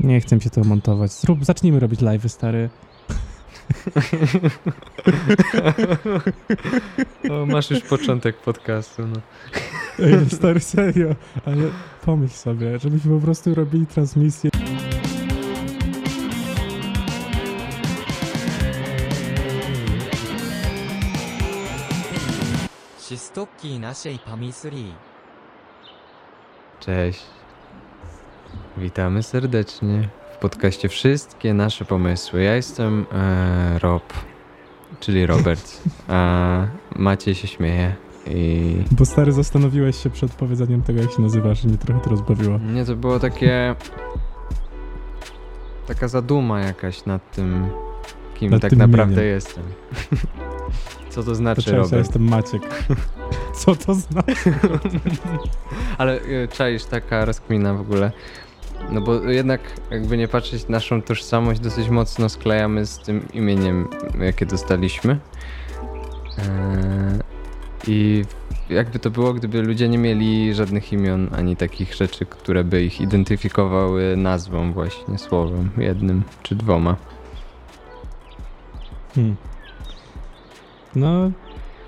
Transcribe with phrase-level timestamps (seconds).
[0.00, 1.12] Nie chcę się to montować.
[1.12, 2.70] Zrób, zacznijmy robić live stary.
[7.30, 9.02] o, masz już początek podcastu.
[9.06, 9.20] No.
[10.06, 11.14] Ej, no, stary, serio.
[11.44, 11.56] Ale
[12.04, 14.50] pomyśl sobie, żebyśmy po prostu robili transmisję.
[26.80, 27.39] Cześć.
[28.80, 32.42] Witamy serdecznie w podcaście Wszystkie nasze pomysły.
[32.42, 34.12] Ja jestem e, Rob,
[35.00, 36.66] czyli Robert, a
[36.96, 37.94] Maciej się śmieje
[38.26, 38.76] i...
[38.90, 42.58] Bo stary, zastanowiłeś się przed powiedzeniem tego, jak się nazywasz, i mnie trochę to rozbawiło.
[42.58, 43.74] Nie, to było takie...
[45.86, 47.70] Taka zaduma jakaś nad tym,
[48.34, 49.34] kim Nad tak tym naprawdę imieniem.
[49.34, 49.62] jestem.
[51.10, 51.98] Co to znaczy, cześć, ja Robert?
[51.98, 52.62] jestem Maciek.
[53.60, 54.52] Co to znaczy?
[55.98, 58.12] Ale e, czaisz taka rozkmina w ogóle.
[58.90, 63.88] No bo jednak jakby nie patrzeć, naszą tożsamość dosyć mocno sklejamy z tym imieniem,
[64.20, 65.18] jakie dostaliśmy.
[66.38, 66.44] Eee,
[67.86, 68.24] I
[68.70, 73.00] jakby to było, gdyby ludzie nie mieli żadnych imion, ani takich rzeczy, które by ich
[73.00, 76.96] identyfikowały nazwą właśnie, słowem, jednym czy dwoma.
[79.14, 79.36] Hmm.
[80.94, 81.30] No,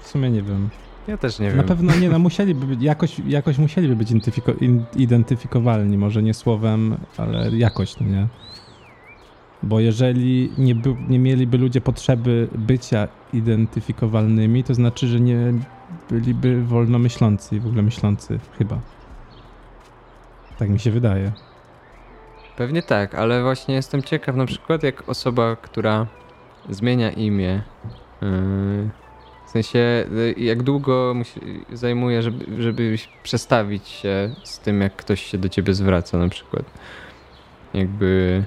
[0.02, 0.70] w sumie nie wiem.
[1.08, 1.64] Ja też nie Na wiem.
[1.64, 4.10] pewno nie, no musieliby być, jakoś, jakoś musieliby być
[4.96, 8.26] identyfikowalni, może nie słowem, ale jakoś, no nie?
[9.62, 15.52] Bo jeżeli nie, by, nie mieliby ludzie potrzeby bycia identyfikowalnymi, to znaczy, że nie
[16.10, 18.78] byliby wolnomyślący i w ogóle myślący, chyba.
[20.58, 21.32] Tak mi się wydaje.
[22.56, 26.06] Pewnie tak, ale właśnie jestem ciekaw na przykład jak osoba, która
[26.70, 27.62] zmienia imię,
[28.22, 28.90] yy,
[29.52, 30.04] sensie
[30.38, 31.40] yy, jak długo musi,
[31.72, 36.64] zajmuje, żeby, żeby przestawić się z tym, jak ktoś się do ciebie zwraca na przykład.
[37.74, 38.44] Jakby...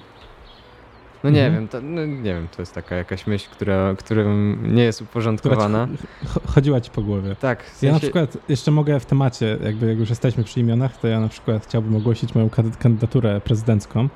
[1.24, 1.54] No nie Mhm.
[1.64, 4.24] wiem, to, no nie wiem, to jest taka jakaś myśl, która, która
[4.64, 5.88] nie jest uporządkowana.
[6.28, 7.36] Ch- chodziła ci po głowie.
[7.36, 10.60] Tak, w Ja na sensie, przykład jeszcze mogę w temacie, jakby jak już jesteśmy przy
[10.60, 14.10] imionach, to ja na przykład chciałbym ogłosić moją kandy- kandydaturę prezydencką.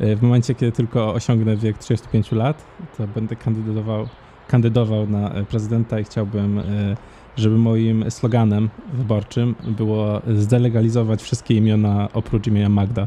[0.00, 2.64] Y, W momencie, kiedy tylko osiągnę wiek 35 lat,
[2.98, 4.08] to będę kandydował,
[4.48, 6.96] kandydował na e, prezydenta i chciałbym, y,
[7.36, 13.06] żeby moim sloganem wyborczym było zdelegalizować wszystkie imiona oprócz imienia Magda.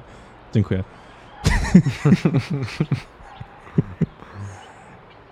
[0.53, 0.83] Dziękuję.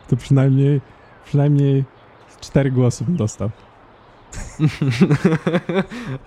[0.07, 0.81] to przynajmniej,
[1.25, 1.83] przynajmniej
[2.41, 3.49] cztery głosy bym dostał.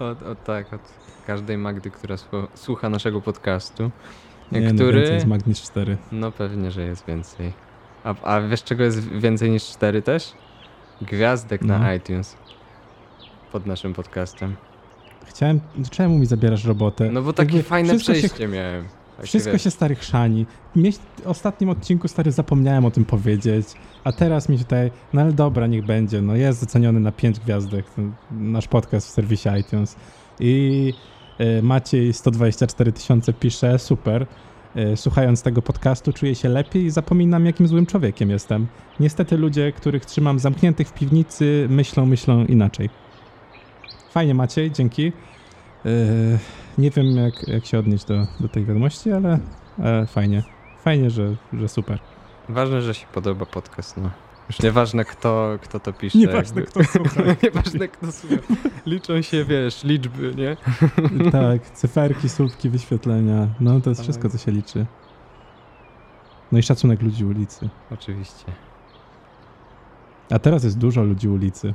[0.00, 0.80] o, o tak, od
[1.26, 2.16] każdej Magdy, która
[2.54, 3.90] słucha, naszego podcastu.
[4.52, 4.98] Nie, no, który...
[4.98, 5.96] więcej jest Mag niż cztery.
[6.12, 7.52] No pewnie, że jest więcej.
[8.04, 10.32] A, a wiesz czego jest więcej niż cztery też?
[11.02, 11.78] Gwiazdek No.
[11.78, 12.36] na iTunes.
[13.52, 14.56] Pod naszym podcastem.
[15.26, 17.10] Chciałem, czemu mi zabierasz robotę?
[17.10, 18.84] No bo takie Jakby fajne wszystko się- przejście miałem.
[19.16, 20.46] Takie, Wszystko się stary chrzani.
[20.76, 23.66] Mieś, w ostatnim odcinku stary zapomniałem o tym powiedzieć,
[24.04, 27.84] a teraz mi tutaj, no ale dobra, niech będzie, no jest doceniony na 5 gwiazdek,
[28.30, 29.96] nasz podcast w serwisie iTunes
[30.40, 30.94] i
[31.40, 34.26] y, Maciej 124 tysiące pisze, super,
[34.96, 38.66] słuchając tego podcastu czuję się lepiej i zapominam jakim złym człowiekiem jestem.
[39.00, 42.90] Niestety ludzie, których trzymam zamkniętych w piwnicy myślą, myślą inaczej.
[44.10, 45.12] Fajnie Maciej, dzięki.
[45.84, 45.92] Yy,
[46.78, 49.38] nie wiem, jak, jak się odnieść do, do tej wiadomości, ale,
[49.78, 50.42] ale fajnie.
[50.84, 51.98] Fajnie, że, że super.
[52.48, 54.10] Ważne, że się podoba podcast, no.
[54.50, 56.18] Już nieważne kto, kto to pisze.
[56.18, 56.84] Nieważne, jakby.
[56.84, 57.22] kto słucha.
[57.42, 58.54] nieważne kto słucha.
[58.86, 60.56] Liczą się, wiesz, liczby, nie?
[61.32, 63.48] tak, cyferki, słupki, wyświetlenia.
[63.60, 64.86] No to jest wszystko, co się liczy.
[66.52, 67.68] No i szacunek ludzi ulicy.
[67.92, 68.44] Oczywiście.
[70.30, 71.74] A teraz jest dużo ludzi ulicy.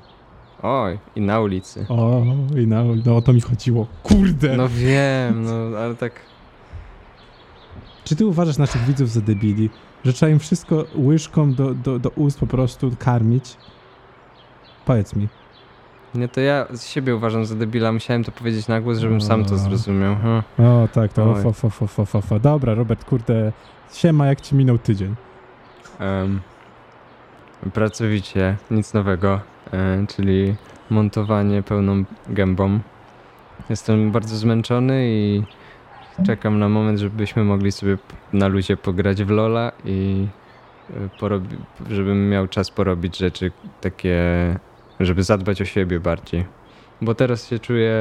[0.64, 1.86] Oj, i na ulicy.
[1.90, 2.24] O,
[2.58, 3.88] i na, no o to mi chodziło.
[4.04, 4.58] Kurde!
[4.58, 6.14] No wiem, no ale tak...
[8.04, 9.70] Czy ty uważasz naszych widzów za debili?
[10.06, 13.58] Że trzeba im wszystko łyżką do, do, do ust po prostu karmić?
[14.86, 15.28] Powiedz mi.
[16.16, 17.92] Nie, to ja z siebie uważam za debila.
[17.92, 19.58] Musiałem to powiedzieć na głos, żebym sam to O.
[19.58, 20.16] zrozumiał.
[20.16, 20.66] Hm.
[20.66, 21.44] O, tak, to Oj.
[21.44, 22.40] fo, fo, fo, fo, fo.
[22.40, 23.52] Dobra, Robert, kurde,
[23.94, 25.16] siema, jak ci minął tydzień?
[26.00, 26.42] Em,
[27.74, 29.40] pracowicie, nic nowego,
[29.74, 30.56] e, czyli
[30.90, 32.80] montowanie pełną gębą.
[33.70, 35.44] Jestem bardzo zmęczony i
[36.26, 37.98] czekam na moment, żebyśmy mogli sobie
[38.34, 40.28] na luzie pograć w Lola i
[40.90, 41.58] e, porobi-
[41.90, 43.52] żebym miał czas porobić rzeczy
[43.82, 44.20] takie,
[45.00, 46.46] żeby zadbać o siebie bardziej.
[47.02, 47.96] Bo teraz się czuję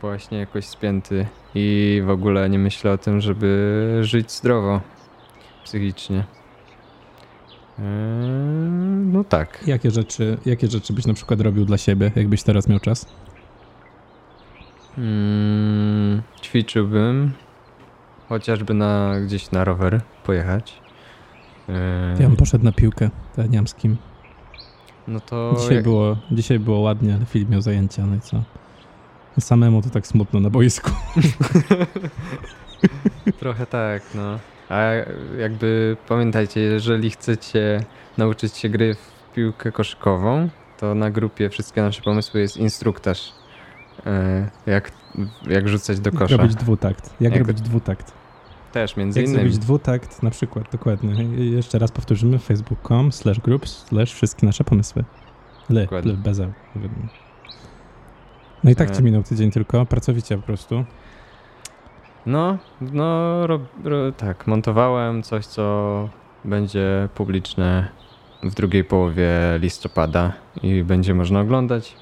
[0.00, 4.80] właśnie jakoś spięty i w ogóle nie myślę o tym, żeby żyć zdrowo
[5.64, 6.24] psychicznie.
[7.78, 7.84] Eee,
[9.12, 9.64] no tak.
[9.66, 13.06] Jakie rzeczy, jakie rzeczy byś na przykład robił dla siebie, jakbyś teraz miał czas?
[14.98, 17.32] Mm, ćwiczyłbym
[18.28, 20.80] chociażby na, gdzieś na rower pojechać.
[21.68, 21.74] Yy,
[22.20, 23.96] Ja bym poszedł na piłkę, to ja nie mam z kim.
[25.08, 28.42] no to Dzisiaj, jak, było, dzisiaj było ładnie, ale Filip miał zajęcia, no i co?
[29.40, 30.90] Samemu to tak smutno na boisku.
[33.40, 34.38] trochę tak, no.
[34.68, 34.82] A
[35.38, 37.84] jakby pamiętajcie, jeżeli chcecie
[38.18, 40.48] nauczyć się gry w piłkę koszykową,
[40.78, 43.32] to na grupie Wszystkie Nasze Pomysły jest instruktaż,
[44.66, 44.92] jak,
[45.46, 46.36] jak rzucać do Jak kosza.
[46.36, 47.14] robić dwutakt.
[47.20, 48.12] Jak, Jak- robić dwutakt.
[48.72, 49.42] Też między Jak innymi.
[49.42, 51.24] zrobić dwutakt, na przykład, dokładnie.
[51.44, 55.04] Jeszcze raz powtórzymy, facebook.com slash group slash wszystkie nasze pomysły.
[55.70, 57.08] Le, le bez E, wiadomo.
[58.64, 58.96] No i tak E.
[58.96, 60.84] ci minął tydzień tylko, pracowicie po prostu.
[62.26, 66.08] No, no, ro, ro, tak, montowałem coś, co
[66.44, 67.88] będzie publiczne
[68.42, 70.32] w drugiej połowie listopada
[70.62, 71.96] i będzie można oglądać.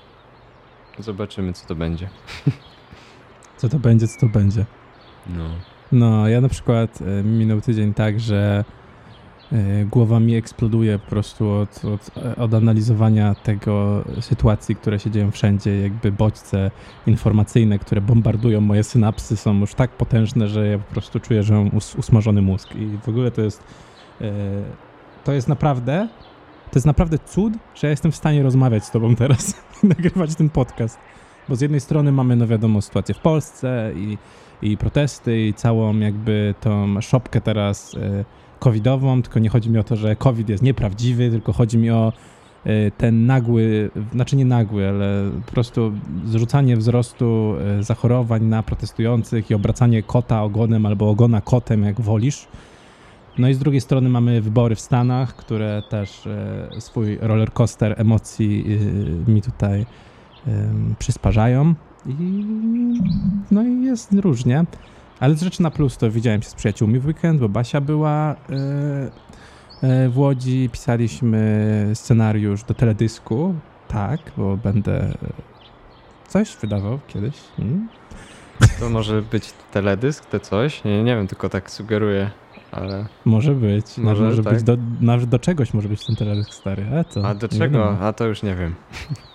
[1.00, 2.08] Zobaczymy, co to będzie.
[3.56, 4.64] Co to będzie, co to będzie.
[5.26, 5.50] No.
[5.92, 8.64] No, ja na przykład e, minął tydzień tak, że
[9.52, 15.30] e, głowa mi eksploduje po prostu od, od, od analizowania tego sytuacji, które się dzieją
[15.30, 16.70] wszędzie, jakby bodźce
[17.06, 21.54] informacyjne, które bombardują moje synapsy są już tak potężne, że ja po prostu czuję, że
[21.54, 23.64] mam us, usmażony mózg i w ogóle to jest
[24.20, 24.32] e,
[25.24, 26.08] to jest naprawdę
[26.70, 30.34] to jest naprawdę cud, że ja jestem w stanie rozmawiać z tobą teraz i nagrywać
[30.34, 30.98] ten podcast,
[31.48, 34.18] bo z jednej strony mamy, no wiadomo, sytuację w Polsce i
[34.62, 38.24] i protesty i całą jakby tą szopkę teraz e,
[38.58, 42.12] covidową, tylko nie chodzi mi o to, że covid jest nieprawdziwy, tylko chodzi mi o
[42.64, 45.92] e, ten nagły, znaczy nie nagły, ale po prostu
[46.24, 52.46] zrzucanie wzrostu e, zachorowań na protestujących i obracanie kota ogonem albo ogona kotem, jak wolisz.
[53.38, 58.64] No i z drugiej strony mamy wybory w Stanach, które też e, swój rollercoaster emocji
[59.26, 59.86] e, mi tutaj
[60.98, 61.74] przysparzają.
[62.06, 62.44] I,
[63.50, 64.64] no i jest różnie.
[65.20, 68.32] Ale z rzeczy na plus to widziałem się z przyjaciółmi w weekend, bo Basia była
[68.32, 68.36] e,
[70.08, 73.54] w Łodzi, pisaliśmy scenariusz do teledysku.
[73.88, 75.14] Tak, bo będę
[76.28, 77.34] coś wydawał kiedyś.
[77.58, 77.88] Mm.
[78.80, 80.84] To może być teledysk, te coś?
[80.84, 82.30] Nie, nie wiem, tylko tak sugeruję,
[82.72, 83.06] ale...
[83.24, 83.98] Może być.
[83.98, 84.54] Może, Może, tak.
[84.54, 86.86] być do, nawet do czegoś może być ten teledysk stary.
[86.98, 87.28] A, co?
[87.28, 87.78] A do czego?
[87.78, 88.00] wiadomo.
[88.00, 88.74] A to już nie wiem.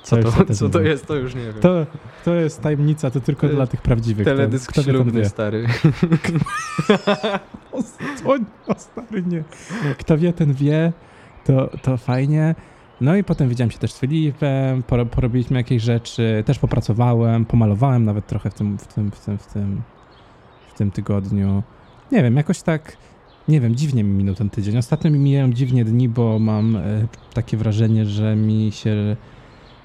[0.03, 1.53] Co to, co to jest, to już nie wiem.
[1.61, 1.85] To,
[2.25, 4.25] to jest tajemnica, to tylko To dla tych prawdziwych.
[4.25, 5.65] Teledysk Kto- ślubny, stary.
[8.25, 8.37] O,
[8.67, 9.43] o, stary, nie.
[9.97, 10.93] Kto wie, ten wie,
[11.45, 12.55] to, to fajnie.
[13.01, 18.05] No i potem widziałem się też z Filipem, poro- porobiliśmy jakieś rzeczy, też popracowałem, pomalowałem
[18.05, 19.81] nawet trochę w tym, w tym, w tym, w tym,
[20.67, 21.63] w tym tygodniu.
[22.11, 22.97] Nie wiem, jakoś tak,
[23.47, 24.77] nie wiem, dziwnie mi minął ten tydzień.
[24.77, 26.81] Ostatnio mi mijają dziwnie dni, bo mam e,
[27.33, 29.15] takie wrażenie, że mi się,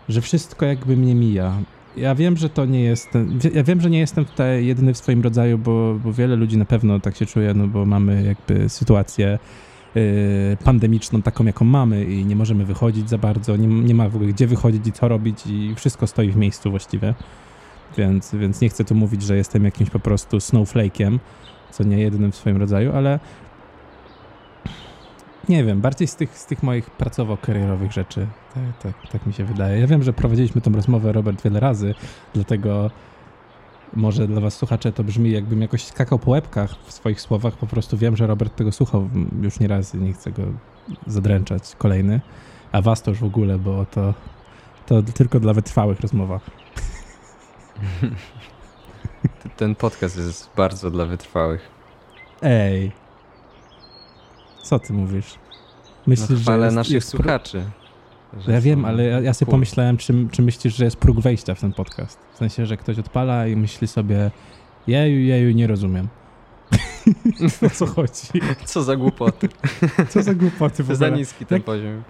[0.09, 1.53] że wszystko jakby mnie mija.
[1.97, 2.95] Ja wiem, że to nie
[3.39, 6.57] wie- Ja wiem, że nie jestem tutaj jedyny w swoim rodzaju, bo, bo wiele ludzi
[6.57, 9.39] na pewno tak się czuje, no bo mamy jakby sytuację
[9.97, 14.17] y, pandemiczną taką, jaką mamy i nie możemy wychodzić za bardzo, nie, nie ma w
[14.17, 17.15] ogóle gdzie wychodzić i co robić i wszystko stoi w miejscu właściwie.
[17.99, 21.19] Więc, więc nie chcę tu mówić, że jestem jakimś po prostu snowflake'iem,
[21.71, 23.21] co nie jedynym w swoim rodzaju, ale
[25.51, 28.27] nie wiem, bardziej z tych, z tych moich pracowo-karierowych rzeczy.
[28.55, 29.81] Tak, tak, tak mi się wydaje.
[29.81, 31.95] Ja wiem, że prowadziliśmy tą rozmowę, Robert, wiele razy,
[32.35, 32.91] dlatego
[33.93, 37.57] może dla was słuchacze to brzmi jakbym jakoś skakał po łebkach w swoich słowach.
[37.57, 39.09] Po prostu wiem, że Robert tego słuchał
[39.43, 40.43] już nie raz i nie chcę go
[41.07, 42.21] zadręczać kolejny.
[42.73, 44.15] A was to już w ogóle, bo to,
[44.87, 46.41] to tylko dla wytrwałych rozmowa.
[49.57, 51.69] Ten podcast jest bardzo dla wytrwałych.
[52.43, 53.00] Ej.
[54.63, 55.35] Co ty mówisz?
[56.07, 57.63] Myślisz, no, że jest, naszych jest słuchaczy.
[58.39, 61.55] że Ja wiem, ale ja, ja sobie pomyślałem, czy, czy myślisz, że jest próg wejścia
[61.55, 62.19] w ten podcast?
[62.35, 64.31] W sensie, że ktoś odpala i myśli sobie
[64.87, 66.09] jeju, jeju, nie rozumiem.
[67.67, 68.13] o co chodzi?
[68.65, 69.49] Co za głupoty.
[70.09, 71.11] Co za głupoty w za ogóle?
[71.19, 72.03] niski ten Jak- poziom.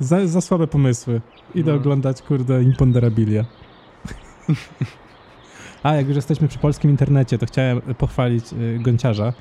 [0.00, 1.20] Za, za słabe pomysły.
[1.54, 1.76] Idę No.
[1.78, 3.44] oglądać, kurde, Imponderabilia.
[5.82, 9.32] A, jak już jesteśmy przy polskim internecie, to chciałem pochwalić y, Gonciarza,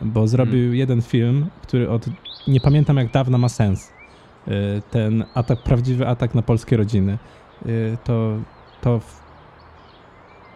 [0.00, 0.74] bo zrobił Hmm.
[0.74, 2.06] jeden film, który od
[2.48, 3.92] nie pamiętam jak dawna ma sens.
[4.48, 4.52] Y,
[4.90, 7.18] ten atak, prawdziwy atak na polskie rodziny.
[7.66, 8.36] Y, to
[8.80, 9.00] to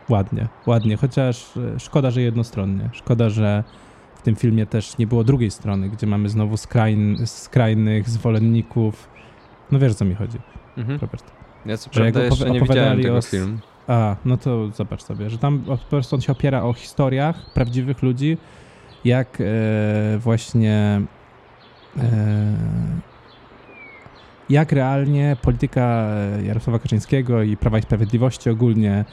[0.08, 2.90] ładnie, ładnie, chociaż y, szkoda, że jednostronnie.
[2.92, 3.64] Szkoda, że
[4.14, 9.08] w tym filmie też nie było drugiej strony, gdzie mamy znowu skrajn, skrajnych zwolenników.
[9.72, 10.38] No wiesz, o co mi chodzi,
[10.76, 10.98] Mhm.
[11.00, 11.24] Robert.
[11.66, 13.58] Ja co Że prawda jeszcze nie widziałem tego o filmu.
[13.86, 18.02] A, no to zobacz sobie, że tam po prostu on się opiera o historiach prawdziwych
[18.02, 18.38] ludzi,
[19.04, 19.44] jak e,
[20.18, 21.00] właśnie
[21.98, 22.56] e,
[24.50, 26.08] jak realnie polityka
[26.44, 29.04] Jarosława Kaczyńskiego i Prawa i Sprawiedliwości ogólnie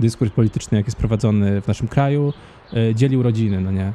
[0.00, 2.32] dyskurs polityczny, jak jest prowadzony w naszym kraju,
[2.72, 3.92] e, dzielił rodziny, no nie?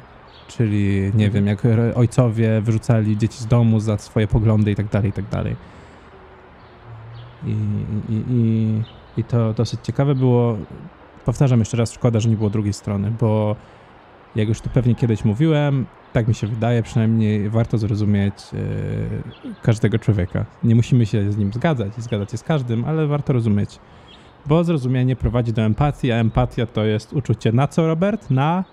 [0.48, 1.32] czyli nie Mhm.
[1.32, 1.62] wiem, jak
[1.94, 5.56] ojcowie wyrzucali dzieci z domu za swoje poglądy i tak dalej, i tak dalej.
[7.46, 7.50] I,
[8.08, 8.82] i, i,
[9.16, 10.56] I to dosyć ciekawe było.
[11.24, 13.56] Powtarzam jeszcze raz, szkoda, że nie było drugiej strony, bo
[14.36, 18.56] jak już tu pewnie kiedyś mówiłem, tak mi się wydaje, przynajmniej warto zrozumieć e,
[19.62, 20.44] każdego człowieka.
[20.62, 23.78] Nie musimy się z nim zgadzać i zgadzać się z każdym, ale warto rozumieć,
[24.46, 28.30] bo zrozumienie prowadzi do empatii, a empatia to jest uczucie na co, Robert?
[28.30, 28.64] Na.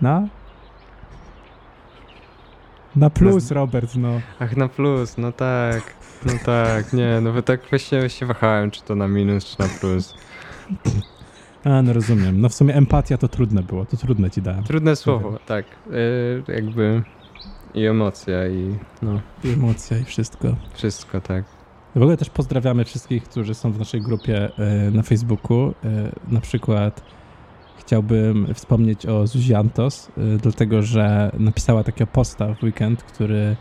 [0.00, 0.28] Na?
[2.96, 4.20] Na plus, Robert, no.
[4.40, 5.82] Ach, na plus, no tak.
[6.26, 10.14] No tak, nie, no tak właśnie się wahałem, czy to na minus, czy na plus.
[11.64, 12.40] A, no rozumiem.
[12.40, 14.64] No w sumie empatia to trudne było, to trudne ci dałem.
[14.64, 15.64] Trudne słowo, tak.
[16.48, 17.02] Y, jakby
[17.74, 20.56] i emocja, i no, I emocja i wszystko.
[20.74, 21.44] wszystko, tak.
[21.94, 25.74] W ogóle też pozdrawiamy wszystkich, którzy są w naszej grupie e, na Facebooku.
[25.84, 27.02] E, na przykład
[27.78, 30.12] chciałbym wspomnieć o Zuzi Antos,
[30.42, 33.56] dlatego że napisała takiego posta w weekend, który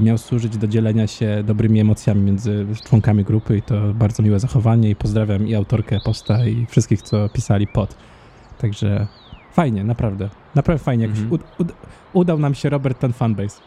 [0.00, 4.90] miał służyć do dzielenia się dobrymi emocjami między członkami grupy i to bardzo miłe zachowanie
[4.90, 7.96] i pozdrawiam i autorkę posta i wszystkich, co pisali pod.
[8.58, 9.06] Także
[9.52, 10.28] fajnie, naprawdę.
[10.54, 11.04] Naprawdę fajnie.
[11.04, 11.40] Jakoś Mhm.
[11.40, 11.72] ud- ud-
[12.12, 13.60] udał nam się Robert ten fanbase.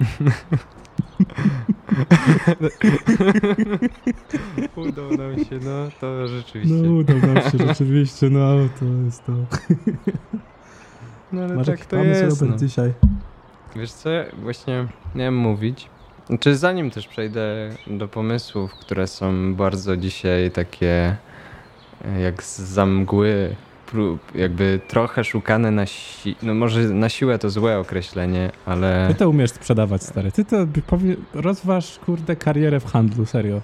[4.76, 6.74] Udał nam się, no to rzeczywiście.
[6.74, 8.48] No udał nam się rzeczywiście, no
[8.80, 9.32] to jest to.
[11.32, 12.40] No ale Masz tak to jest.
[12.40, 12.66] Robert, No.
[12.68, 12.92] dzisiaj?
[13.78, 14.10] Wiesz co,
[14.42, 15.88] właśnie miałem mówić.
[16.26, 21.16] Znaczy zanim też przejdę do pomysłów, które są bardzo dzisiaj takie
[22.04, 23.56] e, jak z za mgły,
[23.86, 29.14] prób, jakby trochę szukane na si- no może na siłę to złe określenie, ale Ty
[29.14, 30.32] to umiesz sprzedawać, stary.
[30.32, 30.56] Ty to
[30.86, 31.16] powie...
[31.34, 33.60] rozważ, kurde, karierę w handlu, serio.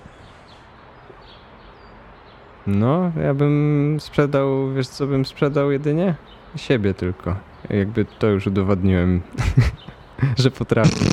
[2.66, 6.14] no ja bym sprzedał, wiesz co bym sprzedał jedynie?
[6.56, 7.36] Siebie tylko.
[7.70, 9.20] Jakby to już udowodniłem,
[10.38, 10.96] że potrafię.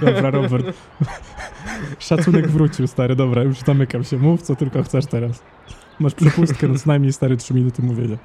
[0.00, 0.66] Dobra, Robert.
[1.98, 3.16] Szacunek wrócił, stary.
[3.16, 4.18] Dobra, już zamykam się.
[4.18, 5.42] Mów, co tylko chcesz teraz.
[6.00, 8.16] Masz przepustkę, no co najmniej, stary, trzy minuty mówienia.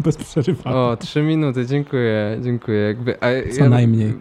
[0.00, 0.76] Bez przerywania.
[0.76, 2.80] O, trzy minuty, dziękuję, dziękuję.
[2.80, 3.26] Jakby, a
[3.58, 4.14] Co najmniej.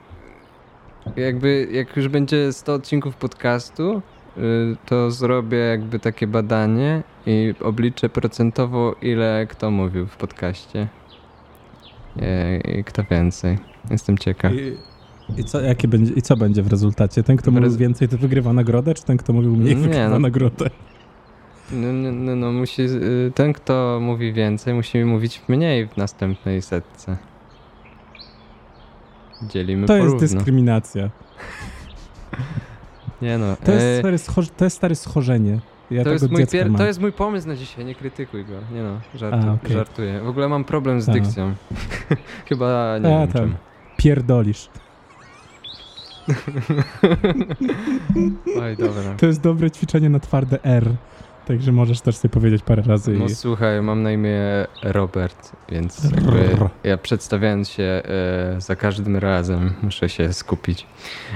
[1.15, 4.01] Jakby, jak już będzie 100 odcinków podcastu,
[4.37, 4.41] y,
[4.85, 10.87] to zrobię jakby takie badanie i obliczę procentowo, ile kto mówił w podcaście.
[12.21, 13.57] E, I kto więcej.
[13.91, 14.53] Jestem ciekaw.
[14.53, 14.77] I,
[15.37, 17.23] i, co, jakie będzie, I co będzie w rezultacie?
[17.23, 20.09] Ten, kto mówił rez- więcej, to wygrywa nagrodę, czy ten, kto mówił mniej, Nie, wygrywa
[20.09, 20.19] no.
[20.19, 20.69] nagrodę?
[21.71, 26.61] No, no, no, no musi, y, ten, kto mówi więcej, musi mówić mniej w następnej
[26.61, 27.17] setce.
[29.49, 31.09] Dzielimy To jest dyskryminacja.
[33.21, 33.55] Nie no.
[33.65, 34.17] To jest, e, stary,
[34.57, 35.59] to jest stare schorzenie.
[35.91, 38.53] Ja to, tego jest mój pier- to jest mój pomysł na dzisiaj, nie krytykuj go.
[38.73, 39.71] Nie no, żartu- A, okej.
[39.73, 40.19] żartuję.
[40.19, 41.53] W ogóle mam problem z dykcją.
[42.49, 43.41] Chyba nie A, wiem tam.
[43.41, 43.55] czym.
[43.97, 44.69] Pierdolisz.
[48.61, 49.13] Oj, dobra.
[49.17, 50.89] To jest dobre ćwiczenie na twarde R.
[51.47, 53.11] Także możesz też sobie powiedzieć parę razy.
[53.11, 53.35] No i...
[53.35, 54.41] słuchaj, mam na imię
[54.83, 56.07] Robert, więc
[56.83, 58.01] ja przedstawiając się e,
[58.61, 60.87] za każdym razem muszę się skupić.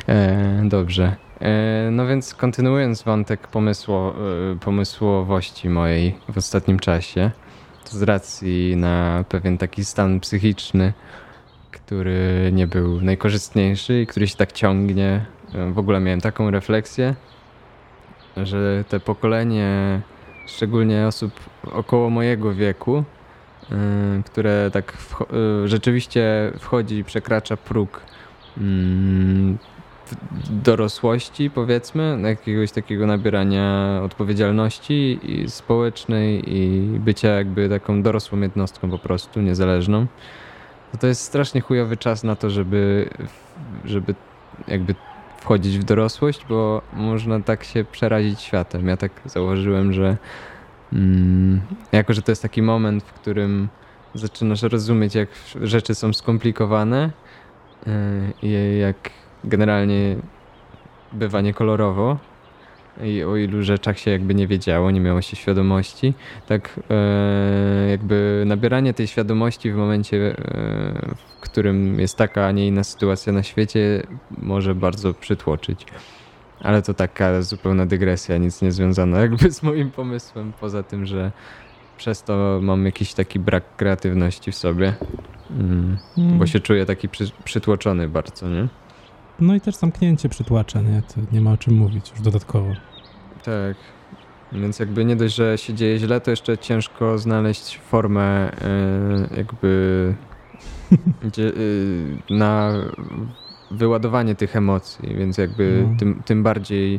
[0.07, 1.15] E, dobrze.
[1.41, 4.13] E, no więc kontynuując wątek pomysło,
[4.53, 7.31] e, pomysłowości mojej w ostatnim czasie,
[7.91, 10.93] to z racji na pewien taki stan psychiczny,
[11.71, 15.25] który nie był najkorzystniejszy i który się tak ciągnie,
[15.55, 17.15] e, w ogóle miałem taką refleksję,
[18.37, 20.01] że te pokolenie,
[20.47, 21.31] szczególnie osób
[21.71, 23.03] około mojego wieku,
[24.25, 24.97] które tak
[25.65, 28.01] rzeczywiście wchodzi, przekracza próg
[28.57, 29.57] mm,
[30.49, 38.99] dorosłości, powiedzmy, jakiegoś takiego nabierania odpowiedzialności i społecznej i bycia jakby taką dorosłą jednostką po
[38.99, 40.07] prostu, niezależną.
[40.91, 43.09] To, to jest strasznie chujowy czas na to, żeby,
[43.85, 44.15] żeby
[44.67, 44.95] jakby
[45.41, 48.87] wchodzić w dorosłość, bo można tak się przerazić światem.
[48.87, 50.17] Ja tak założyłem, że
[50.93, 51.61] mm,
[51.91, 53.67] jako, że to jest taki moment, w którym
[54.15, 55.29] zaczynasz rozumieć, jak
[55.61, 57.11] rzeczy są skomplikowane
[57.85, 57.93] yy,
[58.41, 58.95] i jak
[59.43, 60.15] generalnie
[61.13, 62.17] bywa niekolorowo
[63.03, 66.13] i o ilu rzeczach się jakby nie wiedziało, nie miało się świadomości,
[66.47, 72.67] tak e, jakby nabieranie tej świadomości w momencie, e, w którym jest taka, a nie
[72.67, 74.03] inna sytuacja na świecie,
[74.37, 75.85] może bardzo przytłoczyć.
[76.61, 81.31] Ale to taka zupełna dygresja, nic nie związana jakby z moim pomysłem, poza tym, że
[81.97, 84.93] przez to mam jakiś taki brak kreatywności w sobie,
[85.51, 86.37] mm, Mm.
[86.39, 88.67] bo się czuję taki przy, przytłoczony bardzo, nie?
[89.39, 91.01] No i też zamknięcie przytłacza, nie?
[91.01, 92.69] To nie ma o czym mówić już dodatkowo.
[93.45, 93.77] Tak.
[94.51, 100.13] Więc jakby nie dość, że się dzieje źle, to jeszcze ciężko znaleźć formę y, jakby
[101.27, 102.73] gdzie, y, na
[103.71, 105.99] wyładowanie tych emocji, więc jakby No.
[105.99, 106.95] tym, tym bardziej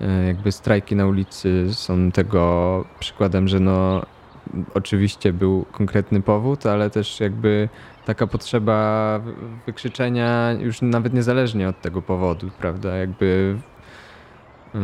[0.00, 4.02] y, jakby strajki na ulicy są tego przykładem, że no
[4.74, 7.68] oczywiście był konkretny powód, ale też jakby
[8.08, 9.34] taka potrzeba wy-
[9.66, 12.96] wykrzyczenia już nawet niezależnie od tego powodu, prawda?
[12.96, 13.56] Jakby
[14.74, 14.80] yy,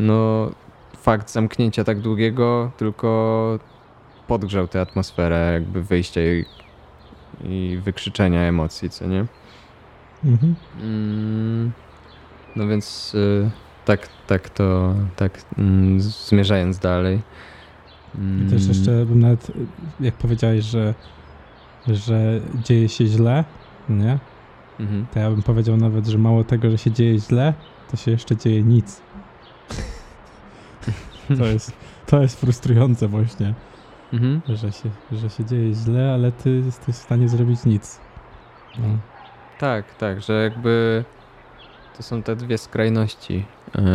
[0.00, 0.50] no
[0.96, 3.58] fakt zamknięcia tak długiego tylko
[4.26, 6.44] podgrzał tę atmosferę jakby wyjścia i,
[7.44, 9.26] i wykrzyczenia emocji, co nie?
[10.24, 10.54] Mhm.
[10.82, 11.72] Mm,
[12.56, 13.50] No więc y,
[13.84, 17.20] tak, tak to, tak mm, zmierzając dalej.
[18.46, 19.52] I też jeszcze bym nawet,
[20.00, 20.94] jak powiedziałeś, że,
[21.86, 23.44] że dzieje się źle,
[23.88, 24.18] nie?
[24.80, 25.06] mhm.
[25.14, 27.54] To ja bym powiedział nawet, że mało tego, że się dzieje źle,
[27.90, 29.00] to się jeszcze dzieje nic.
[31.38, 31.72] To jest,
[32.06, 33.54] to jest frustrujące właśnie,
[34.12, 34.40] Mhm.
[34.48, 38.00] że się, że się dzieje źle, ale ty jesteś w stanie zrobić nic.
[38.78, 38.84] No.
[39.58, 41.04] Tak, tak, że jakby
[41.96, 43.44] to są te dwie skrajności,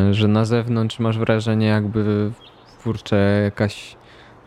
[0.09, 2.31] y, że na zewnątrz masz wrażenie jakby
[2.83, 3.95] kurczę jakaś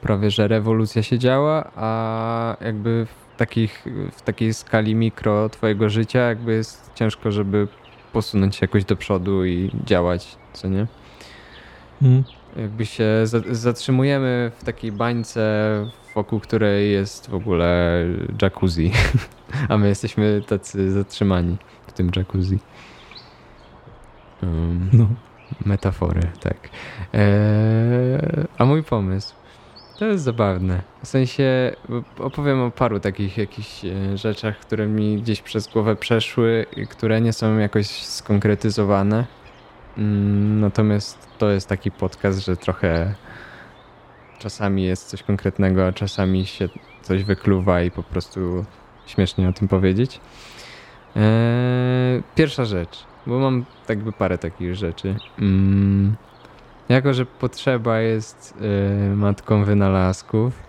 [0.00, 6.18] prawie że rewolucja się działa, a jakby w, takich, w takiej skali mikro twojego życia
[6.20, 7.68] jakby jest ciężko, żeby
[8.12, 10.86] posunąć się jakoś do przodu i działać, co nie?
[12.02, 12.24] Mm.
[12.56, 15.40] Jakby się za- zatrzymujemy w takiej bańce,
[16.14, 18.02] wokół której jest w ogóle
[18.42, 18.92] jacuzzi,
[19.68, 22.58] a my jesteśmy tacy zatrzymani w tym jacuzzi.
[24.42, 25.08] Um, No.
[25.66, 26.56] metafory, tak.
[27.12, 29.34] Eee, a mój pomysł.
[29.98, 30.82] To jest zabawne.
[31.02, 31.72] W sensie
[32.18, 37.32] opowiem o paru takich jakichś e, rzeczach, które mi gdzieś przez głowę przeszły które nie
[37.32, 39.26] są jakoś skonkretyzowane.
[39.98, 43.14] Mm, Natomiast to jest taki podcast, że trochę
[44.38, 46.68] czasami jest coś konkretnego, a czasami się
[47.02, 48.64] coś wykluwa i po prostu
[49.06, 50.20] śmiesznie o tym powiedzieć.
[51.16, 55.16] Eee, pierwsza rzecz, bo mam tak jakby parę takich rzeczy.
[55.38, 56.16] Mm,
[56.88, 60.62] jako, że potrzeba jest e, matką wynalazków,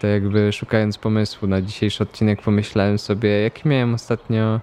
[0.00, 4.60] to jakby szukając pomysłu na dzisiejszy odcinek pomyślałem sobie, jaki miałem ostatnio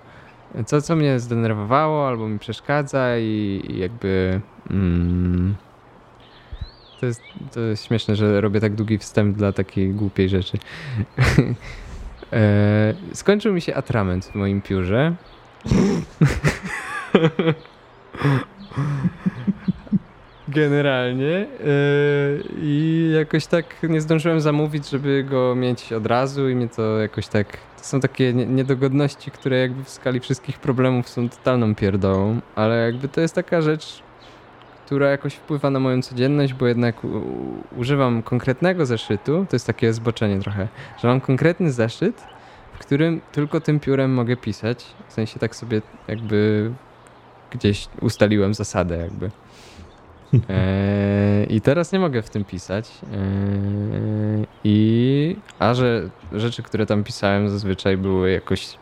[0.65, 4.41] co, co mnie zdenerwowało albo mi przeszkadza i, i jakby
[4.71, 5.55] mm,
[6.99, 7.21] to, jest,
[7.53, 10.57] to jest śmieszne, że robię tak długi wstęp dla takiej głupiej rzeczy.
[12.33, 15.15] e, skończył mi się atrament w moim piórze.
[20.47, 21.45] Generalnie e,
[22.61, 27.27] i jakoś tak nie zdążyłem zamówić, żeby go mieć od razu i mnie to jakoś
[27.27, 32.41] tak to są takie nie- niedogodności, które jakby w skali wszystkich problemów są totalną pierdołą,
[32.55, 34.03] ale jakby to jest taka rzecz,
[34.85, 36.95] która jakoś wpływa na moją codzienność, bo jednak
[37.77, 40.67] używam konkretnego zeszytu, to jest takie zboczenie trochę,
[41.01, 42.23] że mam konkretny zeszyt,
[42.73, 46.71] w którym tylko tym piórem mogę pisać, w sensie tak sobie jakby
[47.51, 49.29] gdzieś ustaliłem zasadę jakby.
[50.33, 52.91] Eee, I teraz nie mogę w tym pisać.
[53.03, 58.77] Eee, I a że rzeczy, które tam pisałem zazwyczaj były jakoś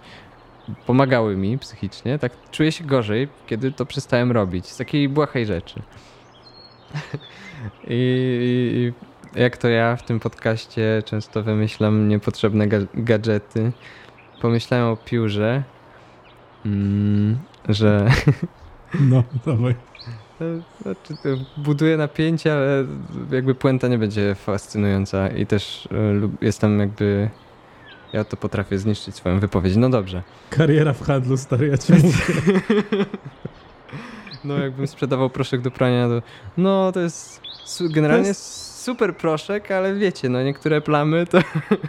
[0.86, 4.66] pomagały mi psychicznie, tak czuję się gorzej, kiedy to przestałem robić.
[4.68, 5.82] Z takiej błahej rzeczy.
[7.88, 8.94] I,
[9.36, 13.72] I jak to ja w tym podcaście często wymyślam niepotrzebne ga- gadżety,
[14.42, 15.64] pomyślałem o piórze,
[16.66, 17.38] mm,
[17.70, 18.08] że
[19.00, 19.76] No, dawaj.
[20.82, 22.86] Znaczy, buduje napięcie, ale
[23.32, 27.30] jakby puenta nie będzie fascynująca i też e, jestem jakby...
[28.14, 29.76] Ja to potrafię zniszczyć swoją wypowiedź.
[29.76, 30.24] No dobrze.
[30.50, 32.14] Kariera w handlu, stary, ja ci mówię.
[34.44, 36.22] No jakbym sprzedawał proszek do prania, to...
[36.58, 37.42] No to jest
[37.80, 41.40] generalnie To jest- super proszek, ale wiecie, no niektóre plamy to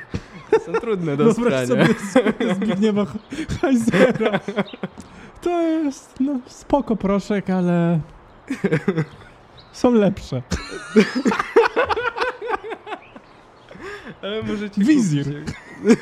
[0.67, 1.87] są trudne do Wyobraź sprania.
[2.12, 3.07] sobie Zbigniewa
[3.61, 4.40] Heisera.
[5.43, 8.01] To jest, no, spoko proszek, ale
[9.72, 10.42] są lepsze.
[14.22, 15.24] Ale możecie Wizir.
[15.24, 15.54] kupić.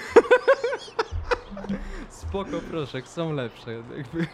[2.10, 3.72] Spoko proszek, są lepsze.
[3.72, 4.26] Jakby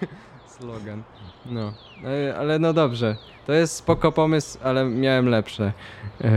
[0.47, 1.03] slogan.
[1.47, 1.73] No,
[2.05, 3.17] E, ale no dobrze.
[3.47, 5.73] To jest spoko pomysł, ale miałem lepsze.
[6.21, 6.31] E,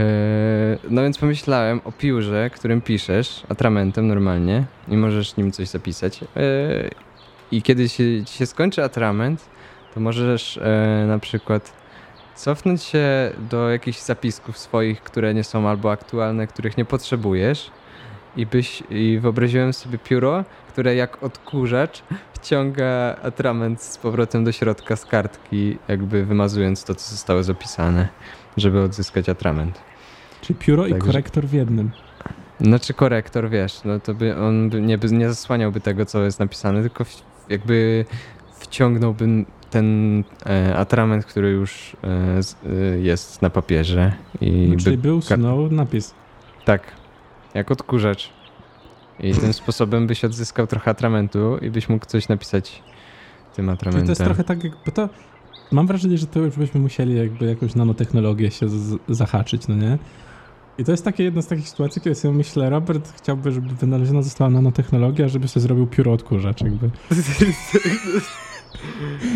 [0.90, 6.20] No więc pomyślałem o piórze, którym piszesz, atramentem normalnie i możesz nim coś zapisać.
[6.22, 6.26] E,
[7.52, 9.48] I kiedy się, się skończy atrament,
[9.94, 11.72] to możesz e, na przykład
[12.34, 17.70] cofnąć się do jakichś zapisków swoich, które nie są albo aktualne, których nie potrzebujesz
[18.36, 22.02] i, byś, i wyobraziłem sobie pióro, które jak odkurzacz
[22.32, 28.08] wciąga atrament z powrotem do środka z kartki, jakby wymazując to, co zostało zapisane,
[28.56, 29.80] żeby odzyskać atrament.
[30.40, 31.90] Czyli pióro i Także- korektor w jednym.
[32.60, 36.40] Znaczy korektor, wiesz, no to by on by nie, by nie zasłaniałby tego, co jest
[36.40, 37.04] napisane, tylko
[37.48, 38.04] jakby
[38.62, 44.98] wciągnąłby ten e, atrament, który już e, z, e, jest na papierze i No, czyli
[44.98, 46.14] by, Snow napis.
[46.64, 46.82] tak,
[47.54, 48.30] jak odkurzacz.
[49.20, 52.82] I tym sposobem byś odzyskał trochę atramentu i byś mógł coś napisać
[53.56, 54.06] tym Czyli atramentem.
[54.06, 55.08] to jest trochę tak, jak- bo to
[55.72, 59.98] mam wrażenie, że to już byśmy musieli jakby jakąś nanotechnologię się z, zahaczyć, no nie?
[60.78, 64.22] I to jest takie jedna z takich sytuacji, kiedy sobie myślę, Robert chciałby, żeby wynaleziona
[64.22, 66.90] została nanotechnologia, żeby sobie zrobił pióro odkurzacz jakby.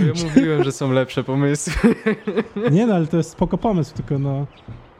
[0.07, 1.94] Ja mówiłem, że są lepsze pomysły.
[2.70, 4.46] Nie no, ale to jest spoko pomysł, tylko no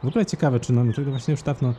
[0.03, 1.73] w ogóle ciekawe, czy tego właśnie już dawno,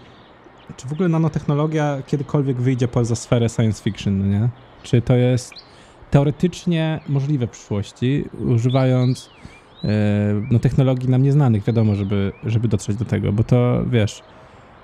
[0.76, 4.48] czy w ogóle nanotechnologia kiedykolwiek wyjdzie poza sferę science fiction, no nie?
[4.82, 5.54] Czy to jest
[6.10, 9.30] teoretycznie możliwe w przyszłości, używając
[9.84, 9.88] e,
[10.50, 14.22] no, technologii nam nieznanych, wiadomo, żeby, żeby dotrzeć do tego, bo to, wiesz,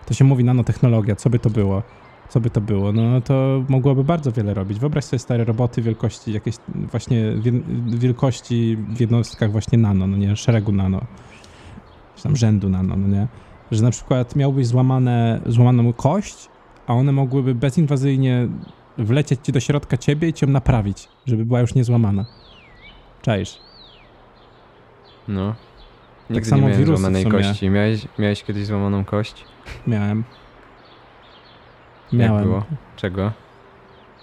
[0.07, 1.83] to się mówi nanotechnologia, co by to było?
[2.29, 2.93] Co by to było?
[2.93, 4.79] No to mogłoby bardzo wiele robić.
[4.79, 7.61] Wyobraź sobie stare roboty wielkości, jakieś właśnie wie-
[7.99, 11.01] wielkości w jednostkach właśnie nano, no nie, szeregu nano,
[12.17, 13.27] czy tam rzędu nano, no nie?
[13.71, 16.49] Że na przykład miałbyś złamane, złamaną kość,
[16.87, 18.49] a one mogłyby bezinwazyjnie
[18.99, 22.25] wlecieć ci do środka ciebie i cię naprawić, żeby była już niezłamana.
[23.23, 23.59] Czaisz?
[25.29, 25.55] No.
[26.31, 27.71] Nigdy samo nie miałem wirusy w złamanej kości.
[27.71, 29.45] Miałeś, miałeś kiedyś złamaną kość?
[29.87, 30.25] Miałem.
[32.19, 32.45] Jak Miałem.
[32.45, 32.65] było?
[32.97, 33.33] Czego?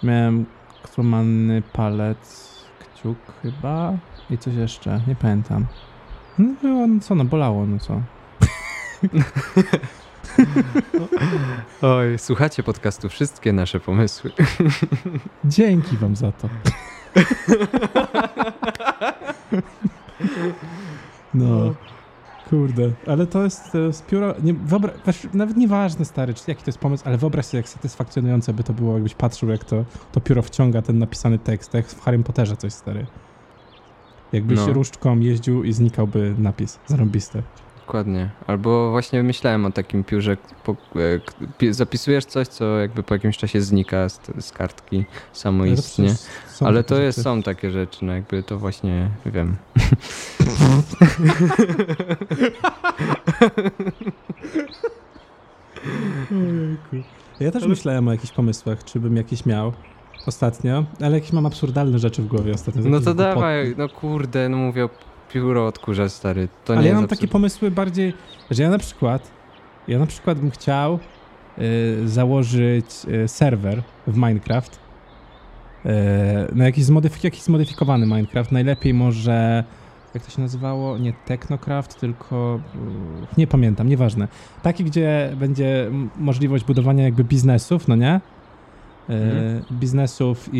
[0.02, 0.46] Miałem
[0.94, 3.92] złamany palec, kciuk chyba
[4.30, 5.66] i coś jeszcze, nie pamiętam.
[6.38, 8.00] No było, no co, no bolało, no co.
[11.82, 14.30] Oj, słuchacie podcastu wszystkie nasze pomysły.
[15.44, 16.48] Dzięki wam za to.
[21.34, 21.74] No,
[22.52, 26.68] kurde, ale to jest, to jest pióro, nie, wyobra- nawet nieważne stary, czy jaki to
[26.68, 30.20] jest pomysł, ale wyobraź sobie, jak satysfakcjonujące by to było, jakbyś patrzył, jak to, to
[30.20, 33.06] pióro wciąga ten napisany tekst, jak w Harrym Potterze coś, stary.
[34.32, 34.72] Jakbyś No.
[34.72, 37.42] różdżką jeździł i znikałby napis, zarąbiste.
[37.86, 38.30] Dokładnie.
[38.46, 40.76] Albo właśnie myślałem o takim piórze, po,
[41.62, 46.14] e, zapisujesz coś, co jakby po jakimś czasie znika z, z kartki to samoistnie.
[46.48, 49.56] są Ale to jest, są takie rzeczy, no jakby to właśnie wiem.
[57.40, 59.72] Ja też myślałem o jakichś pomysłach, czy bym jakieś miał
[60.26, 62.82] ostatnio, ale jakieś mam absurdalne rzeczy w głowie ostatnio.
[62.84, 64.90] No to dawaj, no kurde, no mówię o
[65.32, 66.48] pióro odkurzacz stary.
[66.64, 68.14] To Ale ja mam takie pomysły bardziej,
[68.50, 69.30] że ja na przykład,
[69.88, 70.98] ja na przykład bym chciał
[71.58, 72.86] y, założyć
[73.24, 75.88] y, serwer w Minecraft, y,
[76.54, 79.64] no jakiś, zmodyf- jakiś zmodyfikowany Minecraft, najlepiej może,
[80.14, 82.60] jak to się nazywało, nie Technocraft, tylko,
[83.36, 84.28] nie pamiętam, nieważne.
[84.62, 88.20] Taki, gdzie będzie możliwość budowania jakby biznesów, no nie?
[89.08, 89.62] Mhm.
[89.72, 90.58] Biznesów i,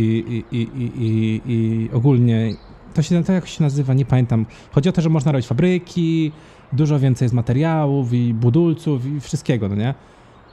[0.50, 2.54] i, i, i, i ogólnie,
[2.94, 4.46] to się to jakoś się nazywa, nie pamiętam.
[4.72, 6.33] Chodzi o to, że można robić fabryki,
[6.72, 9.94] dużo więcej jest materiałów i budulców i wszystkiego, no nie?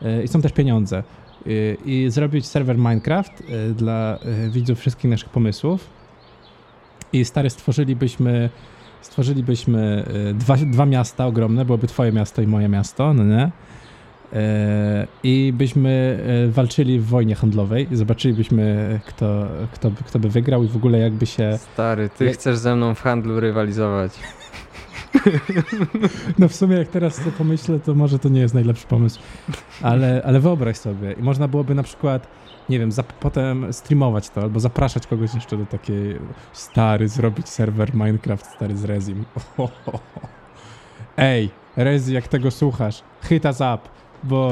[0.02, 1.04] Y, I są też pieniądze.
[1.47, 5.89] Y, I zrobić serwer Minecraft y, dla widzów wszystkich naszych pomysłów.
[7.13, 8.49] I stary, stworzylibyśmy
[9.02, 13.52] stworzylibyśmy dwa, dwa miasta ogromne, byłoby twoje miasto i moje miasto, no nie?
[14.34, 14.38] Y,
[15.24, 17.88] I byśmy y, walczyli w wojnie handlowej.
[17.92, 21.58] I zobaczylibyśmy, kto, kto, by- kto by wygrał i w ogóle jakby się...
[21.74, 24.12] Stary, ty Ja- chcesz ze mną w handlu rywalizować.
[26.39, 29.20] No w sumie jak teraz sobie pomyślę, to może to nie jest najlepszy pomysł,
[29.82, 31.12] ale, ale wyobraź sobie.
[31.12, 32.28] I można byłoby na przykład,
[32.70, 32.89] nie wiem,
[33.20, 36.20] potem streamować to albo zapraszać kogoś jeszcze do takiej
[36.54, 39.26] stary, zrobić serwer Minecraft stary z Rezim.
[41.18, 43.80] Ej, Rezi, jak tego słuchasz, hit us up,
[44.23, 44.51] bo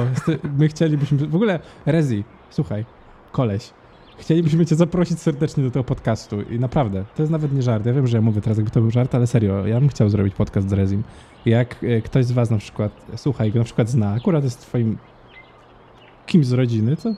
[0.58, 2.86] my chcielibyśmy, w ogóle Rezi, słuchaj,
[3.32, 3.74] koleś,
[4.20, 7.86] Chcielibyśmy cię zaprosić serdecznie do tego podcastu i naprawdę, to jest nawet nie żart.
[7.86, 10.10] Ja wiem, że ja mówię teraz, jakby to był żart, ale serio, ja bym chciał
[10.10, 11.04] zrobić podcast z Rezim.
[11.46, 14.98] Jak e, ktoś z was na przykład, słuchaj, go na przykład zna, akurat jest twoim
[16.26, 17.14] kimś z rodziny, to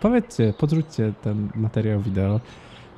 [0.00, 2.40] powiedzcie, podrzućcie ten materiał wideo.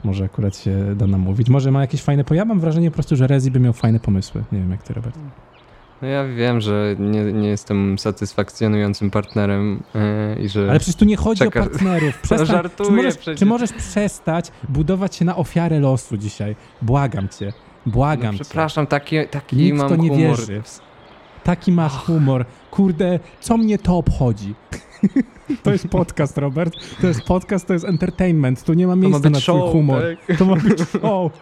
[0.05, 1.48] Może akurat się da namówić.
[1.50, 2.24] Może ma jakieś fajne...
[2.24, 4.44] po- Ja mam wrażenie po prostu, że Rezi by miał fajne pomysły.
[4.52, 5.18] Nie wiem, jak ty, Robert.
[6.03, 9.83] No ja wiem, że nie, nie jestem satysfakcjonującym partnerem
[10.37, 10.71] yy, i że...
[10.71, 12.19] Ale przecież tu nie chodzi Czeka- o partnerów.
[12.23, 13.38] Przestań, żartuję czy, możesz, przecież.
[13.38, 16.57] czy możesz przestać budować się na ofiarę losu dzisiaj?
[16.83, 17.53] Błagam cię.
[17.87, 18.45] Błagam no, cię.
[18.45, 20.38] przepraszam, taki, taki Nikt mam to nie humor.
[20.38, 20.62] wierzy.
[21.45, 22.45] Taki masz humor.
[22.71, 24.55] Kurde, co mnie to obchodzi?
[25.62, 26.75] To jest podcast, Robert.
[27.01, 28.65] To jest podcast, to jest entertainment.
[28.65, 30.03] Tu nie ma ma miejsca być na twój show, humor.
[30.27, 30.38] tak?
[30.38, 31.33] To ma być show.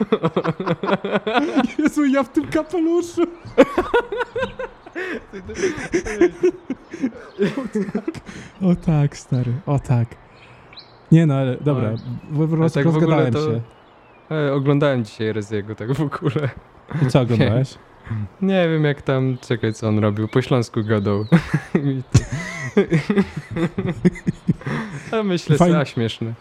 [1.79, 3.23] Jezu, ja w tym kapeluszu.
[8.63, 10.09] O tak, stary, o tak.
[11.13, 11.91] Nie no, ale dobra,
[12.57, 13.61] prostu tak rozgadałem to- się.
[14.31, 16.49] E, oglądałem dzisiaj Reziego tak w ogóle.
[17.03, 17.75] I co oglądałeś?
[17.75, 17.90] Nie
[18.43, 21.25] wiem jak tam, czekaj co on robił, po śląsku gadał.
[25.13, 25.75] A myślę, Fajnie.
[25.75, 26.35] że a śmieszne.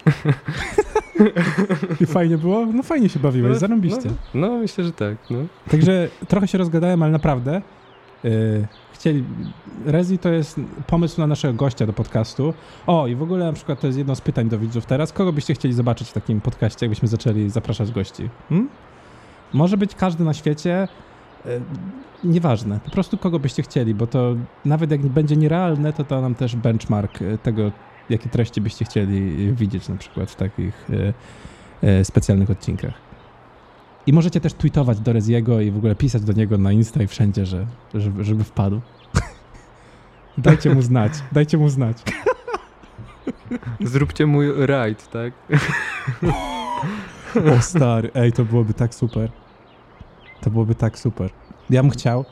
[2.01, 2.65] I fajnie było?
[2.65, 4.09] No fajnie się bawiłeś, zarąbiście.
[4.33, 5.15] No, no myślę, że tak.
[5.29, 5.39] No.
[5.71, 7.61] Także trochę się rozgadałem, ale naprawdę
[8.23, 9.23] yy, chcieli...
[9.85, 12.53] Rezi to jest pomysł na naszego gościa do podcastu.
[12.87, 15.13] O, i w ogóle na przykład to jest jedno z pytań do widzów teraz.
[15.13, 18.29] Kogo byście chcieli zobaczyć w takim podcaście, jakbyśmy zaczęli zapraszać gości?
[18.49, 18.69] Hmm?
[19.53, 20.87] Może być każdy na świecie,
[22.23, 22.79] nieważne.
[22.85, 26.55] Po prostu kogo byście chcieli, bo to nawet jak będzie nierealne, to to nam też
[26.55, 27.71] benchmark yy, tego,
[28.09, 30.87] jakie treści byście chcieli yy, widzieć na przykład w takich
[32.03, 32.93] specjalnych odcinkach.
[34.07, 37.07] I możecie też tweetować do Reziego i w ogóle pisać do niego na Insta i
[37.07, 38.81] wszędzie, że, żeby, żeby wpadł.
[40.37, 41.97] dajcie mu znać, dajcie mu znać.
[43.81, 45.33] Zróbcie mój rajd, tak?
[47.57, 49.31] O stary, ej, to byłoby tak super.
[50.41, 51.29] To byłoby tak super.
[51.69, 52.25] Ja bym chciał.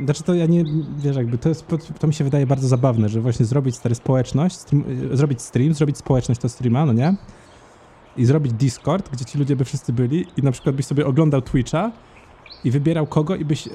[0.00, 0.64] Znaczy to ja nie,
[0.98, 1.66] wiesz, jakby to, jest,
[1.98, 5.74] to mi się wydaje bardzo zabawne, że właśnie zrobić stary społeczność, stream, y, zrobić stream,
[5.74, 7.14] zrobić społeczność to streama, no nie?
[8.16, 11.42] I zrobić Discord, gdzie ci ludzie by wszyscy byli i na przykład byś sobie oglądał
[11.42, 11.90] Twitcha
[12.64, 13.72] i wybierał kogo i byś, yy,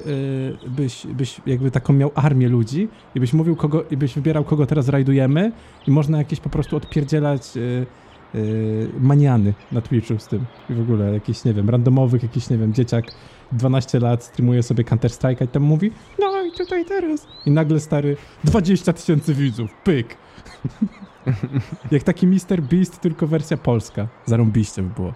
[0.68, 4.66] byś, byś jakby taką miał armię ludzi i byś mówił kogo, i byś wybierał kogo
[4.66, 5.52] teraz rajdujemy
[5.86, 7.86] i można jakieś po prostu odpierdzielać yy,
[8.34, 12.58] yy, maniany na Twitchu z tym i w ogóle jakiś, nie wiem, randomowych, jakiś, nie
[12.58, 13.04] wiem, dzieciak
[13.52, 17.80] 12 lat streamuje sobie Counter Strike'a i tam mówi no i tutaj teraz i nagle
[17.80, 20.16] stary 20 tysięcy widzów, pyk
[21.90, 22.62] jak taki Mr.
[22.70, 25.14] Beast, tylko wersja polska zarąbiście by było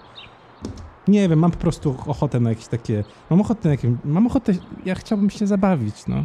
[1.08, 4.52] nie wiem, mam po prostu ochotę na jakieś takie mam ochotę na jakieś, mam ochotę
[4.84, 6.24] ja chciałbym się zabawić, no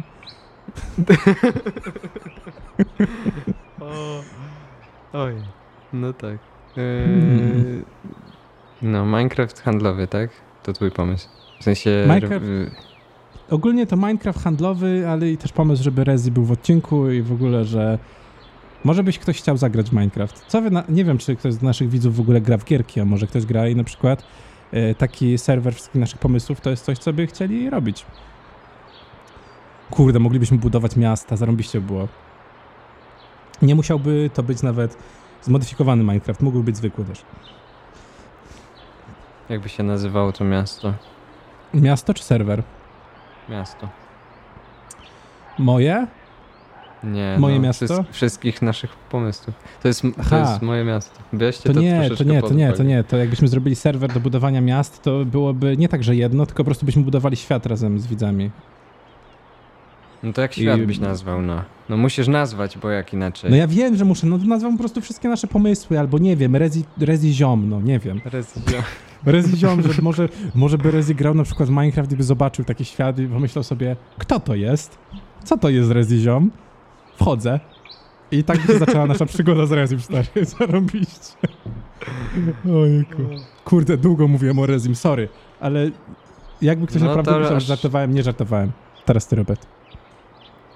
[5.12, 5.34] Oj,
[5.92, 6.38] no tak.
[6.76, 7.84] Eee.
[8.82, 10.30] No, Minecraft handlowy, tak?
[10.62, 11.28] To twój pomysł.
[11.60, 12.04] W sensie...
[12.08, 12.70] Minecraft-
[13.50, 17.32] Ogólnie to Minecraft handlowy, ale i też pomysł, żeby Rezi był w odcinku i w
[17.32, 17.98] ogóle, że
[18.84, 20.44] może byś ktoś chciał zagrać w Minecraft.
[20.48, 20.84] Co wy na...
[20.88, 23.46] Nie wiem, czy ktoś z naszych widzów w ogóle gra w gierki, a może ktoś
[23.46, 24.22] gra i na przykład
[24.72, 28.06] e, taki serwer wszystkich naszych pomysłów to jest coś, co by chcieli robić.
[29.90, 32.08] Kurde, moglibyśmy budować miasta, zarąbiście by było.
[33.62, 34.96] Nie musiałby to być nawet
[35.42, 37.22] zmodyfikowany Minecraft, mógłby być zwykły też.
[39.48, 40.94] Jakby się nazywało to miasto?
[41.74, 42.62] Miasto czy serwer?
[43.48, 43.88] Miasto.
[45.58, 46.06] Moje?
[47.04, 47.84] Nie, Moje no, miasto?
[47.86, 49.54] wszystk- wszystkich naszych pomysłów.
[49.82, 51.20] To jest, to jest moje miasto.
[51.32, 53.04] Weźcie To to, nie, to troszeczkę nie, to nie, to nie.
[53.04, 56.64] To jakbyśmy zrobili serwer do budowania miast, to byłoby nie tak, że jedno, tylko po
[56.64, 58.50] prostu byśmy budowali świat razem z widzami.
[60.22, 61.62] No to jak świat I- byś nazwał, no.
[61.88, 63.50] No musisz nazwać, bo jak inaczej.
[63.50, 66.36] No ja wiem, że muszę, no to nazwam po prostu wszystkie nasze pomysły, albo nie
[66.36, 68.20] wiem, Rezi, Rezi Ziom, no nie wiem.
[68.24, 68.82] Rezja.
[69.26, 72.84] Rezi że może, może by Rezi grał na przykład w Minecraft i by zobaczył taki
[72.84, 74.98] świat i pomyślał sobie, kto to jest?
[75.44, 76.50] Co to jest Rezi Ziom?
[77.16, 77.60] Wchodzę.
[78.30, 80.26] I tak by się zaczęła nasza przygoda z Rezim, stary,
[80.58, 81.34] zarąbiście.
[82.82, 83.22] Ojejku.
[83.64, 85.28] Kurde, długo mówiłem o Rezim, sorry,
[85.60, 85.90] ale
[86.62, 88.72] jakby ktoś No naprawdę myślał, aż- że żartowałem, nie żartowałem.
[89.04, 89.66] Teraz ty, Robert.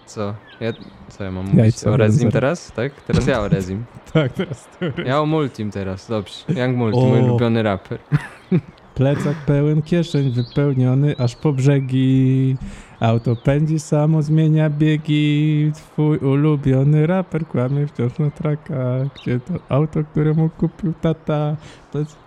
[0.07, 0.35] Co?
[0.61, 0.73] Ja,
[1.09, 1.85] co ja mam mówić?
[1.85, 2.73] O Rezim teraz?
[2.73, 2.93] Tak?
[2.93, 3.85] Teraz ja o Rezim.
[4.12, 4.93] Tak, teraz ty.
[5.07, 6.45] Ja o Multim teraz, dobrze.
[6.49, 7.99] Young Multi, mój ulubiony raper.
[8.95, 12.57] Plecak pełen kieszeń, wypełniony aż po brzegi.
[13.01, 15.73] Auto pędzi samo, zmienia biegi.
[15.75, 19.09] Twój ulubiony raper kłamie wciąż na trakach.
[19.14, 21.57] Gdzie to auto, któremu kupił tata?
[21.93, 22.19] To jest...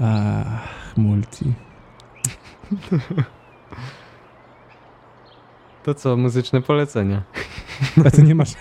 [0.00, 1.52] Ach, multi.
[5.88, 7.22] To co, muzyczne polecenia?
[8.06, 8.52] A ty nie masz...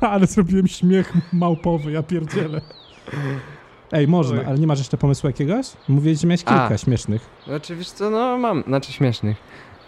[0.00, 2.60] tak, ale zrobiłem śmiech małpowy, ja pierdzielę.
[3.92, 5.66] Ej, można, ale nie masz jeszcze pomysłu jakiegoś?
[5.88, 6.78] Mówiłeś, że miałeś kilka A.
[6.78, 7.30] śmiesznych.
[7.46, 9.36] Znaczy, wiesz co, no mam, znaczy śmiesznych.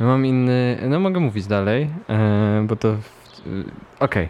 [0.00, 2.98] Mam inny, no mogę mówić dalej, e, bo to, y,
[4.00, 4.28] okej.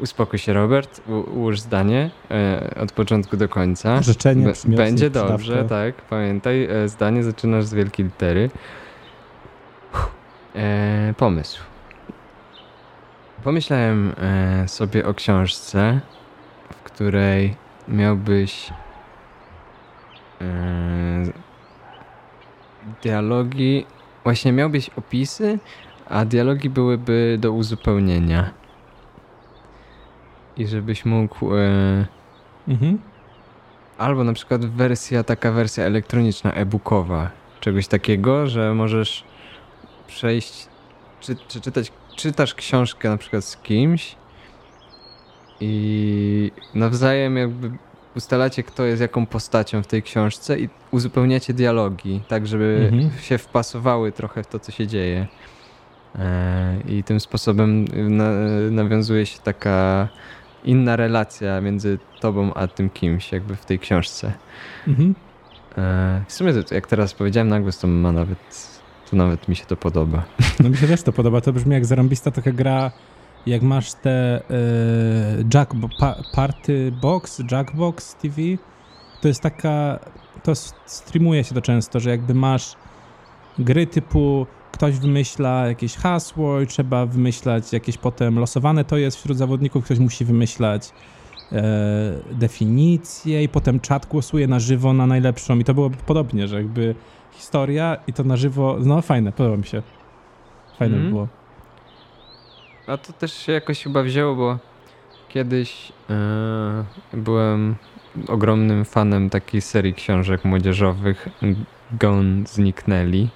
[0.00, 4.02] Uspokój się, Robert, u, ułóż zdanie e, od początku do końca.
[4.02, 8.50] Życzenie, przymiotnik, Będzie dobrze, tak, pamiętaj, e, zdanie zaczynasz z wielkiej litery.
[10.56, 11.62] E, pomysł.
[13.44, 16.00] Pomyślałem e, sobie o książce,
[16.70, 17.54] w której
[17.88, 18.70] miałbyś
[20.40, 20.44] e,
[23.02, 23.86] dialogi,
[24.24, 25.58] właśnie miałbyś opisy
[26.08, 28.50] a dialogi byłyby do uzupełnienia.
[30.56, 31.54] I żebyś mógł.
[31.56, 32.06] E,
[32.68, 32.98] Mhm.
[33.98, 39.24] albo na przykład wersja, taka wersja elektroniczna, e-bookowa, czegoś takiego, że możesz
[40.10, 40.66] przejść,
[41.20, 44.16] czy, czy czytać, czytasz książkę na przykład z kimś
[45.60, 47.70] i nawzajem jakby
[48.16, 53.10] ustalacie, kto jest jaką postacią w tej książce i uzupełniacie dialogi, tak żeby Mhm.
[53.20, 55.26] się wpasowały trochę w to, co się dzieje.
[56.18, 57.84] E, I tym sposobem
[58.16, 58.30] na,
[58.70, 60.08] nawiązuje się taka
[60.64, 64.32] inna relacja między tobą a tym kimś, jakby w tej książce.
[64.88, 65.14] Mhm.
[65.78, 68.79] E, w sumie, jak teraz powiedziałem na głos, to ma nawet,
[69.10, 70.22] to nawet mi się to podoba.
[70.60, 71.40] No mi się też to podoba.
[71.40, 72.90] To brzmi jak zarąbista taka gra,
[73.46, 74.42] jak masz te e,
[75.54, 78.36] Jack, pa, Party Box, Jackbox TV.
[79.20, 79.98] To jest taka,
[80.42, 80.54] to
[80.86, 82.76] streamuje się to często, że jakby masz
[83.58, 89.38] gry typu ktoś wymyśla jakieś hasło i trzeba wymyślać jakieś potem losowane to jest wśród
[89.38, 90.92] zawodników, ktoś musi wymyślać
[91.52, 91.62] e,
[92.32, 96.94] definicję i potem czat głosuje na żywo na najlepszą i to było podobnie, że jakby
[97.32, 99.82] historia i to na żywo, no fajne, podoba mi się.
[100.78, 101.10] Fajne by Mhm.
[101.10, 101.28] było.
[102.86, 104.58] A to też się jakoś chyba wzięło, bo
[105.28, 106.14] kiedyś e,
[107.12, 107.74] byłem
[108.28, 111.28] ogromnym fanem takiej serii książek młodzieżowych
[112.00, 113.28] Gone Zniknęli.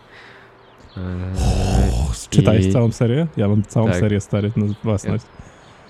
[0.96, 1.00] E,
[2.30, 3.26] Czytałeś i- całą serię?
[3.36, 3.96] Ja mam całą Tak.
[3.96, 5.24] serię stary na własność.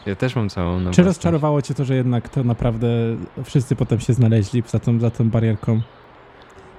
[0.06, 2.88] Ja też mam całą na Czy rozczarowało cię to, że jednak to naprawdę
[3.44, 5.80] wszyscy potem się znaleźli za tą, za tą barierką?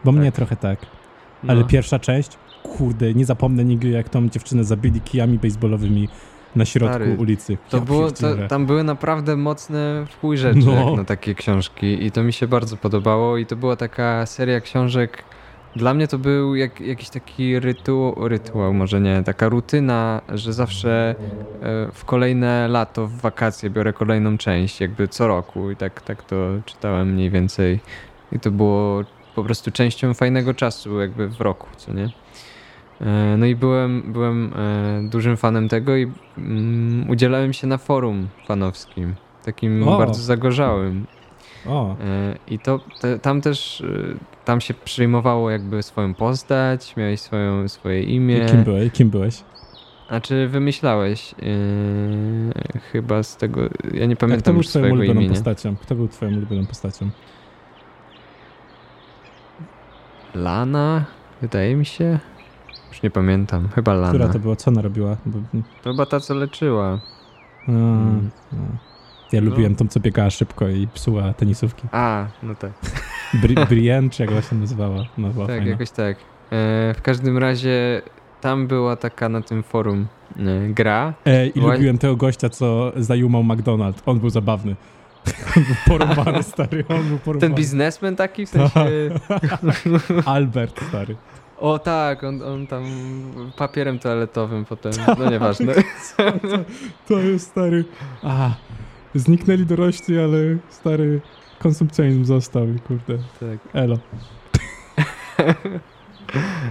[0.03, 0.19] Bo Tak.
[0.21, 0.79] mnie trochę tak.
[1.45, 1.51] No.
[1.53, 2.31] Ale pierwsza część,
[2.63, 6.09] kurde, nie zapomnę nigdy jak tą dziewczynę zabili kijami baseballowymi
[6.55, 7.57] na środku Stary, ulicy.
[7.69, 10.95] To Ja było, to, tam były naprawdę mocne w chuj rzeczy No.
[10.95, 15.23] na takie książki i to mi się bardzo podobało i to była taka seria książek,
[15.75, 21.15] dla mnie to był jak, jakiś taki rytuał, rytuał, może nie, taka rutyna, że zawsze
[21.61, 26.23] e, w kolejne lato, w wakacje biorę kolejną część, jakby co roku i tak, tak
[26.23, 27.79] to czytałem mniej więcej
[28.31, 29.03] i to było
[29.35, 32.09] po prostu częścią fajnego czasu jakby w roku, co nie?
[33.01, 38.27] E, No i byłem, byłem e, dużym fanem tego i mm, udzielałem się na forum
[38.47, 39.97] fanowskim, takim O.
[39.97, 41.05] bardzo zagorzałym.
[41.67, 43.83] O, E, I to te, tam też
[44.45, 48.45] tam się przyjmowało jakby swoją postać, miałeś swoją, swoje imię.
[48.51, 48.91] kim byłeś?
[48.91, 49.43] Kim byłeś?
[50.09, 55.03] A czy wymyślałeś e, chyba z tego, ja nie Jak kto pamiętam był już swojego
[55.03, 55.29] imienia.
[55.29, 55.75] postacią?
[55.75, 57.09] Kto był twoją ulubioną postacią?
[60.35, 61.05] Lana?
[61.41, 62.19] Wydaje mi się.
[62.91, 63.67] Już nie pamiętam.
[63.75, 64.09] Chyba Lana.
[64.09, 64.55] Która to była?
[64.55, 65.17] Co ona robiła?
[65.83, 66.99] To chyba ta, co leczyła.
[67.67, 68.29] a, Mm.
[68.53, 68.55] a.
[69.35, 69.49] Ja No.
[69.49, 71.87] lubiłem tą, co biegała szybko i psuła tenisówki.
[71.91, 72.71] A, no tak.
[73.41, 75.05] Bri Brienne, czy jak ona się nazywała?
[75.17, 75.65] No, Tak, fajna.
[75.67, 76.17] jakoś tak.
[76.17, 78.01] E, w każdym razie
[78.41, 80.07] tam była taka na tym forum
[80.39, 81.13] e, gra.
[81.25, 84.01] E, I lubiłem tego gościa, co zajumał McDonald's.
[84.05, 84.75] On był zabawny.
[85.87, 86.85] Porąbany, stary.
[86.89, 87.49] On był porąbany.
[87.49, 88.89] Ten biznesmen taki w sensie.
[90.25, 91.15] Albert, stary.
[91.57, 92.83] O tak, on, on tam
[93.57, 94.93] papierem toaletowym potem.
[95.19, 95.73] No nieważne.
[97.07, 97.85] To jest stary.
[98.23, 98.49] A,
[99.15, 100.37] zniknęli dorośli, ale
[100.69, 101.21] stary
[101.59, 103.17] konsumpcjonizm został i kurde.
[103.17, 103.59] tak.
[103.73, 103.97] Elo.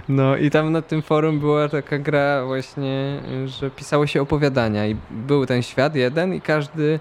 [0.08, 4.96] No i tam na tym forum była taka gra właśnie, że pisało się opowiadania i
[5.10, 7.00] był ten świat jeden i każdy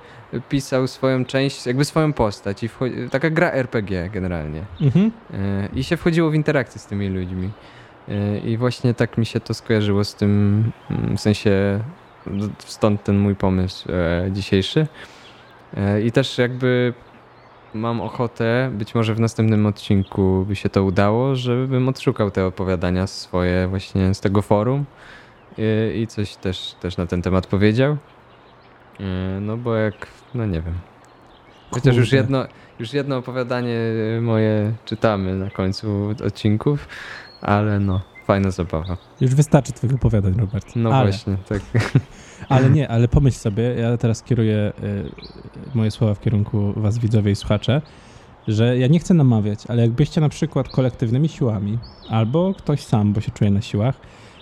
[0.50, 2.70] pisał swoją część, jakby swoją postać i
[3.12, 4.62] taka gra RPG generalnie.
[4.82, 5.12] Mhm.
[5.34, 7.50] E, I się wchodziło w interakcję z tymi ludźmi.
[8.10, 11.80] E, I właśnie tak mi się to skojarzyło z tym, mm, w sensie
[12.58, 14.88] stąd ten mój pomysł e, dzisiejszy.
[16.04, 16.94] I też jakby
[17.74, 23.08] mam ochotę, być może w następnym odcinku by się to udało, żebym odszukał te opowiadania
[23.08, 24.86] swoje właśnie z tego forum
[25.58, 27.98] i, i coś też, też na ten temat powiedział.
[29.00, 30.74] E, No bo jak, no nie wiem.
[31.72, 32.46] Chociaż już jedno,
[32.80, 33.78] już jedno opowiadanie
[34.22, 36.88] moje czytamy na końcu odcinków,
[37.42, 38.98] ale no, fajna zabawa.
[39.22, 40.76] Już wystarczy twoich opowiadań, Robert.
[40.76, 41.62] No ale, właśnie, tak.
[42.50, 47.32] Ale nie, ale pomyśl sobie, ja teraz kieruję y, moje słowa w kierunku was widzowie
[47.32, 47.82] i słuchacze,
[48.48, 51.78] że ja nie chcę namawiać, ale jakbyście na przykład kolektywnymi siłami,
[52.10, 53.96] albo ktoś sam, bo się czuje na siłach,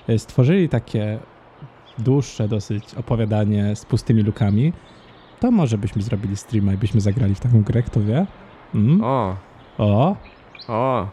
[0.09, 1.19] y, stworzyli takie
[1.97, 4.73] dłuższe dosyć opowiadanie z pustymi lukami,
[5.39, 8.25] to może byśmy zrobili streama i byśmy zagrali w taką grę, kto wie?
[8.75, 9.03] Mm?
[9.03, 9.35] O,
[9.77, 10.15] O,
[10.67, 11.07] o,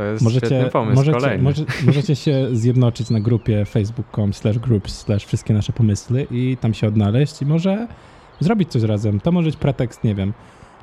[0.00, 1.42] to jest możecie, świetny pomysł, możecie, kolejny.
[1.42, 6.74] może, możecie się zjednoczyć na grupie facebook.com slash groups slash wszystkie nasze pomysły i tam
[6.74, 7.88] się odnaleźć i może
[8.40, 9.20] zrobić coś razem.
[9.20, 10.32] To może być pretekst, nie wiem,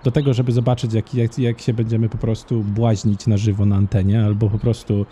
[0.03, 3.76] do tego, żeby zobaczyć jak, jak, jak się będziemy po prostu błaźnić na żywo na
[3.76, 5.05] antenie albo po prostu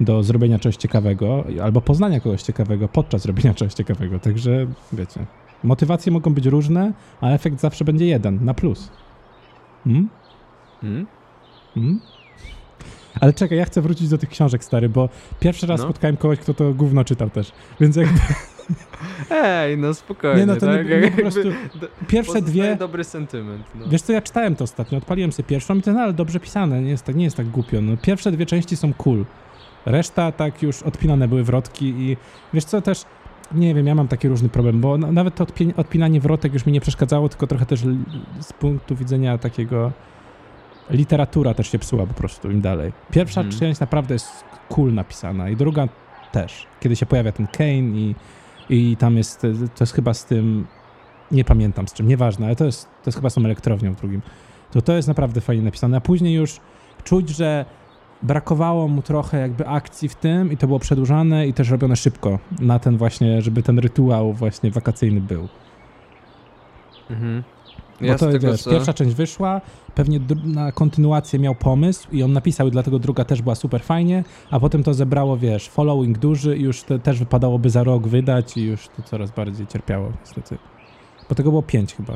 [0.00, 4.18] do zrobienia czegoś ciekawego albo poznania kogoś ciekawego podczas robienia czegoś ciekawego.
[4.18, 5.26] Także wiecie,
[5.64, 8.90] motywacje mogą być różne, a efekt zawsze będzie jeden, na plus.
[9.84, 10.08] Hmm?
[10.80, 11.06] Hmm?
[11.74, 12.00] Hmm?
[13.20, 15.08] Ale czekaj, ja chcę wrócić do tych książek, stary, bo
[15.40, 15.86] pierwszy raz No.
[15.86, 17.52] spotkałem kogoś, kto to gówno czytał też.
[17.80, 18.20] Więc jakby,
[19.30, 20.40] Ej, no spokojnie.
[20.40, 20.86] nie no, to nie, tak?
[20.88, 21.40] nie po Jakby prostu,
[22.08, 23.64] pierwsze dwie, dobry sentyment.
[23.74, 23.88] No.
[23.88, 26.82] wiesz co, ja czytałem to ostatnio, odpaliłem sobie pierwszą i to no, ale dobrze pisane,
[26.82, 27.80] nie jest tak, nie jest tak głupio.
[27.82, 29.24] No, pierwsze dwie części są cool,
[29.86, 32.16] reszta tak już odpinane były wrotki i
[32.54, 33.02] wiesz co, też,
[33.54, 36.66] nie wiem, ja mam taki różny problem, bo na- nawet to odpi- odpinanie wrotek już
[36.66, 37.80] mi nie przeszkadzało, tylko trochę też
[38.40, 39.92] z punktu widzenia takiego
[40.90, 42.92] literatura też się psuła po prostu im dalej.
[43.10, 43.60] Pierwsza Mhm.
[43.60, 45.88] część naprawdę jest cool napisana i druga
[46.32, 46.66] też.
[46.80, 48.14] Kiedy się pojawia ten Kane i,
[48.70, 49.40] i tam jest,
[49.74, 50.66] to jest chyba z tym,
[51.30, 53.96] nie pamiętam z czym, nieważne, ale to jest, to jest chyba z tą elektrownią w
[53.96, 54.22] drugim.
[54.72, 56.60] To to jest naprawdę fajnie napisane, a później już
[57.04, 57.64] czuć, że
[58.22, 62.38] brakowało mu trochę jakby akcji w tym i to było przedłużane i też robione szybko
[62.60, 65.48] na ten właśnie, żeby ten rytuał właśnie wakacyjny był.
[67.10, 67.42] Mhm.
[68.00, 69.60] Bo to tego, wiesz, pierwsza część wyszła,
[69.94, 74.24] pewnie na kontynuację miał pomysł i on napisał i dlatego druga też była super fajnie,
[74.50, 78.56] a potem to zebrało, wiesz, following duży i już te, też wypadałoby za rok wydać
[78.56, 80.58] i już to coraz bardziej cierpiało niestety.
[81.28, 82.12] Bo tego było pięć chyba.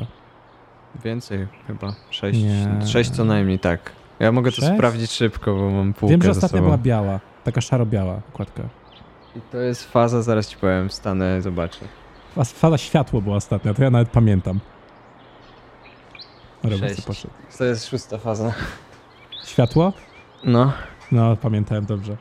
[1.03, 1.93] Więcej chyba.
[2.09, 2.87] Sześć, Nie.
[2.87, 3.91] sześć co najmniej, tak.
[4.19, 4.73] Ja mogę to Sześć?
[4.73, 8.63] sprawdzić szybko, bo mam półkę Wiem, że ostatnia była biała, taka szaro-biała okładka.
[9.35, 11.79] I to jest faza, zaraz ci powiem, wstanę, zobaczę.
[12.37, 14.59] A Fala światło była ostatnia, to ja nawet pamiętam.
[17.07, 17.33] Poszedł.
[17.57, 18.53] To jest szósta faza.
[19.45, 19.93] Światło?
[20.43, 20.71] No.
[21.11, 22.17] No, pamiętałem dobrze.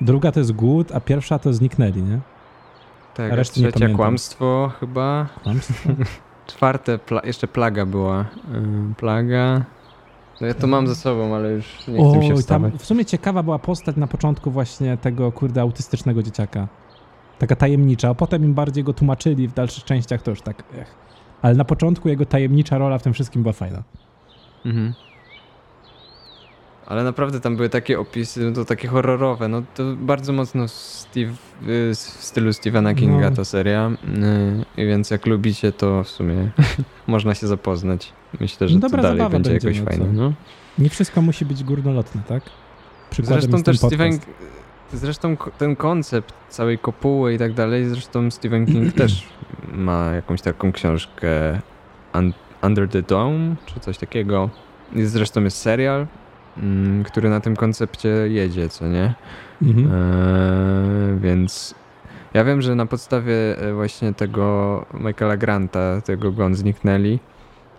[0.00, 2.20] Druga to jest głód, a pierwsza to zniknęli, nie?
[3.14, 3.96] Tak, A reszty nie trzecia pamiętam.
[3.96, 5.26] kłamstwo chyba.
[5.42, 5.90] Kłamstwo?
[6.46, 8.24] Czwarte, pla- jeszcze plaga była.
[8.96, 9.64] Plaga.
[10.40, 12.74] No ja to mam ze sobą, ale już nie chcę mi się wstawać.
[12.74, 16.68] w sumie ciekawa była postać na początku właśnie tego, kurde, autystycznego dzieciaka.
[17.38, 20.94] Taka tajemnicza, a potem im bardziej go tłumaczyli w dalszych częściach, to już tak, ech.
[21.42, 23.82] Ale na początku jego tajemnicza rola w tym wszystkim była fajna.
[24.66, 24.94] Mhm.
[26.86, 31.30] Ale naprawdę tam były takie opisy, no to takie horrorowe, no to bardzo mocno Steve,
[31.30, 33.36] y, w stylu Stephena Kinga No.
[33.36, 33.90] ta seria.
[34.76, 36.50] y, I więc jak lubicie, to w sumie
[37.06, 38.12] można się zapoznać.
[38.40, 40.04] Myślę, że No to dalej będzie, będzie, jakoś no fajne.
[40.06, 40.12] co?
[40.12, 40.32] No.
[40.78, 42.42] Nie wszystko musi być górnolotne, tak?
[43.10, 44.30] Przykładem Zresztą też Stephen, podcast.
[44.92, 49.28] Zresztą ten koncept całej kopuły i tak dalej, zresztą Stephen King też
[49.72, 51.60] ma jakąś taką książkę
[52.14, 52.32] Un-
[52.62, 54.50] Under the Dome, czy coś takiego.
[54.92, 56.06] I zresztą jest serial,
[56.58, 59.14] mm, który na tym koncepcie jedzie, co nie?
[59.62, 59.86] Mhm.
[59.86, 61.74] Eee, więc
[62.34, 67.18] ja wiem, że na podstawie e, właśnie tego Michaela Granta, tego Gon zniknęli,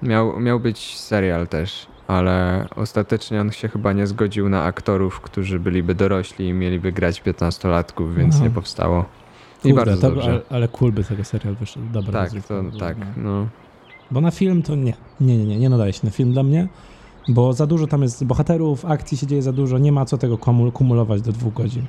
[0.02, 5.60] miał, miał być serial też, ale ostatecznie on się chyba nie zgodził na aktorów, którzy
[5.60, 8.44] byliby dorośli i mieliby grać 15-latków, więc Aha.
[8.44, 9.06] nie powstało.
[9.66, 10.30] I Kurde, bardzo dobrze.
[10.32, 11.86] ale, ale cool by tego serial wyszedł.
[11.92, 13.06] Dobra, tak, to, tak, no.
[13.24, 13.48] no.
[14.12, 14.94] Bo na film to nie.
[15.22, 16.68] Nie, nie, nie, nie nadaje się na film dla mnie,
[17.28, 20.38] bo za dużo tam jest bohaterów, akcji się dzieje za dużo, nie ma co tego
[20.38, 21.86] kumul- kumulować do dwóch godzin.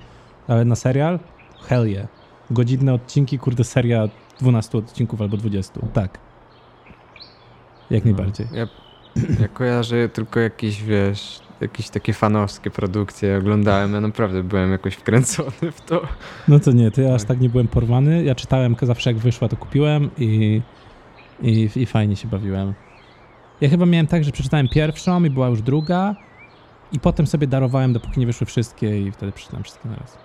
[0.48, 1.18] Ale na serial?
[1.62, 2.06] Hell yeah.
[2.50, 4.08] Godzinne odcinki, kurde, seria
[4.40, 5.80] 12 odcinków albo 20.
[5.92, 6.18] Tak.
[7.90, 8.46] Jak najbardziej.
[8.52, 8.66] No, Ja,
[9.40, 15.72] ja kojarzę tylko jakieś, wiesz, jakieś takie fanowskie produkcje oglądałem, ja naprawdę byłem jakoś wkręcony
[15.72, 16.02] w to.
[16.48, 17.28] No to nie, to ja aż Tak.
[17.28, 18.24] tak nie byłem porwany.
[18.24, 20.62] Ja czytałem zawsze jak wyszła, to kupiłem i,
[21.42, 22.74] i, i fajnie się bawiłem.
[23.60, 26.14] Ja chyba miałem tak, że przeczytałem pierwszą i była już druga
[26.92, 30.18] i potem sobie darowałem, dopóki nie wyszły wszystkie i wtedy przeczytałem wszystkie na raz.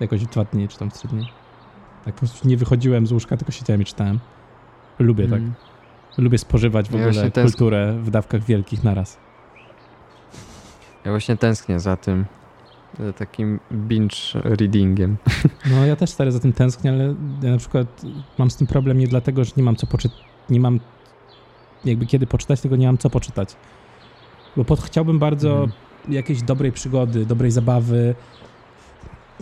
[0.00, 1.28] Jakoś dwa dni, czy tam w trzy dni.
[2.04, 4.18] Tak po prostu nie wychodziłem z łóżka, tylko siedziałem i czytałem.
[4.98, 5.40] Lubię tak.
[6.18, 9.18] Lubię spożywać w Ja ogóle kulturę w dawkach wielkich naraz.
[11.04, 12.24] Ja właśnie tęsknię za tym,
[13.00, 15.16] za takim binge readingiem.
[15.70, 18.02] No ja też stary za tym tęsknię, ale ja na przykład
[18.38, 20.18] mam z tym problem nie dlatego, że nie mam co poczytać,
[20.50, 20.80] nie mam
[21.84, 23.56] jakby kiedy poczytać, tylko nie mam co poczytać.
[24.56, 25.72] Bo pod, chciałbym bardzo Mhm.
[26.08, 28.14] jakiejś dobrej przygody, dobrej zabawy,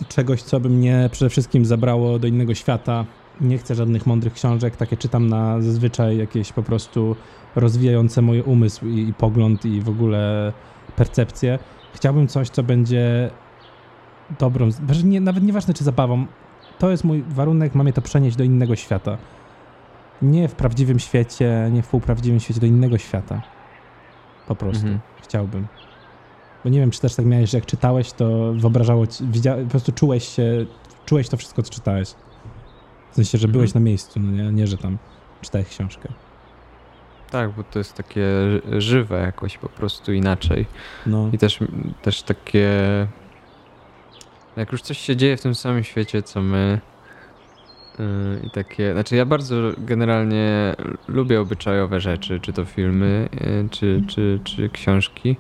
[0.08, 3.04] czegoś, co by mnie przede wszystkim zabrało do innego świata.
[3.40, 7.16] Nie chcę żadnych mądrych książek, takie czytam na zazwyczaj jakieś po prostu
[7.56, 10.52] rozwijające mój umysł i, i pogląd i w ogóle
[10.96, 11.58] percepcję.
[11.94, 13.30] Chciałbym coś, co będzie
[14.38, 16.26] dobrą, że nie, nawet nieważne czy zabawą,
[16.78, 19.18] to jest mój warunek, mam je to przenieść do innego świata.
[20.22, 23.42] Nie w prawdziwym świecie, nie w półprawdziwym świecie, do innego świata.
[24.48, 24.82] Po prostu.
[24.82, 25.00] Mhm.
[25.22, 25.66] Chciałbym.
[26.64, 29.70] Bo nie wiem, czy też tak miałeś, że jak czytałeś, to wyobrażało ci, widzia, po
[29.70, 30.66] prostu czułeś się,
[31.06, 32.14] czułeś to wszystko, co czytałeś.
[33.16, 33.52] W sensie, że Mhm.
[33.52, 34.98] byłeś na miejscu, no nie, nie, że tam
[35.42, 36.08] czytałeś książkę.
[37.30, 40.66] Tak, bo to jest takie ży- żywe jakoś po prostu inaczej.
[41.06, 41.30] No.
[41.32, 41.58] I też,
[42.02, 42.68] też takie.
[44.56, 46.80] Jak już coś się dzieje w tym samym świecie, co my.
[47.98, 48.04] yy,
[48.44, 48.92] I takie.
[48.92, 50.74] Znaczy, ja bardzo generalnie
[51.08, 55.36] lubię obyczajowe rzeczy, czy to filmy, yy, czy, czy, czy książki.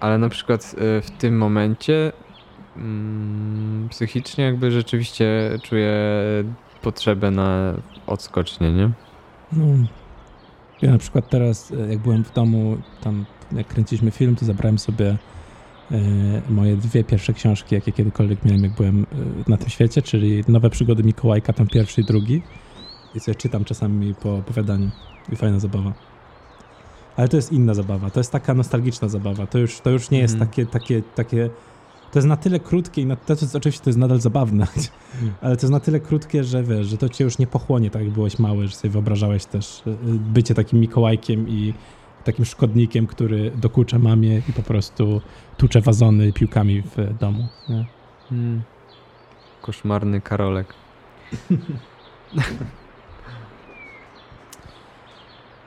[0.00, 2.12] Ale na przykład yy, w tym momencie
[2.78, 5.94] mm, psychicznie, jakby rzeczywiście czuję
[6.82, 7.74] potrzebę na
[8.06, 8.90] odskocznie, nie?
[9.52, 9.64] No.
[10.82, 14.78] Ja na przykład teraz, e, jak byłem w domu, tam jak kręciliśmy film, to zabrałem
[14.78, 15.16] sobie
[15.90, 15.96] e,
[16.48, 19.06] moje dwie pierwsze książki, jakie kiedykolwiek miałem, jak byłem
[19.46, 22.42] e, na tym świecie, czyli Nowe przygody Mikołajka, tam pierwszy i drugi.
[23.14, 24.90] I sobie czytam czasami po opowiadaniu.
[25.32, 25.92] I fajna zabawa.
[27.16, 28.10] Ale to jest inna zabawa.
[28.10, 29.46] To jest taka nostalgiczna zabawa.
[29.46, 30.50] To już, to już nie jest Mhm.
[30.50, 31.50] takie, takie, takie...
[32.12, 34.66] To jest na tyle krótkie i na, to jest, oczywiście to jest nadal zabawne,
[35.42, 38.02] ale to jest na tyle krótkie, że wiesz, że to cię już nie pochłonie tak
[38.02, 41.74] jak byłeś mały, że sobie wyobrażałeś też y, bycie takim Mikołajkiem i
[42.24, 45.20] takim szkodnikiem, który dokucza mamie i po prostu
[45.56, 47.48] tucze wazony piłkami w domu.
[47.68, 47.86] Nie?
[48.32, 48.62] Mm.
[49.62, 50.74] Koszmarny Karolek.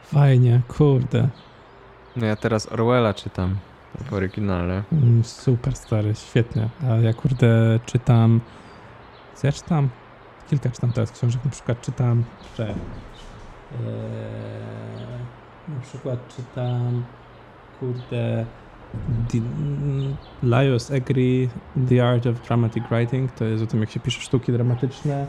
[0.04, 1.30] Fajnie, kurde.
[2.16, 3.56] No ja teraz Orwella czytam
[4.00, 4.84] w oryginale.
[4.92, 6.70] Mm, Super stary, świetnie.
[6.90, 8.42] A ja kurde czytam.
[9.36, 9.90] Co ja czytam?
[10.50, 11.46] Kilka czytam teraz książek.
[11.46, 12.24] Na przykład czytam.
[12.58, 12.76] Że, eee,
[15.68, 17.04] na przykład czytam.
[17.80, 18.46] Kurde.
[20.44, 21.50] Laios Egri,
[21.90, 23.32] The Art of Dramatic Writing.
[23.32, 25.28] To jest o tym, jak się pisze sztuki dramatyczne.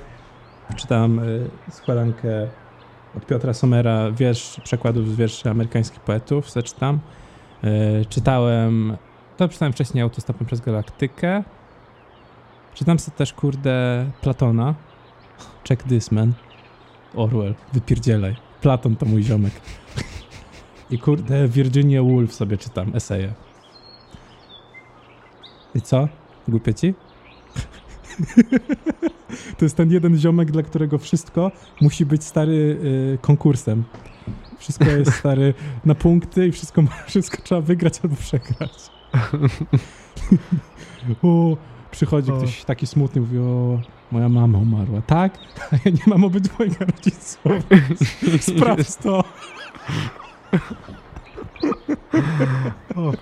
[0.76, 2.48] Czytam y, składankę
[3.16, 6.50] od Piotra Somera, wiersz, przekładów z wierszy amerykańskich poetów.
[6.50, 6.94] Zaczytam.
[6.94, 7.21] E,
[8.08, 8.96] czytałem,
[9.36, 11.44] to czytałem wcześniej Autostopem przez Galaktykę.
[12.74, 14.74] Czytam sobie też, kurde, Platona.
[15.68, 16.32] Check this, man.
[17.14, 18.36] Orwell, wypierdzielaj.
[18.60, 19.52] Platon to mój ziomek.
[20.90, 23.32] I kurde, Virginia Woolf sobie czytam, eseje.
[25.74, 26.08] I co?
[26.48, 26.94] Głupie ci?
[29.58, 31.50] to jest ten jeden ziomek, dla którego wszystko
[31.80, 32.52] musi być stary
[33.14, 33.84] y, konkursem.
[34.62, 35.54] Wszystko jest stary
[35.84, 38.90] na punkty i wszystko, wszystko trzeba wygrać albo przegrać.
[41.22, 41.56] o,
[41.90, 42.36] przychodzi O.
[42.38, 43.80] ktoś taki smutny, mówi, o,
[44.12, 45.02] moja mama umarła.
[45.02, 45.38] Tak?
[45.72, 47.52] A ja nie mam obydwojga rodziców.
[48.40, 49.24] Sprawdź to.
[52.96, 53.12] O,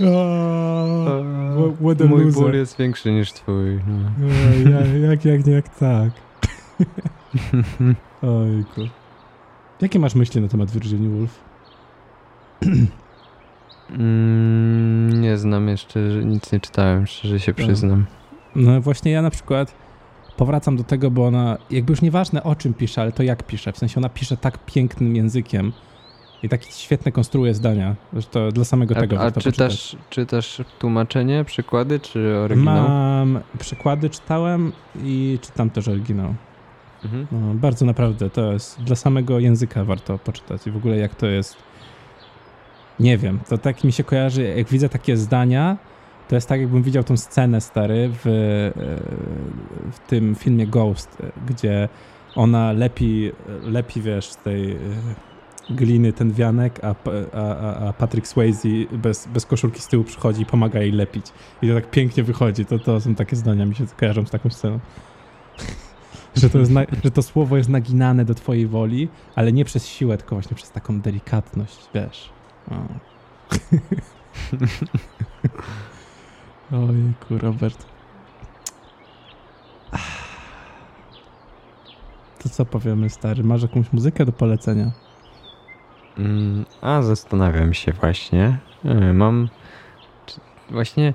[0.00, 1.22] O,
[1.56, 2.42] What- what a Mój loser.
[2.42, 3.80] ból jest większy niż twój.
[3.86, 4.26] No.
[4.26, 6.10] o, ja, jak, jak nie, jak tak.
[8.22, 8.80] Ojku.
[9.80, 11.40] Jakie masz myśli na temat Virginia Woolf?
[13.90, 17.64] Mm, nie znam jeszcze, nic nie czytałem, szczerze się Tak.
[17.66, 18.06] przyznam.
[18.56, 19.74] No właśnie ja na przykład
[20.36, 23.72] powracam do tego, bo ona, jakby już nieważne o czym pisze, ale to jak pisze.
[23.72, 25.72] W sensie ona pisze tak pięknym językiem
[26.42, 29.72] i tak świetnie konstruuje zdania, że to dla samego tego A, a warto poczytać.
[29.72, 32.88] czytasz, czytasz tłumaczenie, przykłady, czy oryginał?
[32.88, 34.72] Mam przykłady, czytałem
[35.04, 36.34] i czytam też oryginał.
[37.04, 37.26] Mhm.
[37.32, 41.26] No, bardzo naprawdę, to jest dla samego języka warto poczytać i w ogóle jak to
[41.26, 41.56] jest.
[43.00, 45.76] Nie wiem, to tak mi się kojarzy, jak widzę takie zdania,
[46.28, 48.30] to jest tak, jakbym widział tą scenę stary w, e,
[49.92, 51.88] w tym filmie Ghost, e, gdzie
[52.34, 53.32] ona lepi,
[53.62, 54.76] lepi wiesz, z tej e,
[55.70, 56.94] gliny ten wianek, a,
[57.32, 61.26] a, a- Patrick Swayze bez, bez koszulki z tyłu przychodzi i pomaga jej lepić.
[61.62, 62.64] I to tak pięknie wychodzi.
[62.64, 64.80] To, to są takie zdania, mi się kojarzą z taką sceną.
[66.36, 70.16] Że, to na, że to słowo jest naginane do twojej woli, ale nie przez siłę,
[70.18, 72.30] tylko właśnie przez taką delikatność, wiesz.
[76.72, 77.86] Ojku, Robert.
[82.42, 83.44] To co powiemy, stary?
[83.44, 84.90] Masz jakąś muzykę do polecenia?
[86.18, 88.58] Mm, a zastanawiam się właśnie.
[88.84, 89.48] E, Mam.
[90.70, 91.14] Właśnie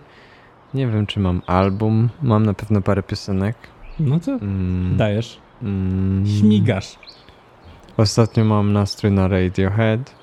[0.73, 2.09] nie wiem, czy mam album.
[2.21, 3.55] Mam na pewno parę piosenek.
[4.01, 5.37] No to Mm, dajesz.
[5.63, 6.95] mm, Śmigasz.
[7.97, 10.15] Ostatnio mam nastrój na Radiohead.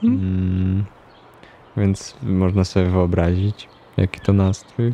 [0.00, 0.18] Hmm?
[0.20, 0.84] Mm,
[1.76, 4.92] więc można sobie wyobrazić, jaki to nastrój.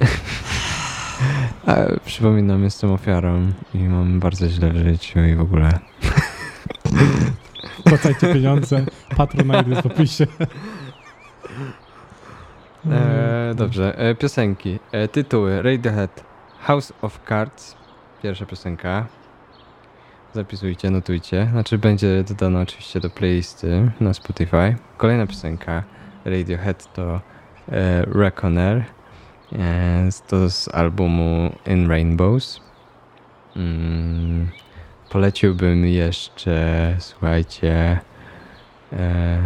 [1.66, 1.74] A,
[2.04, 5.78] przypominam, jestem ofiarą i mam bardzo źle w życiu i w ogóle.
[7.84, 8.86] Płacajcie pieniądze.
[9.16, 10.26] Patronite jest w opisie.
[12.90, 14.78] E, dobrze, e, piosenki.
[14.92, 16.24] E, tytuły Radiohead
[16.64, 17.76] House of Cards.
[18.22, 19.06] Pierwsza piosenka.
[20.32, 21.48] Zapisujcie, notujcie.
[21.52, 24.76] Znaczy będzie dodana oczywiście do playlisty na Spotify.
[24.96, 25.82] Kolejna piosenka
[26.24, 27.20] Radiohead to
[27.68, 28.84] e, Reckoner.
[29.52, 32.60] E, to z albumu In Rainbows.
[33.56, 34.48] Mm,
[35.10, 38.00] poleciłbym jeszcze, słuchajcie,
[38.92, 39.38] e,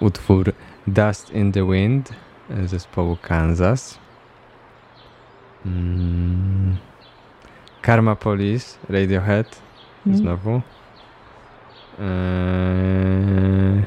[0.00, 0.52] utwór
[0.86, 2.12] Dust in the Wind
[2.50, 4.01] e, zespołu Kansas.
[5.66, 6.76] Mm.
[7.82, 9.62] Karma Police, Radiohead,
[10.06, 10.16] Mm.
[10.16, 10.60] znowu.
[12.00, 13.82] Eee...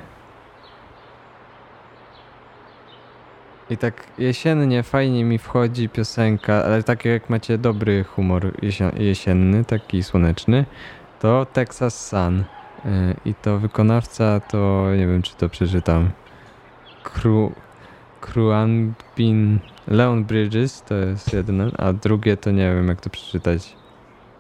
[3.70, 8.52] I tak jesiennie fajnie mi wchodzi piosenka, ale tak jak macie dobry humor
[8.98, 10.66] jesienny, taki słoneczny,
[11.20, 12.44] to Texas Sun.
[12.86, 16.10] Eee, I to wykonawca to, nie wiem czy to przeczytam,
[17.04, 17.52] Kru...
[18.26, 19.60] Kruanbin...
[19.88, 23.76] Leon Bridges to jest jeden, a drugie to nie wiem jak to przeczytać.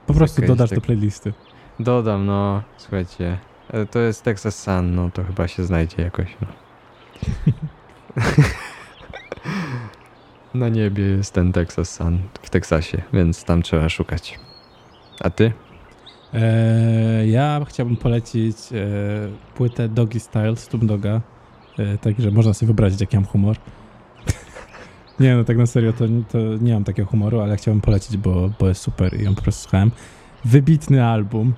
[0.07, 0.79] Po prostu Okej, dodasz tak.
[0.79, 1.33] do playlisty.
[1.79, 3.37] Dodam, no, słuchajcie.
[3.69, 6.37] e, To jest Texas Sun, no to chyba się znajdzie jakoś.
[6.41, 6.47] No.
[10.59, 14.39] Na niebie jest ten Texas Sun w Teksasie, więc tam trzeba szukać.
[15.19, 15.51] A ty?
[16.33, 18.77] E, ja chciałbym polecić e,
[19.55, 21.21] płytę Doggy Style z Doga.
[21.79, 23.57] E, także można sobie wyobrazić, jaki mam humor.
[25.19, 28.49] nie no, tak na serio, to, to nie mam takiego humoru, ale chciałbym polecić, bo,
[28.59, 29.91] bo jest super i ją po prostu słuchałem.
[30.45, 31.53] Wybitny album.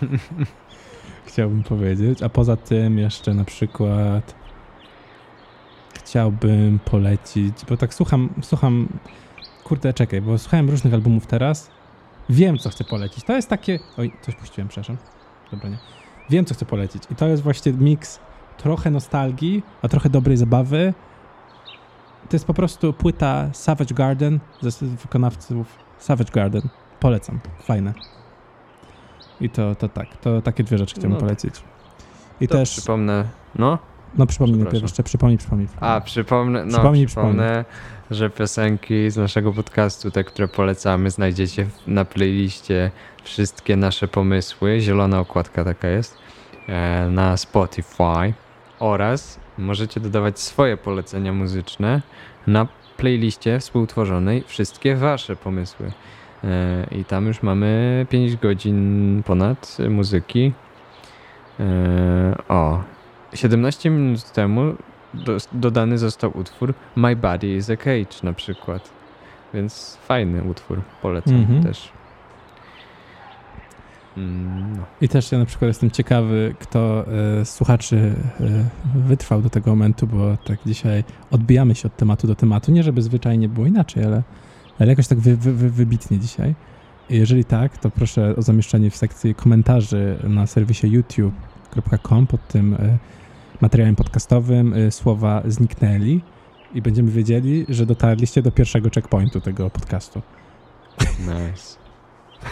[1.26, 2.22] chciałbym powiedzieć.
[2.22, 4.34] A poza tym jeszcze na przykład
[5.94, 8.88] chciałbym polecić, bo tak słucham, słucham,
[9.64, 11.70] kurde, czekaj, bo słuchałem różnych albumów teraz.
[12.28, 13.24] Wiem, co chcę polecić.
[13.24, 13.78] To jest takie.
[13.98, 14.96] Oj, coś puściłem, przepraszam.
[15.50, 15.78] Dobra, nie.
[16.30, 17.02] Wiem, co chcę polecić.
[17.10, 18.20] I to jest właśnie miks
[18.58, 20.94] trochę nostalgii, a trochę dobrej zabawy.
[22.28, 25.66] To jest po prostu płyta Savage Garden ze wykonawców
[25.98, 26.62] Savage Garden.
[27.00, 27.40] Polecam.
[27.62, 27.92] Fajne.
[29.40, 30.16] I to, to tak.
[30.16, 31.26] To takie dwie rzeczy chciałbym No tak.
[31.26, 31.62] polecić.
[32.40, 32.70] I też.
[32.70, 33.24] Przypomnę.
[33.54, 33.78] No?
[34.18, 35.68] No przypomnij jeszcze, przypomnij, przypomnij.
[35.80, 37.64] A, przypomnę, no, Przypomnij, przypomnę,
[38.10, 42.90] że piosenki z naszego podcastu, te, które polecamy, znajdziecie na playliście
[43.24, 44.80] wszystkie nasze pomysły.
[44.80, 46.18] Zielona okładka taka jest.
[46.68, 48.34] E, na Spotify.
[48.84, 52.02] Oraz możecie dodawać swoje polecenia muzyczne
[52.46, 52.66] na
[52.96, 55.92] playliście współtworzonej wszystkie wasze pomysły.
[56.44, 60.52] E, I tam już mamy 5 godzin ponad muzyki.
[61.60, 61.64] E,
[62.48, 62.82] o,
[63.34, 64.74] 17 minut temu
[65.14, 68.90] do, dodany został utwór My Body is a Cage na przykład.
[69.54, 71.62] Więc fajny utwór, polecam Mhm.
[71.62, 71.92] też.
[74.16, 74.82] Mm, no.
[75.00, 77.04] I też ja na przykład jestem ciekawy, kto
[77.44, 82.34] z słuchaczy e, wytrwał do tego momentu, bo tak dzisiaj odbijamy się od tematu do
[82.34, 82.72] tematu.
[82.72, 84.22] Nie, żeby zwyczajnie było inaczej, ale,
[84.78, 86.54] ale jakoś tak wy, wy, wy, wybitnie dzisiaj.
[87.10, 92.74] I jeżeli tak, to proszę o zamieszczenie w sekcji komentarzy na serwisie youtube.com pod tym
[92.74, 92.98] e,
[93.60, 96.20] materiałem podcastowym słowa zniknęli
[96.74, 100.22] i będziemy wiedzieli, że dotarliście do pierwszego checkpointu tego podcastu.
[101.18, 101.83] Nice.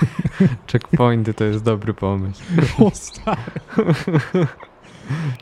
[0.72, 2.42] Checkpointy to jest dobry pomysł.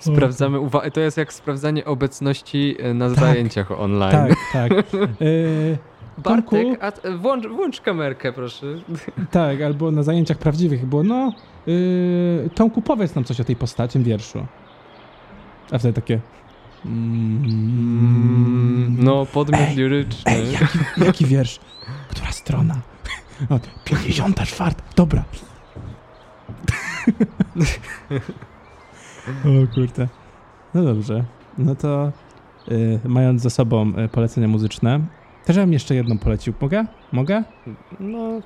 [0.01, 3.19] Sprawdzamy, uwa- to jest jak sprawdzanie obecności e, na Tak.
[3.19, 4.11] zajęciach online.
[4.11, 4.73] Tak, tak.
[5.21, 5.77] E,
[6.23, 6.57] Tomku?
[6.57, 8.67] Bartek, a, t- włącz, włącz kamerkę proszę.
[9.31, 11.33] Tak, albo na zajęciach prawdziwych było, no,
[11.67, 14.47] yy, Tomku, powiedz nam coś o tej postaci w wierszu.
[15.73, 16.21] A wtedy takie...
[16.87, 20.33] Mm, No, podmiot Ej, liryczny.
[20.33, 21.61] Ej, jaki, jaki wiersz?
[22.11, 22.75] Która strona?
[23.49, 25.24] O, 54, dobra.
[29.45, 30.09] o kurde.
[30.74, 31.24] No dobrze.
[31.59, 32.12] No to
[32.68, 35.01] yy, mając za sobą y, polecenia muzyczne,
[35.45, 36.55] też ja bym jeszcze jedną polecił.
[36.61, 36.84] Mogę?
[37.12, 37.45] Mogę?
[38.01, 38.41] No,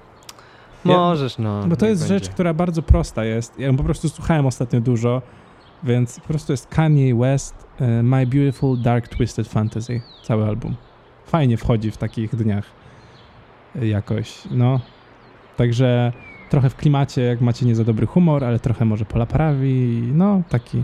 [0.85, 1.67] możesz, no.
[1.67, 2.15] Bo to jest będzie.
[2.15, 3.59] rzecz, która bardzo prosta jest.
[3.59, 5.23] Ja po prostu słuchałem ostatnio dużo,
[5.83, 10.77] więc po prostu jest Kanye West, e, My Beautiful Dark Twisted Fantasy, cały album.
[11.27, 12.84] Fajnie wchodzi w takich dniach
[13.83, 14.81] jakoś, no.
[15.57, 16.13] Także
[16.51, 20.43] trochę w klimacie, jak macie nie za dobry humor, ale trochę może pola prawi, no
[20.49, 20.83] taki.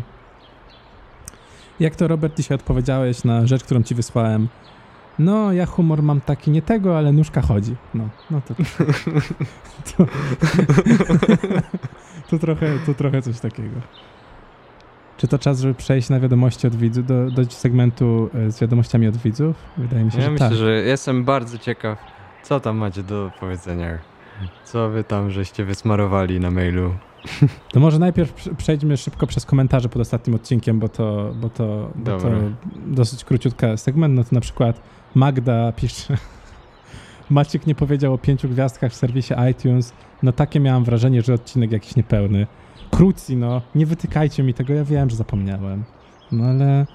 [1.81, 4.49] Jak to Robert dzisiaj odpowiedziałeś na rzecz, którą ci wysłałem?
[5.19, 7.77] No, ja humor mam taki nie tego, ale nóżka chodzi.
[7.95, 8.55] No, no to
[9.97, 10.07] to,
[12.31, 13.81] to, trochę, to trochę coś takiego.
[15.17, 19.09] Czy to czas, żeby przejść na wiadomości od widzów, do, do segmentu e, z wiadomościami
[19.09, 19.57] od widzów?
[19.77, 20.59] Wydaje mi się, Ja że myślę, tak.
[20.59, 21.99] że jestem bardzo ciekaw,
[22.43, 23.99] co tam macie do powiedzenia.
[24.65, 26.95] Co wy tam żeście wysmarowali na mailu.
[27.73, 31.91] To może najpierw prze- przejdźmy szybko przez komentarze pod ostatnim odcinkiem, bo to, bo to,
[31.95, 32.29] bo to
[32.87, 34.15] dosyć króciutka segment.
[34.15, 34.81] No to na przykład
[35.15, 36.17] Magda pisze
[37.31, 39.93] Maciek nie powiedział o pięciu gwiazdkach w serwisie iTunes.
[40.23, 42.47] No takie miałam wrażenie, że odcinek jakiś niepełny.
[42.91, 43.63] Króci, no.
[43.75, 45.85] Nie wytykajcie mi tego, ja wiem, że zapomniałem.
[46.33, 46.87] No ale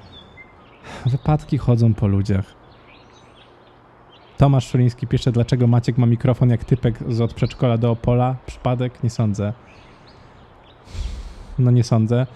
[1.06, 2.46] wypadki chodzą po ludziach.
[4.38, 8.36] Tomasz Szuliński pisze, dlaczego Maciek ma mikrofon jak typek z od przedszkola do Opola.
[8.46, 9.04] Przypadek?
[9.04, 9.54] Nie sądzę.
[11.60, 12.28] No nie sądzę.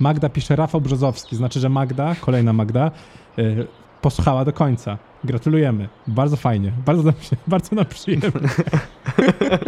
[0.00, 2.90] Magda pisze Rafał Brzozowski, znaczy, że Magda, kolejna Magda,
[3.36, 3.66] yy,
[4.02, 4.98] posłuchała do końca.
[5.24, 5.88] Gratulujemy.
[6.06, 6.72] Bardzo fajnie.
[6.86, 8.30] Bardzo nam, się, bardzo nam przyjemnie.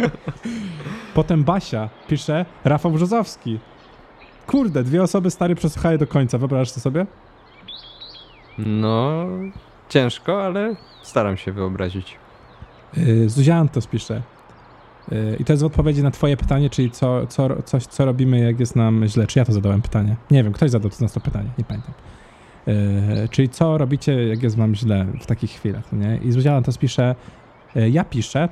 [1.13, 3.59] Potem Basia pisze Rafał Brzozowski.
[4.47, 6.37] Kurde, dwie osoby stary przesłuchały do końca.
[6.37, 7.05] Wyobrażasz to sobie?
[8.57, 9.25] No,
[9.89, 12.17] ciężko, ale staram się wyobrazić.
[12.97, 14.21] Yy, Zuzia Antos pisze.
[15.11, 18.39] Yy, I to jest w odpowiedzi na twoje pytanie, czyli co, co, coś, co robimy,
[18.39, 19.27] jak jest nam źle.
[19.27, 20.15] Czy ja to zadałem pytanie?
[20.31, 21.93] Nie wiem, ktoś zadał to nas to pytanie, nie pamiętam.
[22.67, 26.17] Yy, czyli co robicie, jak jest wam źle w takich chwilach, no nie?
[26.17, 27.15] I Zuzia Antos pisze,
[27.75, 28.49] ja piszę,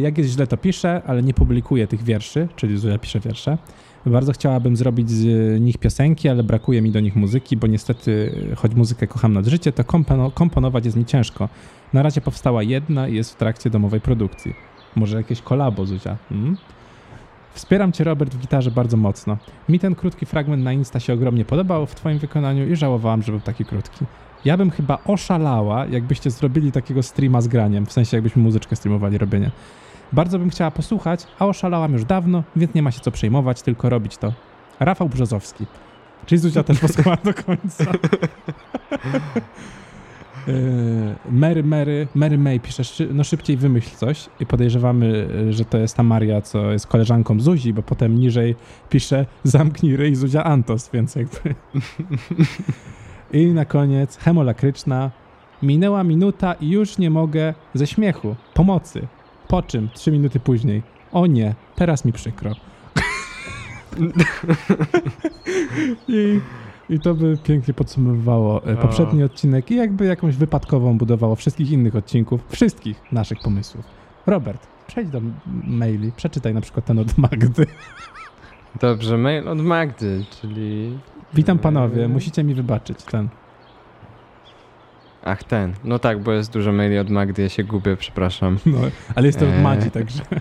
[0.00, 3.58] jak jest źle, to piszę, ale nie publikuję tych wierszy, czyli Zuzia pisze wiersze.
[4.06, 8.74] Bardzo chciałabym zrobić z nich piosenki, ale brakuje mi do nich muzyki, bo niestety, choć
[8.74, 11.48] muzykę kocham nad życie, to kompono- komponować jest mi ciężko.
[11.92, 14.54] Na razie powstała jedna i jest w trakcie domowej produkcji.
[14.96, 16.16] Może jakieś kolabo, Zuzia?
[16.30, 16.56] Mm?
[17.54, 19.36] Wspieram cię, Robert, w gitarze bardzo mocno.
[19.68, 23.32] Mi ten krótki fragment na Insta się ogromnie podobał w twoim wykonaniu i żałowałam, że
[23.32, 24.04] był taki krótki.
[24.44, 29.18] Ja bym chyba oszalała, jakbyście zrobili takiego streama z graniem, w sensie jakbyśmy muzyczkę streamowali
[29.18, 29.50] robienie.
[30.12, 33.88] Bardzo bym chciała posłuchać, a oszalałam już dawno, więc nie ma się co przejmować, tylko
[33.88, 34.32] robić to.
[34.80, 35.66] Rafał Brzozowski.
[36.26, 37.84] Czyli Zuzia też posłuchała do końca.
[40.46, 42.82] Yy, Mary, Mary, Mary May pisze,
[43.14, 47.40] no szybciej wymyśl coś i podejrzewamy, y, że to jest ta Maria, co jest koleżanką
[47.40, 48.54] Zuzi, bo potem niżej
[48.88, 51.54] pisze zamknij ryj Zuzia Antos, więc jakby...
[53.32, 55.10] I na koniec hemolakryczna.
[55.62, 58.36] Minęła minuta i już nie mogę ze śmiechu.
[58.54, 59.06] Pomocy.
[59.50, 59.88] Po czym?
[59.94, 60.82] Trzy minuty później.
[61.12, 62.50] O nie, teraz mi przykro.
[66.08, 66.40] I,
[66.90, 71.96] I to by pięknie podsumowywało e, poprzedni odcinek i jakby jakąś wypadkową budowało wszystkich innych
[71.96, 73.84] odcinków, wszystkich naszych pomysłów.
[74.26, 75.20] Robert, przejdź do
[75.64, 77.66] maili, przeczytaj na przykład ten od Magdy.
[78.80, 80.98] Dobrze, mail od Magdy, czyli...
[81.34, 83.28] Witam panowie, musicie mi wybaczyć ten.
[85.24, 85.74] Ach, ten.
[85.84, 88.58] No tak, bo jest dużo maili od Magdy, ja się gubię, przepraszam.
[88.66, 88.78] No,
[89.14, 89.62] ale jest to od Eee.
[89.62, 90.22] Madzi, także.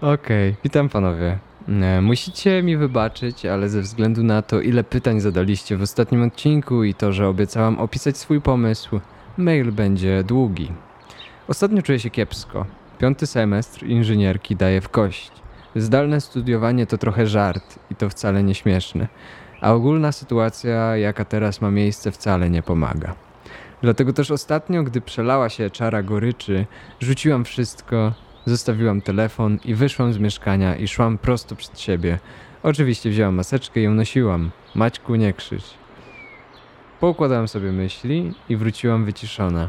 [0.00, 1.38] Okej, witam panowie.
[1.68, 6.84] E, Musicie mi wybaczyć, ale ze względu na to, ile pytań zadaliście w ostatnim odcinku
[6.84, 9.00] i to, że obiecałam opisać swój pomysł,
[9.36, 10.72] mail będzie długi.
[11.48, 12.66] Ostatnio czuję się kiepsko.
[12.98, 15.32] Piąty semestr inżynierki daje w kość.
[15.76, 19.08] Zdalne studiowanie to trochę żart i to wcale nie śmieszne.
[19.66, 23.14] A ogólna sytuacja, jaka teraz ma miejsce, wcale nie pomaga.
[23.82, 26.66] Dlatego też ostatnio, gdy przelała się czara goryczy,
[27.00, 28.12] rzuciłam wszystko,
[28.44, 32.18] Zostawiłam telefon i wyszłam z mieszkania i szłam prosto przed siebie.
[32.62, 34.50] Oczywiście wzięłam maseczkę i ją nosiłam.
[34.74, 35.74] Maćku, nie krzycz.
[37.00, 39.68] Poukładałam sobie myśli i wróciłam wyciszona.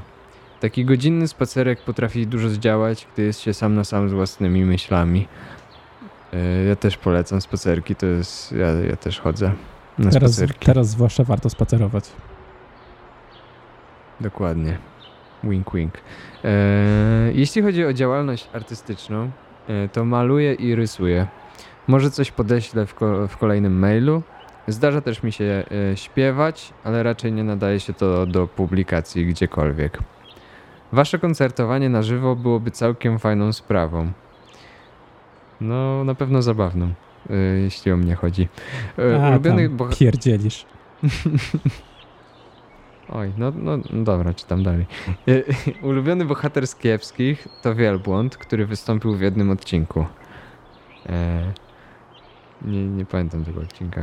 [0.59, 5.27] Taki godzinny spacerek potrafi dużo zdziałać, gdy jest się sam na sam z własnymi myślami.
[6.33, 8.51] Yy, Ja też polecam spacerki, to jest...
[8.51, 9.51] Ja, ja też chodzę
[9.99, 10.65] na Teraz, spacerki.
[10.65, 12.11] teraz zwłaszcza warto spacerować.
[14.21, 14.77] Dokładnie.
[15.43, 15.93] Wink, wink.
[16.43, 16.49] E,
[17.33, 19.29] jeśli chodzi o działalność artystyczną,
[19.67, 21.27] e, to maluję i rysuję.
[21.87, 24.21] Może coś podeślę w, ko- w kolejnym mailu.
[24.67, 29.99] Zdarza też mi się e, śpiewać, ale raczej nie nadaje się to do publikacji gdziekolwiek.
[30.91, 34.11] Wasze koncertowanie na żywo byłoby całkiem fajną sprawą.
[35.61, 36.93] No, na pewno zabawną,
[37.63, 38.47] jeśli o mnie chodzi.
[38.99, 39.69] E, A, ulubiony
[39.99, 40.65] pierdzielisz.
[43.09, 44.85] Oj, no, no, no dobra, czytam dalej.
[45.27, 45.43] E,
[45.87, 50.05] Ulubiony bohater z kiepskich to Wielbłąd, który wystąpił w jednym odcinku.
[51.05, 51.53] E,
[52.61, 54.01] nie, nie pamiętam tego odcinka.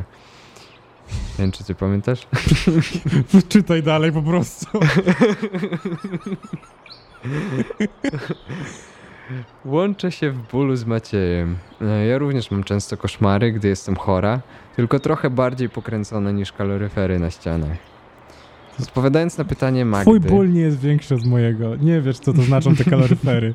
[1.09, 2.27] Nie wiem, czy ty pamiętasz?
[3.49, 4.67] Czytaj dalej po prostu.
[9.65, 11.57] Łączę się w bólu z Maciejem.
[11.81, 14.41] E, Ja również mam często koszmary, gdy jestem chora,
[14.77, 17.77] tylko trochę bardziej pokręcone niż kaloryfery na ścianach.
[18.83, 20.05] Odpowiadając na pytanie Magdy...
[20.05, 21.77] Twój ból nie jest większy od mojego.
[21.77, 23.55] Nie wiesz, co to znaczą te kaloryfery.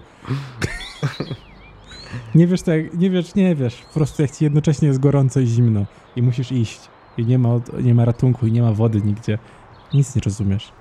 [2.35, 3.75] nie wiesz, tak, nie wiesz, nie wiesz.
[3.75, 6.79] Po prostu jak ci jednocześnie jest gorąco i zimno i musisz iść
[7.17, 7.49] i nie ma,
[7.83, 9.37] nie ma ratunku i nie ma wody nigdzie.
[9.93, 10.71] Nic nie rozumiesz.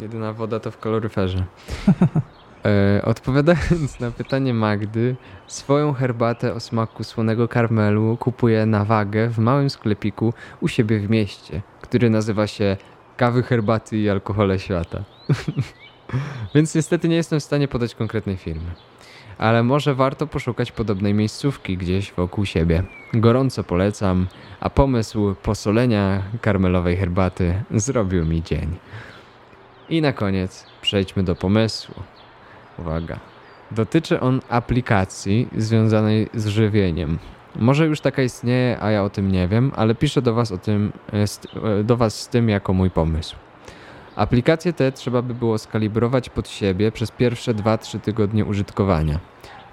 [0.00, 1.44] Jedyna woda to w kaloryferze.
[2.64, 9.38] E, odpowiadając na pytanie Magdy, swoją herbatę o smaku słonego karmelu kupuję na wagę w
[9.38, 12.76] małym sklepiku u siebie w mieście, który nazywa się
[13.16, 15.04] Kawy, Herbaty i Alkohole Świata.
[16.54, 18.70] Więc niestety nie jestem w stanie podać konkretnej firmy.
[19.38, 22.82] ale może warto poszukać podobnej miejscówki gdzieś wokół siebie.
[23.14, 24.26] Gorąco polecam,
[24.60, 28.76] a pomysł posolenia karmelowej herbaty zrobił mi dzień.
[29.88, 31.94] I na koniec przejdźmy do pomysłu.
[32.82, 33.18] Uwaga.
[33.70, 37.18] Dotyczy on aplikacji związanej z żywieniem.
[37.56, 40.58] Może już taka istnieje, a ja o tym nie wiem, ale piszę do Was o
[40.58, 41.24] tym, e,
[41.78, 43.36] e, do Was z tym jako mój pomysł.
[44.16, 49.18] Aplikacje te trzeba by było skalibrować pod siebie przez pierwsze 2-3 tygodnie użytkowania.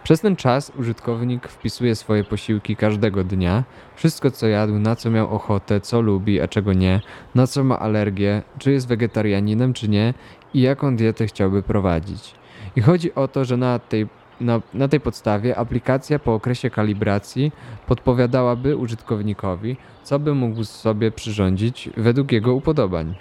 [0.03, 3.63] Przez ten czas użytkownik wpisuje swoje posiłki każdego dnia,
[3.95, 7.01] wszystko co jadł, na co miał ochotę, co lubi, a czego nie,
[7.35, 10.13] na co ma alergię, czy jest wegetarianinem, czy nie
[10.53, 12.38] i jaką dietę chciałby prowadzić.
[12.79, 14.07] I chodzi o to, że na tej,
[14.41, 17.51] na, na tej podstawie aplikacja po okresie kalibracji
[17.87, 23.15] podpowiadałaby użytkownikowi, co by mógł sobie przyrządzić według jego upodobań.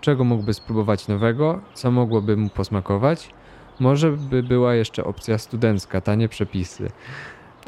[0.00, 3.30] Czego mógłby spróbować nowego, co mogłoby mu posmakować.
[3.80, 6.90] Może by była jeszcze opcja studencka, tanie przepisy.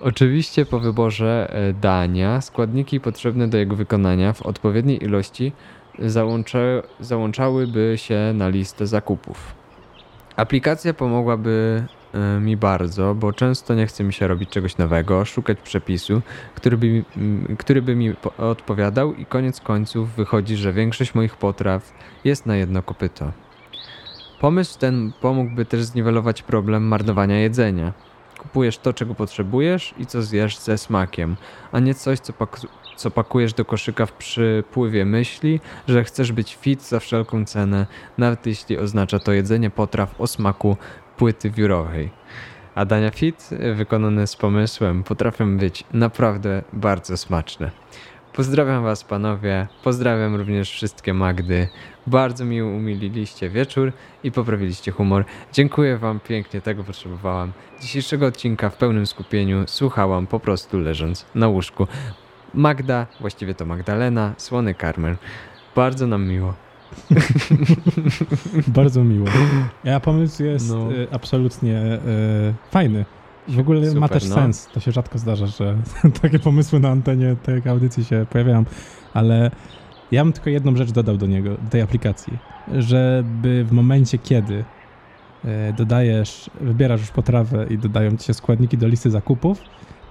[0.03, 5.53] Oczywiście po wyborze e, dania składniki potrzebne do jego wykonania w odpowiedniej ilości
[5.99, 6.59] załącza,
[7.01, 9.62] załączałyby się na listę zakupów.
[10.37, 15.59] Aplikacja pomogłaby e, mi bardzo, bo często nie chce mi się robić czegoś nowego, szukać
[15.61, 16.23] przepisu,
[16.55, 17.05] który by,
[17.59, 21.93] który by mi po- odpowiadał i koniec końców wychodzi, że większość moich potraw
[22.25, 23.33] jest na jedno kopyto.
[24.41, 27.93] Pomysł ten pomógłby też zniwelować problem marnowania jedzenia.
[28.39, 31.37] Kupujesz to, czego potrzebujesz i co zjesz ze smakiem,
[31.73, 32.33] a nie coś, co,
[32.97, 37.87] co pakujesz do koszyka w przypływie myśli, że chcesz być fit za wszelką cenę,
[38.19, 40.77] nawet jeśli oznacza to jedzenie potraw o smaku
[41.17, 42.11] płyty wiórowej.
[42.75, 47.71] A dania fit, y, wykonane z pomysłem, potrafią być naprawdę bardzo smaczne.
[48.33, 49.67] Pozdrawiam Was, panowie.
[49.85, 51.69] Pozdrawiam również wszystkie Magdy.
[52.07, 53.93] Bardzo mi umililiście wieczór
[54.25, 55.25] i poprawiliście humor.
[55.53, 57.53] Dziękuję Wam pięknie, tego potrzebowałam.
[57.81, 61.87] Dzisiejszego odcinka w pełnym skupieniu słuchałam po prostu leżąc na łóżku.
[62.55, 65.17] Magda, właściwie to Magdalena, słony karmel.
[65.77, 66.55] Bardzo nam miło.
[68.69, 69.27] Bardzo miło.
[69.85, 70.93] Ja pomysł jest No.
[70.93, 73.05] y, absolutnie y, fajny.
[73.49, 74.35] W ogóle ma Super, też no.
[74.35, 74.69] sens.
[74.73, 75.77] To się rzadko zdarza, że
[76.23, 78.65] takie pomysły na antenie tej audycji się pojawiają,
[79.15, 79.51] ale
[80.13, 82.39] ja bym tylko jedną rzecz dodał do niego, do tej aplikacji,
[82.79, 84.55] żeby w momencie, kiedy
[85.45, 89.63] y, dodajesz, wybierasz już potrawę i dodają ci się składniki do listy zakupów,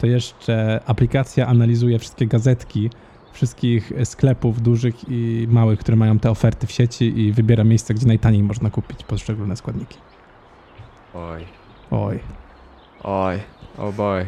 [0.01, 2.89] to jeszcze aplikacja analizuje wszystkie gazetki
[3.33, 8.07] wszystkich sklepów dużych i małych, które mają te oferty w sieci i wybiera miejsce, gdzie
[8.07, 9.97] najtaniej można kupić poszczególne składniki.
[11.13, 11.45] Oj,
[11.91, 12.19] Oj.
[13.03, 13.39] oj,
[13.77, 14.25] oh boy.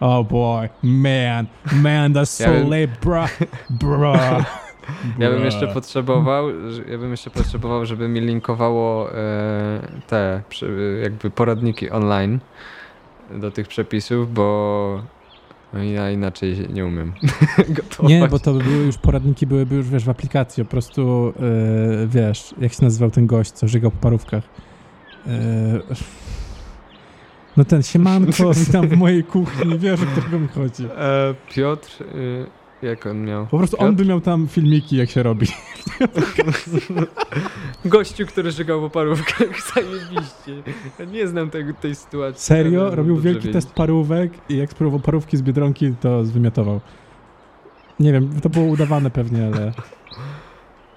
[0.00, 3.30] Oh boy, man, man, that's so Ja late, bruh,
[3.70, 4.44] bruh.
[5.18, 6.48] Ja bym jeszcze potrzebował,
[6.90, 10.42] ja bym jeszcze potrzebował, żeby mi linkowało e, te
[11.02, 12.38] jakby poradniki online
[13.30, 15.02] do tych przepisów, bo
[15.94, 17.12] ja inaczej nie umiem
[17.68, 18.12] gotować.
[18.12, 21.32] Nie, bo to by były już poradniki, byłyby już, wiesz, w aplikacji, po prostu,
[22.00, 24.44] yy, wiesz, jak się nazywał ten gość, co żygał po parówkach.
[25.26, 25.32] Yy,
[27.56, 30.84] no ten siemanko tam w mojej kuchni, wiesz, o którego mi chodzi.
[30.84, 32.46] E, Piotr, y,
[32.84, 33.46] jak on miał?
[33.46, 33.96] Po prostu on Piotr?
[33.96, 35.46] by miał tam filmiki, jak się robi.
[37.84, 40.72] Gościu, który żygał po parówkach, zajebiście.
[40.98, 42.42] Ja nie znam tego, tej sytuacji.
[42.42, 42.94] Serio?
[42.94, 43.52] Robił wielki wiedzieć.
[43.52, 46.80] test parówek i jak spróbował parówki z Biedronki, to zwymiotował.
[48.00, 49.72] Nie wiem, to było udawane pewnie, ale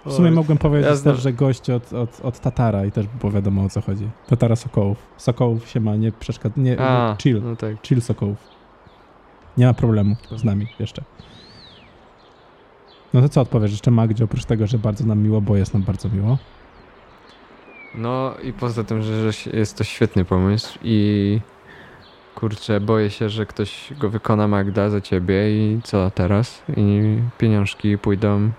[0.05, 0.35] w sumie Oj.
[0.35, 3.31] mogłem powiedzieć Ja znam- też, że gość od, od, od Tatara i też by było
[3.31, 4.09] wiadomo o co chodzi.
[4.27, 4.97] Tatara Sokołów.
[5.17, 7.75] Sokołów się ma, nie przeszkadza, nie, A, chill, no tak.
[7.83, 8.37] chill Sokołów.
[9.57, 11.03] Nie ma problemu z nami jeszcze.
[13.17, 15.83] No to co odpowiesz jeszcze Magdzie, oprócz tego, że bardzo nam miło, bo jest nam
[15.83, 16.37] bardzo miło.
[17.95, 21.39] No i poza tym, że, że jest to świetny pomysł i
[22.35, 26.61] kurczę, boję się, że ktoś go wykona Magda za ciebie i co teraz?
[26.77, 27.01] I
[27.37, 28.49] pieniążki pójdą,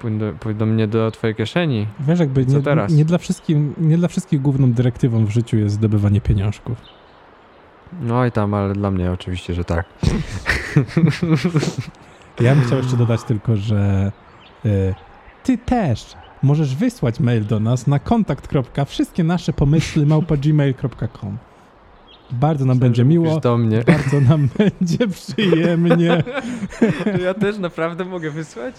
[0.00, 1.86] pójdą, pójdą nie do twojej kieszeni.
[2.00, 2.92] Wiesz, jakby nie, teraz?
[2.92, 6.78] nie, dla wszystkim, nie dla wszystkich główną dyrektywą w życiu jest zdobywanie pieniążków.
[8.00, 9.84] No i tam, ale dla mnie oczywiście, że tak.
[12.40, 14.12] Ja bym chciał jeszcze dodać tylko, że
[14.64, 14.94] y,
[15.44, 18.48] ty też możesz wysłać mail do nas na kontakt.
[18.84, 21.38] wszystkie nasze pomysły małpa gmail.com.
[22.32, 23.84] Bardzo nam będzie miło, do mnie.
[23.86, 26.22] bardzo nam będzie przyjemnie.
[27.22, 28.74] Ja też naprawdę mogę wysłać?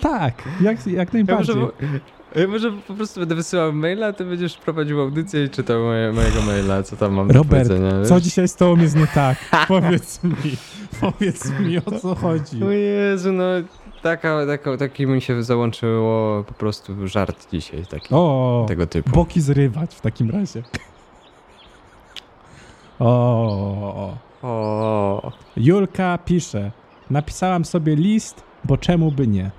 [0.00, 2.00] Tak, jak, jak Ja może, najbardziej.
[2.36, 6.12] Ja może po prostu będę wysyłał maila, a ty będziesz prowadził audycję i czytał moje,
[6.12, 8.04] mojego maila, co tam mam do Robert, powiedzenia.
[8.04, 8.24] Co wiesz?
[8.24, 9.38] dzisiaj z tobą jest nie tak?
[9.68, 10.34] Powiedz mi,
[11.00, 12.64] powiedz mi o co chodzi.
[12.64, 13.44] O Jezu, no
[14.02, 19.10] taka, taka, taki mi się załączyło po prostu żart dzisiaj, taki O, tego typu.
[19.10, 20.62] boki zrywać w takim razie.
[22.98, 26.70] O, O, Julka pisze.
[27.10, 29.50] Napisałam sobie list, bo czemu by nie?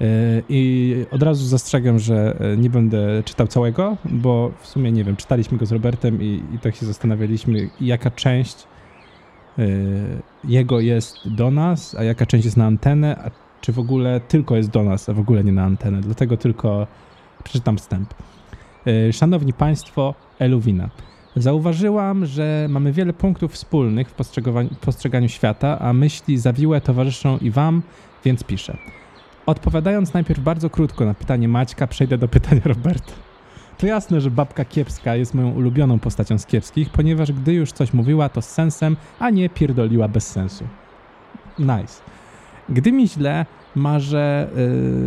[0.00, 0.06] Yy,
[0.48, 5.16] I od razu zastrzegam, że yy, nie będę czytał całego, bo w sumie nie wiem,
[5.16, 8.66] czytaliśmy go z Robertem i, i tak się zastanawialiśmy, jaka część
[9.58, 9.66] yy,
[10.44, 13.30] jego jest do nas, a jaka część jest na antenę, a
[13.60, 16.00] czy w ogóle tylko jest do nas, a w ogóle nie na antenę.
[16.00, 16.86] Dlatego tylko
[17.44, 18.14] przeczytam wstęp.
[19.12, 20.88] Szanowni Państwo, Eluwina.
[21.36, 24.14] Zauważyłam, że mamy wiele punktów wspólnych w
[24.80, 27.82] postrzeganiu świata, a myśli zawiłe towarzyszą i Wam,
[28.24, 28.76] więc piszę.
[29.48, 33.12] Odpowiadając najpierw bardzo krótko na pytanie Maćka, przejdę do pytania Roberta.
[33.78, 37.92] To jasne, że babka kiepska jest moją ulubioną postacią z kiepskich, ponieważ gdy już coś
[37.92, 40.64] mówiła, to z sensem, a nie pierdoliła bez sensu.
[41.58, 42.02] Nice.
[42.68, 44.48] Gdy mi źle, marzę,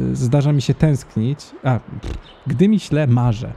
[0.10, 1.40] yy, zdarza mi się tęsknić.
[1.64, 1.80] A,
[2.48, 3.54] gdy mi źle, marzę.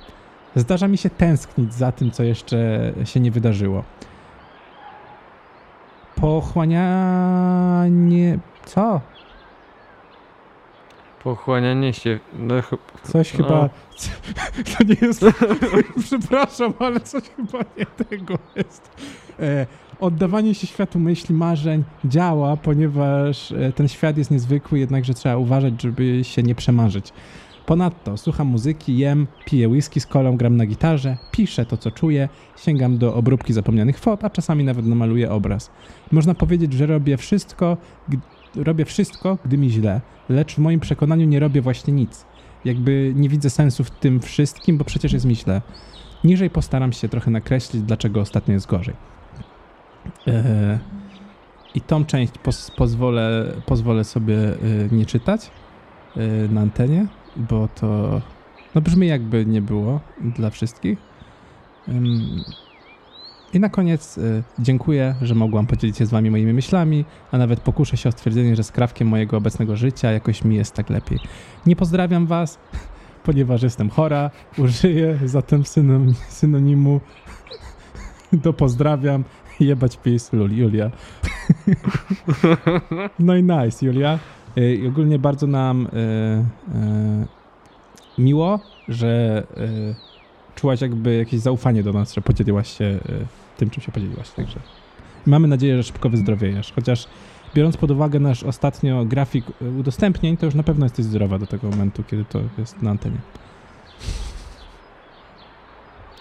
[0.57, 3.85] Zdarza mi się tęsknić za tym, co jeszcze się nie wydarzyło.
[6.17, 8.39] Pochłanianie.
[8.65, 9.01] Co?
[11.25, 12.21] Pochłanianie się.
[12.39, 12.55] No,
[13.03, 13.45] Coś No.
[13.45, 13.69] chyba.
[14.79, 15.25] To nie jest.
[16.07, 18.91] Przepraszam, ale coś chyba nie tego jest.
[19.41, 19.67] E,
[20.01, 25.83] oddawanie się światu myśli, marzeń działa, ponieważ e, ten świat jest niezwykły, jednakże trzeba uważać,
[25.83, 27.13] żeby się nie przemarzyć.
[27.67, 32.29] Ponadto słucham muzyki, jem, piję whisky z kolą, gram na gitarze, piszę to, co czuję,
[32.57, 35.71] sięgam do obróbki zapomnianych fot, a czasami nawet namaluję obraz.
[36.13, 37.77] Można powiedzieć, że robię wszystko,
[38.57, 42.27] robię wszystko, gdy mi źle, lecz w moim przekonaniu nie robię właśnie nic.
[42.65, 45.63] Jakby nie widzę sensu w tym wszystkim, bo przecież jest mi źle.
[46.25, 48.95] Niżej postaram się trochę nakreślić, dlaczego ostatnio jest gorzej.
[50.27, 50.79] Eee,
[51.75, 54.55] I tą część pos, pozwolę, pozwolę sobie e,
[54.93, 55.51] nie czytać
[56.17, 58.21] e, na antenie, bo to
[58.75, 60.99] no brzmi jakby nie było dla wszystkich.
[61.89, 62.45] Ym,
[63.55, 67.61] I na koniec e, dziękuję, że mogłam podzielić się z wami moimi myślami, a nawet
[67.61, 71.19] pokuszę się o stwierdzenie, że skrawkiem mojego obecnego życia jakoś mi jest tak lepiej.
[71.67, 72.59] Nie pozdrawiam was,
[73.27, 75.63] ponieważ jestem chora, użyję zatem
[76.29, 77.01] synonimu
[78.33, 79.25] do pozdrawiam,
[79.61, 80.91] jebać pis, Julia.
[83.19, 84.19] No i nice, Julia.
[84.59, 85.89] Y, I ogólnie bardzo nam y,
[88.19, 89.95] y, miło, że y,
[90.55, 94.31] czułaś jakby jakieś zaufanie do nas, że podzieliłaś się y, tym, czym się podzieliłaś.
[94.31, 94.61] Także
[95.27, 96.73] mamy nadzieję, że szybko wyzdrowiejesz.
[96.73, 97.07] Chociaż
[97.55, 99.45] biorąc pod uwagę nasz ostatnio grafik
[99.79, 103.19] udostępnień, to już na pewno jesteś zdrowa do tego momentu, kiedy to jest na antenie.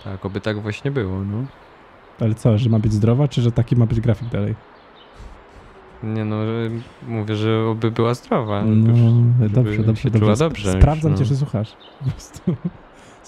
[0.04, 1.46] tak, oby tak właśnie było, no.
[2.20, 4.56] Ale co, że ma być zdrowa, czy że taki ma być grafik dalej?
[6.04, 6.70] Nie no, że
[7.08, 8.64] mówię, że oby była zdrowa.
[8.66, 8.94] No,
[9.50, 10.36] dobrze, dobrze, dobrze.
[10.36, 10.72] dobrze.
[10.72, 11.18] Sprawdzam no.
[11.18, 11.76] cię, czy słuchasz.
[12.00, 12.56] Po prostu.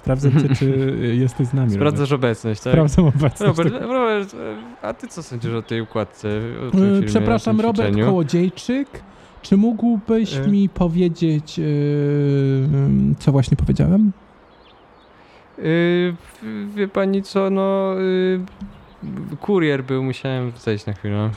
[0.06, 1.72] Sprawdzam cię, czy jesteś z nami.
[1.72, 2.74] Sprawdzasz obecność, tak?
[2.74, 2.91] Robert.
[2.93, 3.58] Sprawdzam obecność.
[3.58, 6.28] Robert, Robert, e, a ty co sądzisz o tej układce?
[6.68, 7.95] O tym E, filmie, Przepraszam, o Robert?
[8.06, 8.88] Kołodziejczyk.
[9.41, 10.47] Czy mógłbyś E.
[10.47, 11.64] mi powiedzieć, e,
[13.20, 14.12] co właśnie powiedziałem?
[15.60, 16.16] Y,
[16.76, 17.95] wie pani co, no...
[18.01, 18.39] Y,
[19.41, 21.30] kurier był, musiałem zejść na chwilę.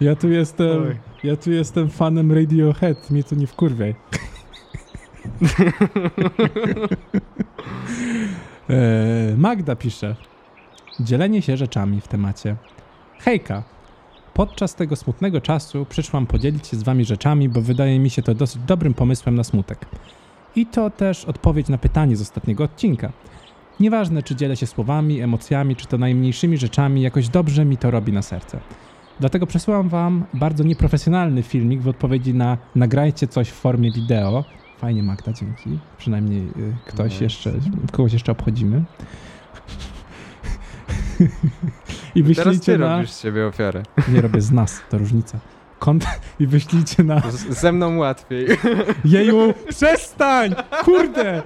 [0.00, 0.96] Ja tu jestem, Oj.
[1.24, 3.94] ja tu jestem fanem Radiohead, mnie tu nie wkurwiaj.
[8.70, 10.16] E, Magda pisze.
[11.00, 12.56] Dzielenie się rzeczami w temacie.
[13.18, 13.62] Hejka.
[14.34, 18.34] Podczas tego smutnego czasu przyszłam podzielić się z wami rzeczami, bo wydaje mi się to
[18.34, 19.86] dosyć dobrym pomysłem na smutek.
[20.56, 23.12] I to też odpowiedź na pytanie z ostatniego odcinka.
[23.80, 28.12] Nieważne, czy dzielę się słowami, emocjami, czy to najmniejszymi rzeczami, jakoś dobrze mi to robi
[28.12, 28.60] na serce.
[29.20, 34.44] Dlatego przesyłam wam bardzo nieprofesjonalny filmik w odpowiedzi na nagrajcie coś w formie wideo.
[34.82, 35.78] Fajnie Magda, dzięki.
[35.98, 37.24] Przynajmniej y, ktoś Nice.
[37.24, 37.52] jeszcze,
[37.92, 38.84] kogoś jeszcze obchodzimy.
[42.14, 42.96] I Teraz wyślijcie ty na...
[42.96, 43.82] robisz z siebie ofiarę.
[44.08, 45.38] Nie robię z nas, to różnica.
[45.78, 46.04] Kont...
[46.40, 47.20] I wyślijcie na...
[47.30, 48.46] Z, ze mną łatwiej.
[49.04, 50.54] Jeju, przestań!
[50.84, 51.42] Kurde!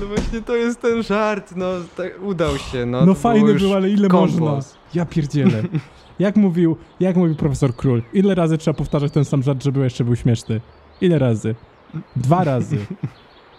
[0.00, 1.66] No właśnie to jest ten żart, no
[1.96, 2.86] tak, udał się.
[2.86, 4.38] No, No, fajny był, ale ile kompos.
[4.40, 4.62] można?
[4.94, 5.62] Ja pierdzielę.
[6.18, 10.04] Jak mówił, jak mówił profesor Król, ile razy trzeba powtarzać ten sam żart, żeby jeszcze
[10.04, 10.60] był śmieszny?
[11.00, 11.54] Ile razy?
[12.16, 12.76] Dwa razy.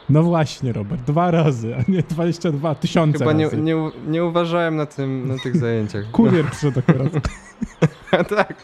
[0.10, 3.58] No właśnie, Robert, dwa razy, a nie 22 tysiące Chyba nie, razy.
[3.58, 3.76] nie,
[4.08, 6.12] nie uważałem na tym, na tych zajęciach.
[6.12, 7.14] Kurier przyszedł akurat.
[8.38, 8.56] tak.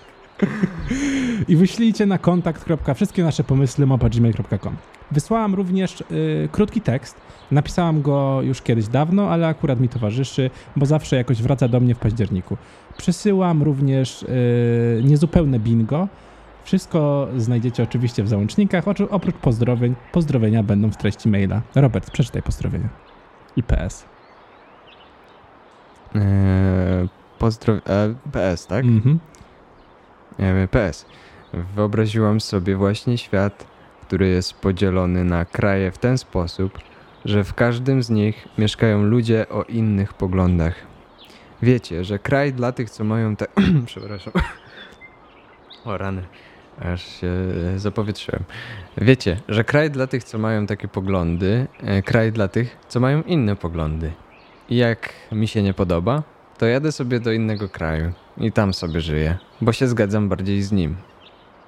[1.47, 2.65] I wyślijcie na kontakt.
[2.95, 4.75] Wszystkie nasze pomysły mapa.gmail.com.
[5.11, 7.15] Wysłałam również y, krótki tekst.
[7.51, 11.95] Napisałam go już kiedyś dawno, ale akurat mi towarzyszy, bo zawsze jakoś wraca do mnie
[11.95, 12.57] w październiku.
[12.97, 16.07] Przesyłam również y, niezupełne bingo.
[16.69, 19.95] Wszystko znajdziecie oczywiście w załącznikach, oprócz pozdrowień.
[20.11, 21.61] Pozdrowienia będą w treści maila.
[21.75, 22.89] Robert, przeczytaj pozdrowienia.
[23.55, 24.05] I PS.
[26.15, 27.07] E,
[27.39, 27.73] pozdro...
[27.73, 28.85] E, PS, tak?
[28.85, 29.19] Mhm.
[30.39, 31.05] E, PS.
[31.75, 33.67] Wyobraziłam sobie właśnie świat,
[34.01, 36.79] który jest podzielony na kraje w ten sposób,
[37.25, 40.75] że w każdym z nich mieszkają ludzie o innych poglądach.
[41.61, 43.45] Wiecie, że kraj dla tych, co mają te...
[43.85, 44.33] Przepraszam.
[45.85, 46.23] O rany.
[46.85, 47.27] Aż się
[47.75, 48.43] e, zapowietrzyłem.
[48.97, 53.21] Wiecie, że kraj dla tych, co mają takie poglądy, e, kraj dla tych, co mają
[53.21, 54.11] inne poglądy.
[54.69, 56.23] I jak mi się nie podoba,
[56.57, 60.71] to jadę sobie do innego kraju i tam sobie żyję, bo się zgadzam bardziej z
[60.71, 60.95] nim.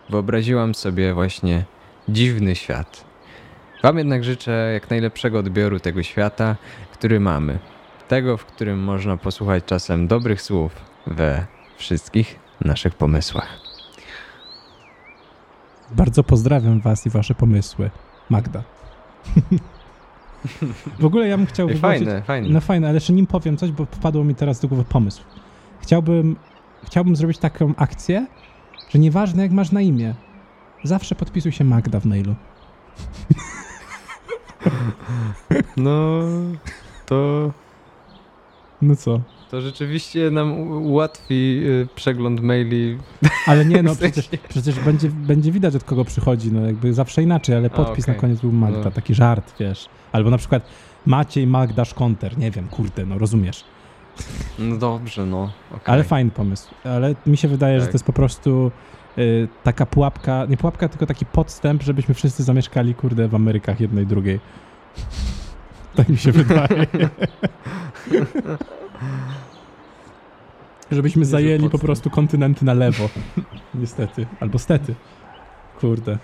[0.10, 1.66] Wyobraziłam sobie właśnie
[2.10, 3.06] dziwny świat.
[3.84, 6.56] Wam jednak życzę jak najlepszego odbioru tego świata,
[6.94, 7.60] który mamy.
[8.08, 10.72] Tego, w którym można posłuchać czasem dobrych słów
[11.08, 11.46] we
[11.78, 13.71] wszystkich naszych pomysłach.
[15.96, 17.90] Bardzo pozdrawiam was i wasze pomysły.
[18.30, 18.64] Magda.
[21.00, 22.06] w ogóle ja bym chciał Ej, wygłosić...
[22.06, 22.50] fajne, fajne.
[22.50, 25.24] No fajne, ale jeszcze nim powiem coś, bo wpadło mi teraz do głowy pomysł.
[25.82, 26.36] Chciałbym,
[26.84, 28.28] chciałbym zrobić taką akcję,
[28.90, 30.16] że nieważne jak masz na imię,
[30.84, 32.36] zawsze podpisuj się Magda w mailu.
[35.78, 36.22] No,
[37.06, 37.52] to,
[38.82, 39.22] No co?
[39.52, 42.98] To rzeczywiście nam ułatwi y, przegląd maili.
[43.48, 47.56] Ale nie, no przecież, przecież będzie, będzie widać od kogo przychodzi, no jakby zawsze inaczej,
[47.56, 48.16] ale A, podpis okej.
[48.16, 48.92] na koniec był Magda, No.
[48.92, 49.90] taki żart, wiesz.
[50.12, 50.64] Albo na przykład
[51.06, 53.64] Maciej Magda Szkonter, nie wiem, kurde, no rozumiesz.
[54.60, 55.52] No dobrze, no.
[55.72, 55.94] okej.
[55.94, 56.70] Ale fajny pomysł.
[56.84, 57.92] Ale mi się wydaje, że Tak.
[57.92, 58.72] to jest po prostu
[59.18, 64.08] y, taka pułapka, nie pułapka, tylko taki podstęp, żebyśmy wszyscy zamieszkali, kurde, w Amerykach jednej
[64.08, 64.40] drugiej.
[65.96, 66.88] tak mi się wydaje.
[70.92, 73.10] Żebyśmy zajęli po prostu kontynenty na lewo.
[73.76, 74.26] Niestety.
[74.40, 74.96] Albo stety.
[75.80, 76.18] Kurde.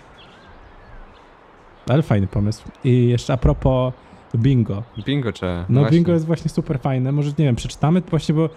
[1.89, 2.63] Ale fajny pomysł.
[2.83, 3.93] I jeszcze a propos
[4.35, 4.83] bingo.
[5.05, 5.65] Bingo trzeba.
[5.69, 5.97] No właśnie.
[5.97, 7.11] bingo jest właśnie super fajne.
[7.11, 8.49] Może, nie wiem, przeczytamy właśnie, bo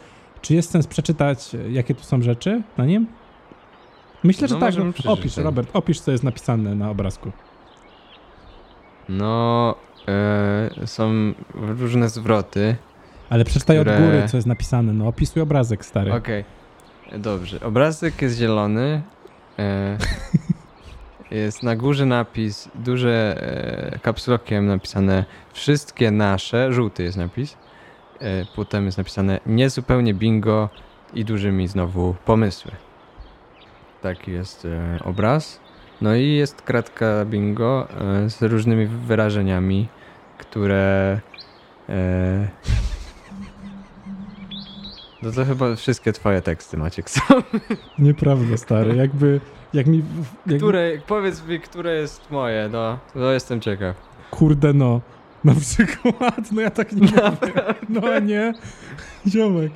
[0.42, 3.06] czy jest sens przeczytać, jakie tu są rzeczy na nim?
[4.24, 4.74] Myślę, że No, tak.
[5.06, 7.32] opisz, Robert, opisz, co jest napisane na obrazku.
[9.08, 9.74] No,
[10.08, 11.10] e, są
[11.54, 12.76] różne zwroty.
[13.30, 14.92] Ale przeczytaj Które- od góry, co jest napisane.
[14.92, 16.12] No, opisuj obrazek, stary.
[16.12, 16.44] Okej,
[17.18, 17.60] dobrze.
[17.60, 19.02] Obrazek jest zielony.
[19.58, 19.98] E,
[21.30, 23.36] jest na górze napis, duże
[23.94, 27.56] e, kapslokiem napisane wszystkie nasze, żółty jest napis.
[28.20, 30.68] E, potem jest napisane niezupełnie bingo
[31.14, 32.72] i dużymi znowu pomysły.
[34.02, 35.60] Taki jest e, obraz.
[36.00, 37.88] No i jest kratka bingo
[38.24, 39.88] e, z różnymi wyrażeniami,
[40.38, 41.20] które
[41.88, 42.48] e,
[45.22, 47.22] no to chyba wszystkie twoje teksty, Maciek, są.
[47.98, 48.96] Nieprawda, stary.
[48.96, 49.40] Jakby,
[49.74, 50.02] jak mi...
[50.46, 52.98] Jak Które, powiedz mi, które jest moje, no.
[53.14, 53.96] No jestem ciekaw.
[54.30, 55.00] Kurde, no.
[55.44, 57.62] Na przykład, no ja tak nie mówię.
[57.88, 58.52] No nie.
[59.26, 59.72] Ziomek.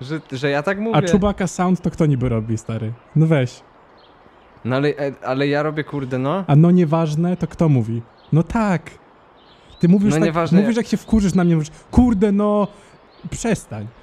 [0.00, 0.96] Że, że ja tak mówię.
[0.96, 2.92] A Chewbacca Sound to kto niby robi, stary?
[3.16, 3.62] No weź.
[4.64, 6.44] No ale, e, ale ja robię kurde, no.
[6.46, 8.02] A no nieważne, to kto mówi?
[8.32, 8.90] No tak.
[9.80, 12.68] Ty mówisz, No tak, nieważne, mówisz jak się wkurzysz na mnie, mówisz, kurde no,
[13.30, 13.86] przestań.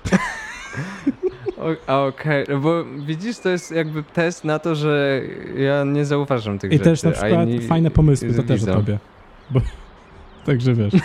[1.88, 5.22] Okej, no bo widzisz, to jest jakby test na to, że
[5.58, 6.84] ja nie zauważam tych I rzeczy.
[6.90, 8.98] też na przykład inni fajne pomysły, to też o tobie.
[9.52, 9.62] Bo,
[10.46, 10.94] także wiesz,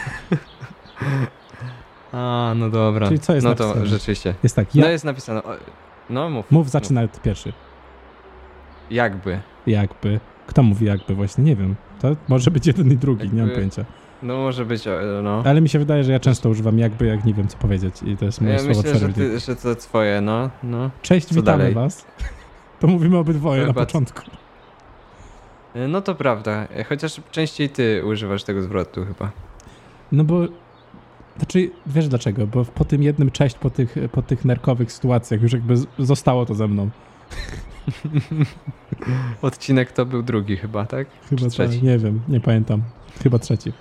[2.12, 3.06] A, no dobra.
[3.08, 3.86] Czyli co jest no to napisane?
[3.86, 4.34] rzeczywiście.
[4.42, 5.42] jest tak, ja, No jest napisane.
[6.10, 6.50] No mów.
[6.50, 7.52] mów, zaczynaj od pierwszy.
[8.90, 9.40] Jakby.
[9.66, 11.74] Jakby, kto mówi jakby właśnie, nie wiem.
[12.00, 13.84] To może być jeden i drugi, nie mam Jakby- pojęcia.
[14.22, 14.84] No może być,
[15.22, 15.42] no.
[15.46, 18.16] Ale mi się wydaje, że ja często używam jakby, jak nie wiem co powiedzieć i
[18.16, 20.50] to jest moje Ja słowo myślę, że, ty, że to twoje, no.
[20.62, 20.90] no.
[21.02, 21.74] Cześć, co witamy dalej?
[21.74, 22.06] was.
[22.80, 24.20] To mówimy obydwoje na Chyba- początku.
[25.74, 29.30] E, No to prawda, chociaż częściej ty używasz tego zwrotu chyba.
[30.12, 30.40] No bo,
[31.36, 32.46] znaczy, wiesz dlaczego?
[32.46, 36.54] Bo po tym jednym cześć, po tych, po tych nerkowych sytuacjach już jakby zostało to
[36.54, 36.90] ze mną.
[39.42, 41.06] Odcinek to był drugi chyba, tak?
[41.30, 41.50] Chyba trzeci.
[41.70, 41.84] trzeci?
[41.84, 42.82] Nie wiem, nie pamiętam.
[43.22, 43.72] Chyba trzeci.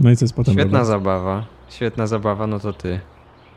[0.00, 0.54] No i co jest potem?
[0.54, 1.44] Świetna zabawa.
[1.68, 3.00] Świetna zabawa, no to ty.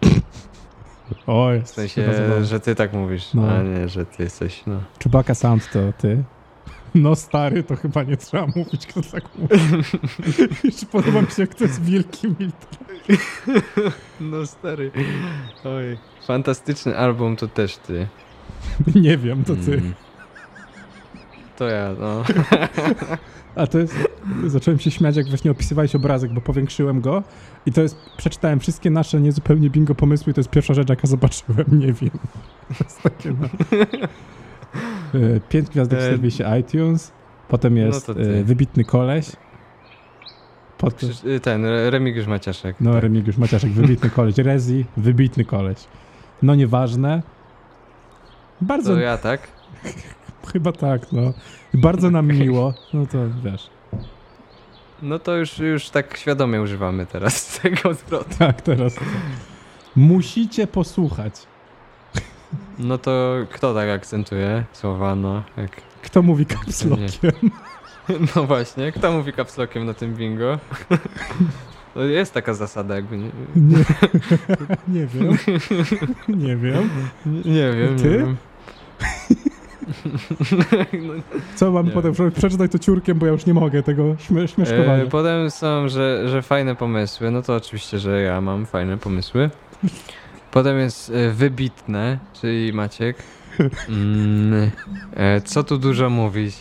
[1.27, 2.11] Oj, W sensie,
[2.43, 3.51] że ty tak mówisz, No.
[3.51, 4.79] a nie, że ty jesteś, no.
[5.03, 6.23] Chewbacca Sound to ty.
[6.95, 9.55] No stary, to chyba nie trzeba mówić, kto tak mówi.
[10.63, 12.77] Jeszcze podoba mi się, jak to jest wielki Milton.
[14.31, 14.91] No stary.
[15.65, 15.97] Oj.
[16.27, 18.07] Fantastyczny album to też ty.
[18.95, 19.73] Nie wiem, to ty.
[19.73, 19.93] Mm.
[21.57, 22.23] To ja, no.
[23.55, 23.95] A to jest.
[24.47, 27.23] Zacząłem się śmiać, jak właśnie opisywałeś obrazek, bo powiększyłem go.
[27.65, 27.97] I to jest.
[28.17, 31.65] Przeczytałem wszystkie nasze niezupełnie bingo pomysły, i to jest pierwsza rzecz, jaka zobaczyłem.
[31.79, 32.09] Nie wiem.
[32.77, 33.29] To jest takie.
[33.41, 33.47] No.
[35.49, 37.11] Pięć gwiazdek w E, serwisie iTunes.
[37.47, 38.21] Potem jest no ty.
[38.39, 39.31] e, wybitny koleś.
[40.77, 41.09] Po tym.
[41.09, 42.75] Krzysz- y, Ten, Re- Remigiusz Maciaszek.
[42.81, 43.03] No, tak.
[43.03, 44.37] Remigiusz Maciaszek, wybitny koleś.
[44.49, 45.77] Rezi, wybitny koleś.
[46.41, 47.23] No nieważne.
[48.61, 49.47] Bardzo, To ja, tak?
[50.53, 51.33] chyba tak, no.
[51.73, 52.73] Bardzo nam miło.
[52.93, 53.69] No to wiesz.
[55.01, 58.29] No to już, już tak świadomie używamy teraz tego zwrotu.
[58.39, 58.95] Tak, teraz.
[59.95, 61.33] Musicie posłuchać.
[62.79, 65.43] No to kto tak akcentuje słowa, no?
[65.57, 65.71] Jak...
[66.01, 67.31] Kto mówi kapslokiem?
[68.35, 70.59] No właśnie, kto mówi kapslokiem na tym bingo?
[71.93, 73.77] To jest taka zasada jakby, nie, Nie,
[74.87, 75.37] nie wiem.
[76.27, 76.89] Nie wiem.
[77.45, 78.03] nie wiem, Ty?
[78.09, 78.37] nie wiem.
[81.55, 82.13] Co mam Nie potem?
[82.35, 85.03] Przeczytaj to ciurkiem, bo ja już nie mogę tego śmie śmieszkowania.
[85.03, 87.31] E, potem są, że, że fajne pomysły.
[87.31, 89.49] No to oczywiście, że ja mam fajne pomysły.
[90.51, 93.17] Potem jest e, wybitne, czyli Maciek.
[93.89, 94.71] Mm,
[95.15, 96.55] e, co tu dużo mówić?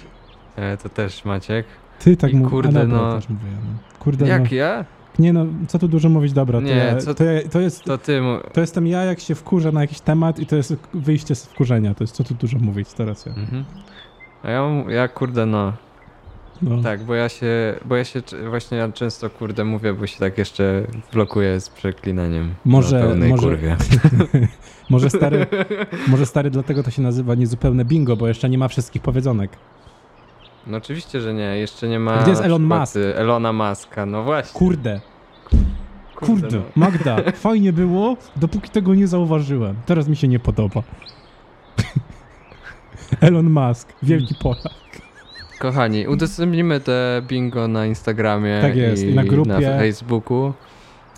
[0.56, 1.66] E, to też Maciek.
[1.98, 2.50] Ty tak mówisz.
[2.50, 3.20] kurde, no.
[3.28, 3.56] mówię.
[3.64, 3.98] No.
[3.98, 4.56] Kurde, Jak no.
[4.56, 4.84] ja?
[5.18, 6.58] Nie no, co tu dużo mówić, dobra.
[6.58, 8.20] To, Nie, ja, co- to, ja, to, jest, To ty.
[8.22, 8.38] Mu...
[8.52, 11.94] to jestem ja, jak się wkurzę na jakiś temat i to jest wyjście z wkurzenia.
[11.94, 13.32] To jest co tu dużo mówić, teraz ja.
[13.32, 13.64] Mhm.
[14.42, 15.72] A ja, ja kurde no.
[16.62, 16.82] No.
[16.82, 20.38] Tak, bo ja się, bo ja się właśnie ja często kurde mówię, bo się tak
[20.38, 20.82] jeszcze
[21.12, 22.54] blokuję z przeklinaniem.
[22.64, 23.76] Może- może- kurwie.
[24.90, 25.46] Może stary,
[26.08, 29.50] może stary, dlatego to się nazywa niezupełne bingo, bo jeszcze nie ma wszystkich powiedzonek.
[30.68, 31.58] No oczywiście, że nie.
[31.58, 32.18] Jeszcze nie ma.
[32.22, 32.96] Gdzie jest Elon przykład, Musk?
[33.14, 34.58] Elona Muska, no właśnie.
[34.58, 35.00] Kurde,
[36.16, 36.62] kurde, no.
[36.76, 39.76] Magda, fajnie było, dopóki tego nie zauważyłem.
[39.86, 40.82] Teraz mi się nie podoba.
[43.20, 44.72] Elon Musk, wielki Polak.
[45.58, 49.50] Kochani, udostępnimy te bingo na Instagramie Tak jest, i i na grupie.
[49.50, 50.52] na Facebooku.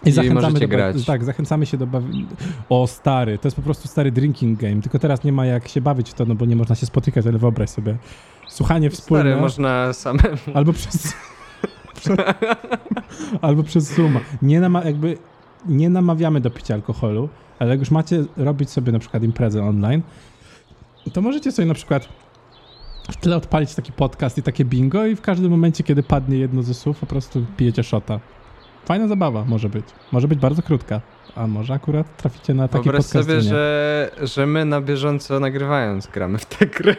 [0.05, 1.05] I I zachęcamy do grać.
[1.07, 2.27] Tak, zachęcamy się do bawienia.
[2.69, 4.83] O, stary, to jest po prostu stary drinking game.
[4.83, 7.27] Tylko teraz nie ma jak się bawić w to, no bo nie można się spotykać,
[7.27, 7.97] ale wyobraź sobie.
[8.51, 9.25] Słuchanie wspólne.
[9.25, 10.37] Stary, można samemu.
[10.55, 11.15] Albo przez.
[11.95, 12.17] prze,
[13.43, 14.21] albo przez Zooma.
[14.43, 15.19] Nie, nama, jakby,
[15.67, 17.29] nie namawiamy do picia alkoholu,
[17.59, 20.03] ale jak już macie robić sobie na przykład imprezę online,
[21.13, 22.09] to możecie sobie na przykład
[23.11, 26.63] w tle odpalić taki podcast i takie bingo i w każdym momencie, kiedy padnie jedno
[26.63, 28.21] ze słów, po prostu pijecie shota.
[28.85, 29.85] Fajna zabawa może być.
[30.13, 31.01] Może być bardzo krótka,
[31.37, 33.29] a może akurat traficie na taki Wyobraź podcast.
[33.29, 36.97] sobie, że, że my na bieżąco nagrywając gramy w tę grę.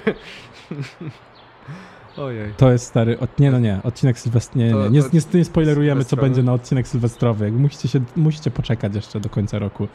[2.18, 2.54] Ojej.
[2.58, 6.06] To jest stary, od, nie no nie, odcinek sylwestrowy, nie, nie, nie, nie, nie spoilerujemy
[6.06, 9.88] co będzie na odcinek sylwestrowy, musicie, się, musicie poczekać jeszcze do końca roku.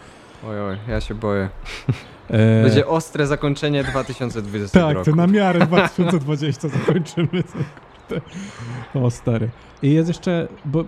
[0.49, 1.49] Oj, oj, ja się boję.
[2.31, 5.11] E, Będzie ostre zakończenie 2020 tak, roku.
[5.11, 7.43] to na miarę 2020 zakończymy.
[8.95, 9.49] O stary.
[9.83, 10.85] I jest jeszcze, bo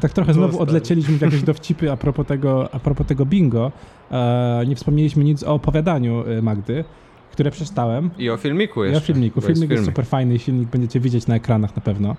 [0.00, 3.72] tak trochę O, znowu odlecieliśmy w jakieś dowcipy a propos tego, a propos tego bingo.
[4.10, 6.84] E, nie wspomnieliśmy nic o opowiadaniu e, Magdy,
[7.32, 8.10] które przeczytałem.
[8.18, 9.04] I o filmiku Ja jeszcze.
[9.04, 9.40] o filmiku.
[9.40, 9.86] Filmik jest filmik.
[9.86, 12.16] super fajny i filmik będziecie widzieć na ekranach na pewno.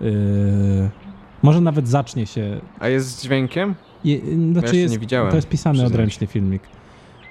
[0.00, 0.10] Yy,
[1.42, 2.60] może nawet zacznie się.
[2.78, 3.74] A jest z dźwiękiem?
[4.04, 6.62] Je, znaczy jeszcze jest, nie widziałem, To jest pisany przyznam odręcznie filmik.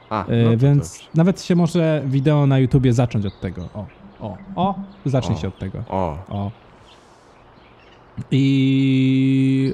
[0.09, 1.09] A, Yy, no to więc dobrze.
[1.15, 3.69] nawet się może wideo na YouTubie zacząć od tego.
[3.73, 3.85] O,
[4.19, 4.75] o, o,
[5.05, 5.37] zacznie O.
[5.37, 5.83] się od tego.
[5.89, 6.51] O, O.
[8.31, 9.73] I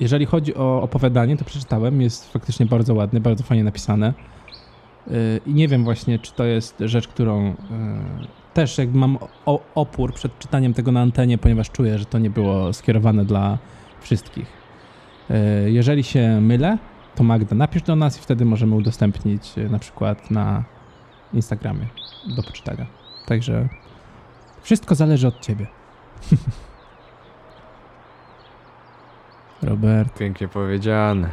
[0.00, 4.14] jeżeli chodzi o opowiadanie, to przeczytałem, jest faktycznie bardzo ładny, bardzo fajnie napisane.
[5.46, 7.54] I nie wiem właśnie, czy to jest rzecz, którą yy,
[8.54, 9.18] też jakby mam
[9.74, 13.58] opór przed czytaniem tego na antenie, ponieważ czuję, że to nie było skierowane dla
[14.00, 14.46] wszystkich.
[15.30, 16.78] Yy, Jeżeli się mylę,
[17.14, 20.64] to Magda napisz do nas i wtedy możemy udostępnić yy, na przykład na
[21.32, 21.86] Instagramie
[22.36, 22.86] do poczytania.
[23.26, 23.68] Także
[24.62, 25.66] wszystko zależy od ciebie.
[29.62, 30.18] Robert.
[30.18, 31.30] pięknie powiedziane.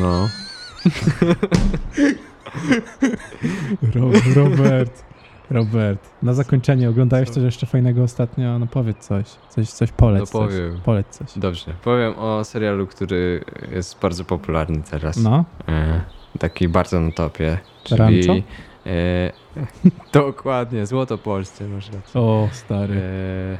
[0.00, 0.28] No.
[3.94, 5.04] Ro, Robert.
[5.50, 6.10] Robert.
[6.22, 8.58] Na zakończenie oglądałeś coś jeszcze fajnego ostatnio?
[8.58, 9.26] No powiedz coś.
[9.48, 10.20] Coś, coś poleć.
[10.20, 10.32] No coś.
[10.32, 10.80] powiem.
[10.84, 11.38] Poleć coś.
[11.38, 11.74] Dobrze.
[11.84, 15.16] Powiem o serialu, który jest bardzo popularny teraz.
[15.16, 15.44] No.
[15.68, 16.00] E,
[16.38, 17.58] taki bardzo na topie.
[17.84, 18.46] Czyli, Rancho?
[18.86, 19.32] E,
[20.12, 22.20] dokładnie, Złotopolsce masz rację.
[22.20, 22.94] O, stary.
[22.94, 23.58] E,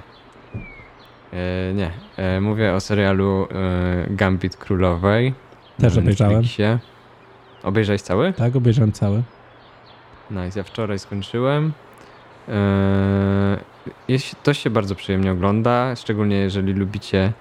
[1.32, 5.34] e, nie, e, mówię o serialu e, Gambit Królowej.
[5.78, 6.34] Też obejrzałem.
[6.34, 6.78] Netflixie.
[7.62, 8.32] Obejrzałeś cały?
[8.32, 9.22] Tak, obejrzałem cały.
[10.30, 11.72] Nice, ja wczoraj skończyłem.
[14.09, 17.32] Eee, to się bardzo przyjemnie ogląda, szczególnie jeżeli lubicie,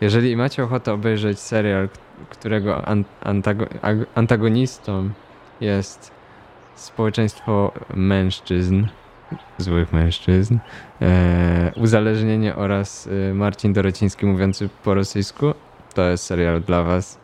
[0.00, 1.88] jeżeli macie ochotę obejrzeć serial,
[2.30, 5.10] którego an, antago, ag- antagonistą
[5.60, 6.10] jest
[6.74, 8.86] społeczeństwo mężczyzn,
[9.58, 10.58] złych mężczyzn,
[11.00, 15.54] eee, uzależnienie oraz e, Marcin Dorociński mówiący po rosyjsku,
[15.94, 17.18] to jest serial dla was.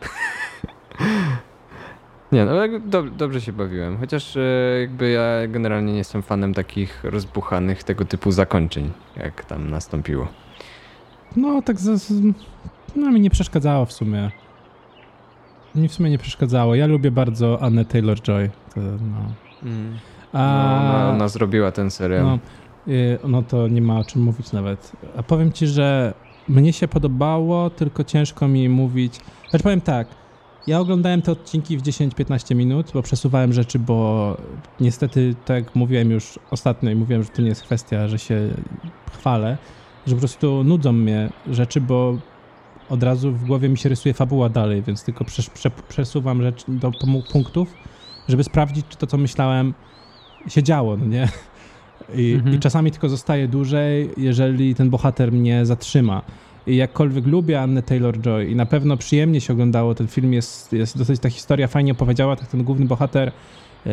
[2.32, 2.52] Nie, no
[2.88, 4.40] dob- dobrze się bawiłem, chociaż e,
[4.80, 10.28] jakby ja generalnie nie jestem fanem takich rozbuchanych tego typu zakończeń, jak tam nastąpiło.
[11.36, 12.34] No, tak z, z,
[12.96, 14.30] no mi nie przeszkadzało w sumie.
[15.74, 16.74] Mi w sumie nie przeszkadzało.
[16.74, 18.48] Ja lubię bardzo Annę Taylor-Joy.
[18.74, 19.32] To, no.
[19.62, 19.96] Mm.
[20.32, 22.24] A, No, ona, ona zrobiła ten serial.
[22.24, 22.38] no,
[22.92, 24.92] y, no to nie ma o czym mówić nawet.
[25.16, 26.14] A powiem ci, że
[26.48, 29.20] mnie się podobało, tylko ciężko mi mówić.
[29.50, 30.08] Znaczy powiem tak,
[30.66, 34.36] ja oglądałem te odcinki w 10-15 minut, bo przesuwałem rzeczy, bo
[34.80, 38.48] niestety, tak jak mówiłem już ostatnio i mówiłem, że to nie jest kwestia, że się
[39.12, 39.58] chwalę,
[40.06, 42.18] że po prostu nudzą mnie rzeczy, bo
[42.90, 45.24] od razu w głowie mi się rysuje fabuła dalej, więc tylko
[45.88, 46.92] przesuwam rzeczy do
[47.32, 47.74] punktów,
[48.28, 49.74] żeby sprawdzić, czy to, co myślałem,
[50.48, 51.28] się działo, no nie?
[52.14, 52.56] I, Mhm.
[52.56, 56.22] I czasami tylko zostaje dłużej, jeżeli ten bohater mnie zatrzyma.
[56.66, 61.20] Jakkolwiek lubię Annę Taylor-Joy i na pewno przyjemnie się oglądało, ten film jest, jest dosyć,
[61.20, 63.32] ta historia fajnie opowiedziała, tak ten główny bohater
[63.86, 63.92] e,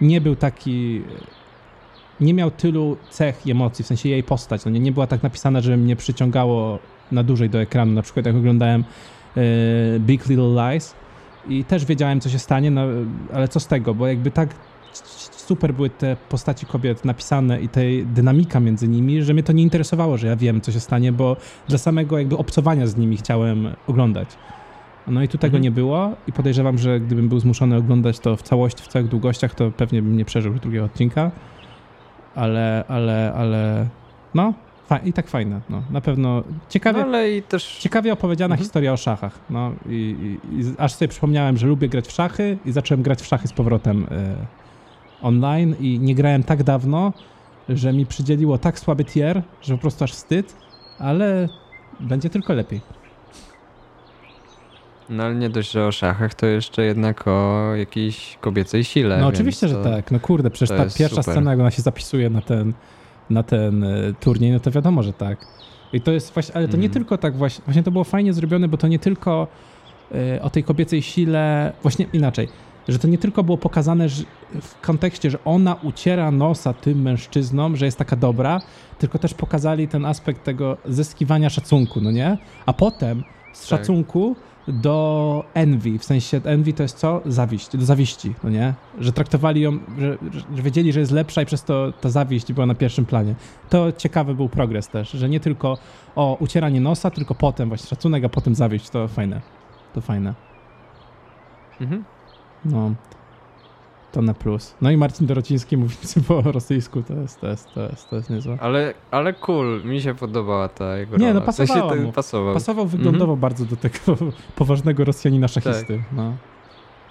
[0.00, 1.02] nie był taki,
[2.20, 5.22] nie miał tylu cech i emocji, w sensie jej postać, no nie, nie była tak
[5.22, 6.78] napisana, żeby mnie przyciągało
[7.12, 8.84] na dłużej do ekranu, na przykład jak oglądałem
[9.36, 9.40] e,
[9.98, 10.94] Big Little Lies
[11.48, 12.82] i też wiedziałem, co się stanie, no,
[13.32, 14.48] ale co z tego, bo jakby tak
[15.50, 19.62] super były te postaci kobiet napisane i tej dynamika między nimi, że mnie to nie
[19.62, 21.36] interesowało, że ja wiem, co się stanie, bo
[21.68, 24.28] dla samego jakby obcowania z nimi chciałem oglądać.
[25.06, 25.62] No i tu tego Mhm.
[25.62, 29.54] nie było i podejrzewam, że gdybym był zmuszony oglądać to w całości, w całych długościach,
[29.54, 31.30] to pewnie bym nie przeżył drugiego odcinka.
[32.34, 33.86] Ale, ale, ale
[34.34, 34.54] no,
[35.04, 35.60] i tak fajne.
[35.70, 38.64] No, na pewno No, ciekawie, ale i też ciekawie opowiedziana Mhm.
[38.64, 39.38] historia o szachach.
[39.50, 43.22] No i, i, i aż sobie przypomniałem, że lubię grać w szachy i zacząłem grać
[43.22, 44.34] w szachy z powrotem e,
[45.22, 47.12] online i nie grałem tak dawno,
[47.68, 50.56] że mi przydzieliło tak słaby tier, że po prostu aż wstyd,
[50.98, 51.48] ale
[52.00, 52.80] będzie tylko lepiej.
[55.08, 59.18] No ale nie dość, że o szachach, to jeszcze jednak o jakiejś kobiecej sile.
[59.20, 60.10] No oczywiście, że to- tak.
[60.10, 61.24] No kurde, przecież ta pierwsza super.
[61.34, 62.72] scena, jak ona się zapisuje na ten,
[63.30, 65.46] na ten e, turniej, no to wiadomo, że tak.
[65.92, 66.92] I to jest właśnie, ale to nie Mhm.
[66.92, 69.46] tylko tak właśnie, właśnie to było fajnie zrobione, bo to nie tylko
[70.36, 72.48] e, o tej kobiecej sile, właśnie inaczej,
[72.88, 74.24] że to nie tylko było pokazane że
[74.60, 78.60] w kontekście, że ona uciera nosa tym mężczyznom, że jest taka dobra,
[78.98, 82.38] tylko też pokazali ten aspekt tego zyskiwania szacunku, no nie?
[82.66, 83.78] A potem z Tak.
[83.78, 84.36] szacunku
[84.68, 87.20] do envy, w sensie envy to jest co?
[87.26, 88.74] Zawiść, do zawiści, no nie?
[88.98, 90.18] Że traktowali ją, że,
[90.56, 93.34] że wiedzieli, że jest lepsza i przez to ta zawiść była na pierwszym planie.
[93.68, 95.78] To ciekawy był progres też, że nie tylko
[96.16, 99.40] o ucieranie nosa, tylko potem właśnie szacunek, a potem zawiść, to fajne.
[99.94, 100.34] To fajne.
[101.80, 102.04] Mhm.
[102.64, 102.94] No.
[104.12, 104.74] To na plus.
[104.80, 108.30] No i Marcin Dorociński mówiący po rosyjsku, to jest, to jest, to jest, to jest
[108.30, 108.58] niezłe.
[108.60, 111.40] Ale, ale cool, mi się podobała ta jego Nie, rola.
[111.40, 112.12] no, pasowała w sensie, mu.
[112.12, 112.54] pasował.
[112.54, 113.40] Pasował wyglądowo Mhm.
[113.40, 113.98] bardzo do tego
[114.56, 116.02] poważnego Rosjanina szachisty.
[116.12, 116.32] No.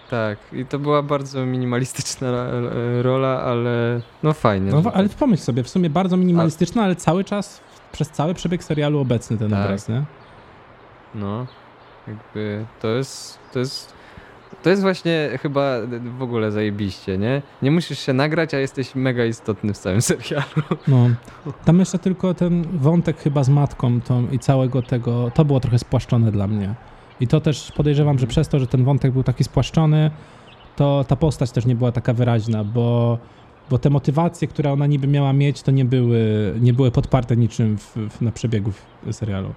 [0.10, 4.72] Tak, i to była bardzo minimalistyczna e, rola, ale no fajnie.
[4.72, 5.18] No, ale tak.
[5.18, 7.62] pomyśl sobie, w sumie bardzo minimalistyczna, ale cały czas,
[7.92, 9.66] przez cały przebieg serialu obecny ten Tak.
[9.66, 10.04] obraz, nie?
[11.16, 11.46] No,
[12.08, 13.94] jakby to jest, to jest,
[14.64, 15.76] to jest właśnie chyba
[16.18, 17.42] w ogóle zajebiście, nie?
[17.62, 20.64] Nie musisz się nagrać, a jesteś mega istotny w całym serialu.
[20.88, 21.10] No.
[21.66, 25.80] Tam jeszcze tylko ten wątek chyba z matką tą, i całego tego, to było trochę
[25.80, 26.76] spłaszczone dla mnie.
[27.20, 30.12] I to też podejrzewam, że przez to, że ten wątek był taki spłaszczony,
[30.76, 33.18] to ta postać też nie była taka wyraźna, bo,
[33.70, 37.78] bo te motywacje, które ona niby miała mieć, to nie były, nie były podparte niczym
[37.78, 38.72] w, w, na przebiegu
[39.12, 39.54] serialu.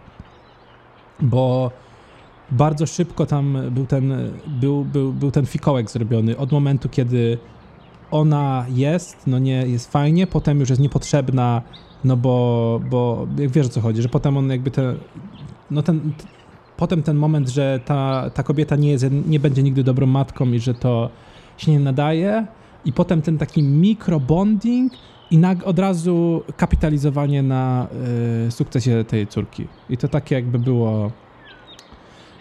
[1.20, 1.70] Bo
[2.52, 4.14] bardzo szybko tam był ten,
[4.46, 7.38] był, był, był ten fikołek zrobiony od momentu, kiedy
[8.10, 11.62] ona jest, no nie, jest fajnie, potem już jest niepotrzebna,
[12.04, 14.94] no bo, bo jak wiesz o co chodzi, że potem on jakby te,
[15.70, 16.24] no ten, t,
[16.76, 20.60] potem ten moment, że ta, ta kobieta nie jest, nie będzie nigdy dobrą matką i
[20.60, 21.10] że to
[21.56, 22.46] się nie nadaje
[22.84, 24.92] i potem ten taki mikrobonding
[25.30, 27.86] i nag, od razu kapitalizowanie na
[28.46, 29.66] y, sukcesie tej córki.
[29.90, 31.10] I to takie jakby było,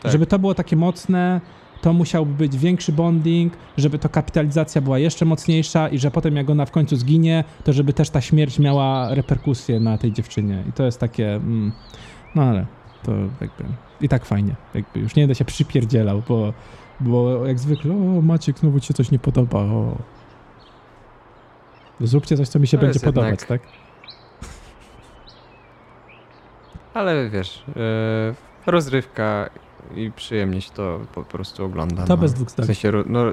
[0.01, 0.11] Tak.
[0.11, 1.41] żeby to było takie mocne,
[1.81, 6.49] to musiałby być większy bonding, żeby to kapitalizacja była jeszcze mocniejsza i że potem jak
[6.49, 10.63] ona w końcu zginie, to żeby też ta śmierć miała reperkusje na tej dziewczynie.
[10.69, 11.71] I to jest takie, mm,
[12.35, 12.65] no ale
[13.03, 13.11] to
[13.41, 13.63] jakby
[14.01, 14.55] i tak fajnie.
[14.73, 16.53] Jakby już nie będę się przypierdzielał, bo,
[16.99, 19.97] bo jak zwykle, o Maciek, znowu ci się coś nie podoba, o.
[22.01, 23.61] Zróbcie coś, co mi się To będzie podobać, jednak- tak?
[26.93, 29.49] Ale wiesz, e, rozrywka
[29.95, 32.03] i przyjemnie się to po prostu ogląda.
[32.03, 32.17] To no.
[32.17, 32.65] bez dwóch W zdań.
[32.65, 33.23] sensie, ro- no,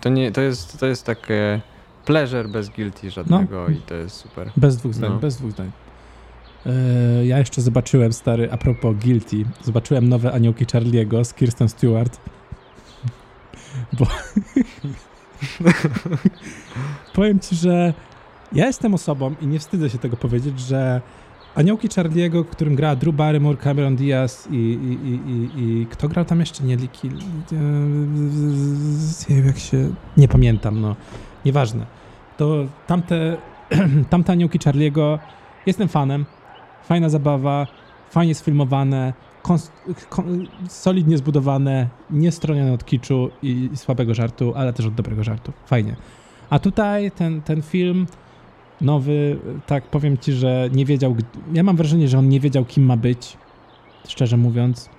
[0.00, 1.60] to, nie, to, jest, to jest takie
[2.04, 4.50] pleasure bez guilty żadnego i to jest super.
[4.56, 5.18] Bez dwóch zdań, No.
[5.18, 5.70] bez dwóch zdań.
[6.66, 12.20] Yy, ja jeszcze zobaczyłem, stary, a propos Guilty, zobaczyłem nowe Aniołki Charlie'ego z Kirsten Stewart.
[13.98, 14.06] Bo...
[17.14, 17.94] Powiem ci, że
[18.52, 21.00] ja jestem osobą i nie wstydzę się tego powiedzieć, że
[21.54, 26.40] Aniołki Charlie'ego, którym gra Drew Barrymore, Cameron Diaz i, i, i, i, kto grał tam
[26.40, 26.64] jeszcze?
[26.64, 27.08] Nie, Liki,
[29.30, 30.96] nie wiem jak się, nie pamiętam, no,
[31.44, 31.86] nieważne.
[32.36, 33.36] To tamte,
[34.10, 35.18] tamte Aniołki Charlie'ego,
[35.66, 36.26] jestem fanem,
[36.84, 37.66] fajna zabawa,
[38.10, 39.12] fajnie sfilmowane,
[40.68, 45.52] solidnie zbudowane, niestronione od kiczu i, i słabego żartu, ale też od dobrego żartu.
[45.66, 45.96] Fajnie.
[46.50, 48.06] A tutaj ten, ten film
[48.82, 51.16] nowy, tak powiem ci, że nie wiedział.
[51.52, 53.36] Ja mam wrażenie, że on nie wiedział, kim ma być,
[54.08, 54.90] szczerze mówiąc,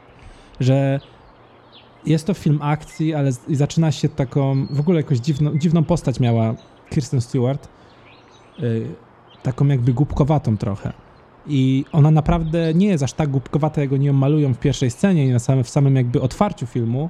[0.60, 1.00] że
[2.06, 6.56] jest to film akcji, ale zaczyna się taką, w ogóle jakąś dziwną, dziwną postać miała
[6.90, 7.68] Kirsten Stewart,
[8.60, 8.88] yy,
[9.44, 10.94] taką jakby głupkowatą trochę.
[11.48, 15.26] I ona naprawdę nie jest aż tak głupkowata, jak oni ją malują w pierwszej scenie
[15.26, 17.10] i na samym, w samym jakby otwarciu filmu.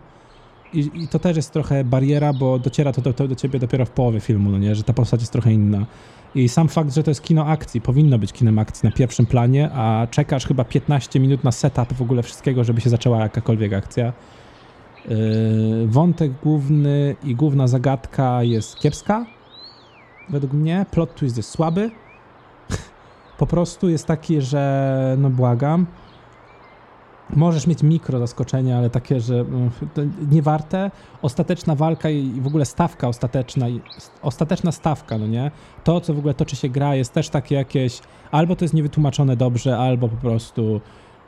[0.73, 3.85] I, I, to też jest trochę bariera, bo dociera to do, to do ciebie dopiero
[3.85, 4.75] w połowie filmu, no nie?
[4.75, 5.85] że ta postać jest trochę inna.
[6.35, 9.69] I sam fakt, że to jest kino akcji, powinno być kinem akcji na pierwszym planie,
[9.73, 14.13] a czekasz chyba 15 minut na setup w ogóle wszystkiego, żeby się zaczęła jakakolwiek akcja.
[15.09, 15.17] Yy,
[15.87, 19.25] wątek główny i główna zagadka jest kiepska,
[20.29, 20.85] według mnie.
[20.91, 21.91] Plot twist jest słaby.
[23.37, 25.85] po prostu jest taki, że no błagam,
[27.29, 29.69] możesz mieć mikro zaskoczenia, ale takie, że mm,
[30.31, 30.91] nie warte.
[31.21, 33.65] Ostateczna walka i w ogóle stawka ostateczna,
[34.21, 35.51] ostateczna stawka, no nie?
[35.83, 37.99] To, co w ogóle toczy się gra, jest też takie jakieś,
[38.31, 40.81] albo to jest niewytłumaczone dobrze, albo po prostu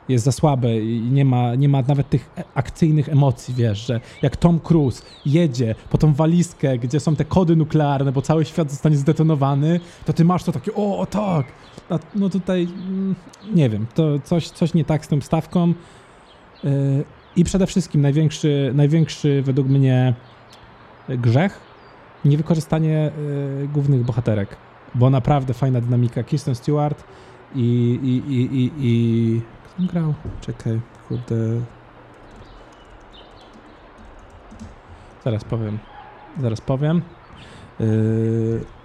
[0.08, 4.00] jest za słabe i nie ma, nie ma nawet tych e, akcyjnych emocji, wiesz, że
[4.22, 8.70] jak Tom Cruise jedzie po tą walizkę, gdzie są te kody nuklearne, bo cały świat
[8.70, 11.46] zostanie zdetonowany, to ty masz to takie, o tak,
[12.14, 13.14] no tutaj mm,
[13.54, 15.74] nie wiem, to coś, coś nie tak z tą stawką
[16.64, 17.04] yy,
[17.36, 20.14] i przede wszystkim największy, największy według mnie
[21.08, 21.60] grzech,
[22.24, 23.12] niewykorzystanie
[23.60, 24.56] yy, głównych bohaterek,
[24.94, 27.04] bo naprawdę fajna dynamika Kirsten Stewart
[27.54, 28.72] i, i, i, i,
[29.78, 30.14] i grał?
[30.40, 31.36] Czekaj, kurde.
[35.24, 35.78] Zaraz powiem.
[36.40, 37.02] Zaraz powiem.
[37.80, 38.75] Yy...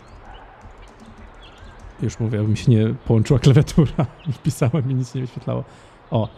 [2.01, 4.05] Już mówię, mi się nie połączyła klawiatura.
[4.33, 5.63] Wpisałem i nic nie wyświetlało.
[6.11, 6.29] O.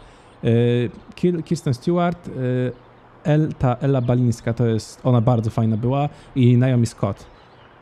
[0.44, 2.72] Yy, Kirsten Stewart, yy,
[3.23, 7.26] El, ta Ella Balińska, to jest, ona bardzo fajna była i Naomi Scott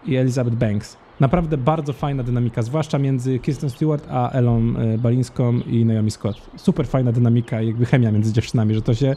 [0.05, 0.97] i Elizabeth Banks.
[1.21, 6.41] Naprawdę bardzo fajna dynamika, zwłaszcza między Kirsten Stewart a Elą e, Balińską i Naomi Scott.
[6.55, 9.15] Super fajna dynamika, jakby chemia między dziewczynami, że to się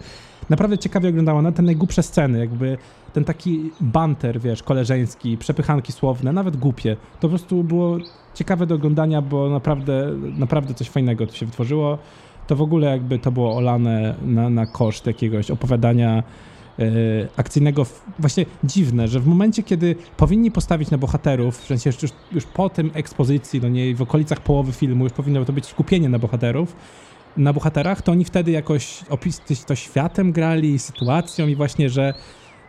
[0.51, 1.43] naprawdę ciekawie oglądało.
[1.43, 2.79] Na te najgłupsze sceny, jakby
[3.13, 6.97] ten taki banter, wiesz, koleżeński, przepychanki słowne, nawet głupie.
[6.97, 7.99] To po prostu było
[8.35, 11.99] ciekawe do oglądania, bo naprawdę, naprawdę coś fajnego tu się wytworzyło.
[12.47, 16.23] To w ogóle jakby to było olane na, na koszt jakiegoś opowiadania
[17.37, 17.87] akcyjnego,
[18.19, 22.69] właśnie dziwne, że w momencie, kiedy powinni postawić na bohaterów, w sensie już, już po
[22.69, 26.77] tym ekspozycji, no nie, w okolicach połowy filmu już powinno to być skupienie na bohaterów,
[27.37, 32.15] na bohaterach, to oni wtedy jakoś opis to światem grali, sytuacją i właśnie, że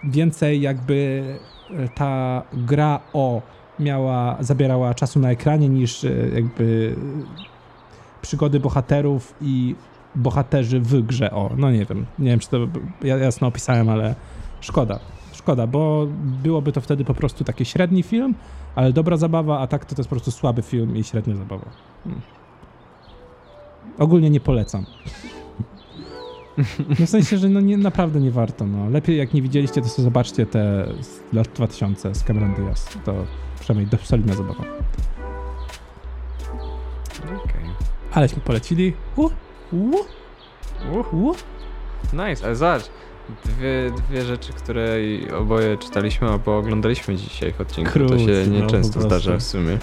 [0.04, 1.24] więcej jakby
[1.72, 3.42] e, ta gra o
[3.80, 6.96] miała, zabierała czasu na ekranie niż e, jakby
[8.22, 9.76] przygody bohaterów i
[10.16, 11.32] bohaterzy w grze.
[11.32, 12.58] O, no nie wiem, nie wiem, czy to
[13.04, 14.16] jasno opisałem, ale
[14.62, 15.00] szkoda.
[15.34, 16.08] Szkoda, bo
[16.44, 18.36] byłoby to wtedy po prostu taki średni film,
[18.76, 21.66] ale dobra zabawa, a tak to, to jest po prostu słaby film i średnia zabawa.
[22.04, 22.22] Hmm.
[23.98, 24.86] Ogólnie nie polecam.
[27.00, 28.66] No w sensie, że no nie, naprawdę nie warto.
[28.66, 28.90] No.
[28.90, 32.98] Lepiej jak nie widzieliście, to sobie zobaczcie te z lat 2000 z Cameron Diaz.
[33.06, 33.14] To
[33.60, 34.64] przynajmniej dość solidna zabawa.
[37.20, 37.62] Okay.
[38.14, 38.94] Aleśmy polecili.
[39.16, 39.45] Uh.
[39.72, 41.38] Uh, uh.
[42.14, 42.84] Nice, ale zobacz,
[43.46, 44.98] dwie, dwie rzeczy, które
[45.38, 47.92] oboje czytaliśmy albo oglądaliśmy dzisiaj w odcinku.
[47.92, 49.78] Krucy, to się nieczęsto no, zdarza w sumie.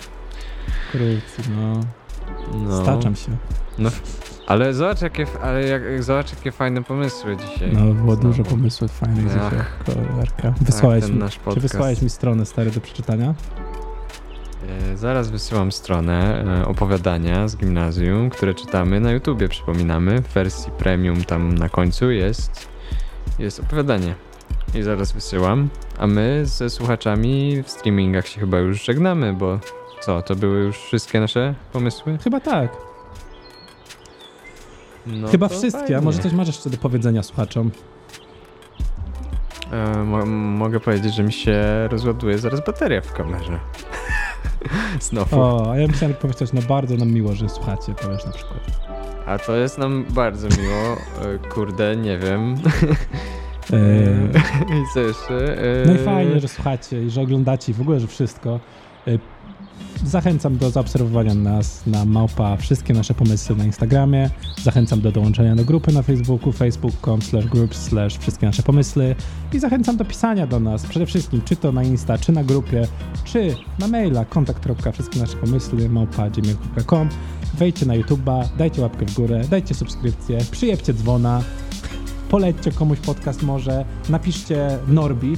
[0.93, 1.81] Krucy, no.
[2.55, 2.83] no.
[2.83, 3.37] Staczam się.
[3.79, 3.91] No,
[4.47, 7.71] ale zobacz jakie, ale jak, zobacz jakie fajne pomysły dzisiaj.
[7.73, 8.29] No, było Znowu.
[8.29, 9.51] dużo pomysłów fajnych dzisiaj.
[9.87, 10.55] Kolarka.
[10.61, 13.35] Wysłałeś, tak, mi, czy wysłałeś mi stronę stary do przeczytania?
[14.69, 20.23] E, zaraz wysyłam stronę e, opowiadania z gimnazjum, które czytamy na YouTubie, przypominamy.
[20.23, 22.69] W wersji premium tam na końcu jest,
[23.39, 24.15] jest opowiadanie.
[24.75, 25.69] I zaraz wysyłam.
[25.99, 29.59] A my ze słuchaczami w streamingach się chyba już żegnamy, bo
[30.01, 32.19] co, to były już wszystkie nasze pomysły?
[32.25, 32.77] Chyba tak.
[35.07, 35.99] No chyba wszystkie, fajnie.
[35.99, 37.71] a może coś masz jeszcze do powiedzenia słuchaczom?
[39.73, 43.61] E, mo mogę powiedzieć, że mi się rozładuje zaraz bateria w kamerze.
[45.01, 45.40] Znowu.
[45.40, 48.60] O, a ja myślałem powiedzieć, no bardzo nam miło, że słuchacie, powiesz na przykład.
[49.27, 50.97] A to jest nam bardzo miło.
[51.35, 52.55] E, kurde, nie wiem.
[53.73, 55.56] E, I co jeszcze?
[55.86, 58.60] No i fajnie, że słuchacie i że oglądacie i w ogóle, że wszystko.
[60.05, 64.31] Zachęcam do zaobserwowania nas na małpa wszystkie nasze pomysły na Instagramie.
[64.63, 69.15] Zachęcam do dołączenia do grupy na Facebooku, facebook.com slash groups slash wszystkie nasze pomysły
[69.53, 72.89] i zachęcam do pisania do nas przede wszystkim, czy to na Insta, czy na grupie,
[73.25, 74.69] czy na maila kontakt.
[74.93, 76.31] wszystkie nasze pomysły małpa.
[77.59, 81.43] Wejdźcie na YouTube'a, dajcie łapkę w górę, dajcie subskrypcję, przyjebcie dzwona,
[82.31, 85.37] polećcie komuś podcast może, napiszcie Norbi,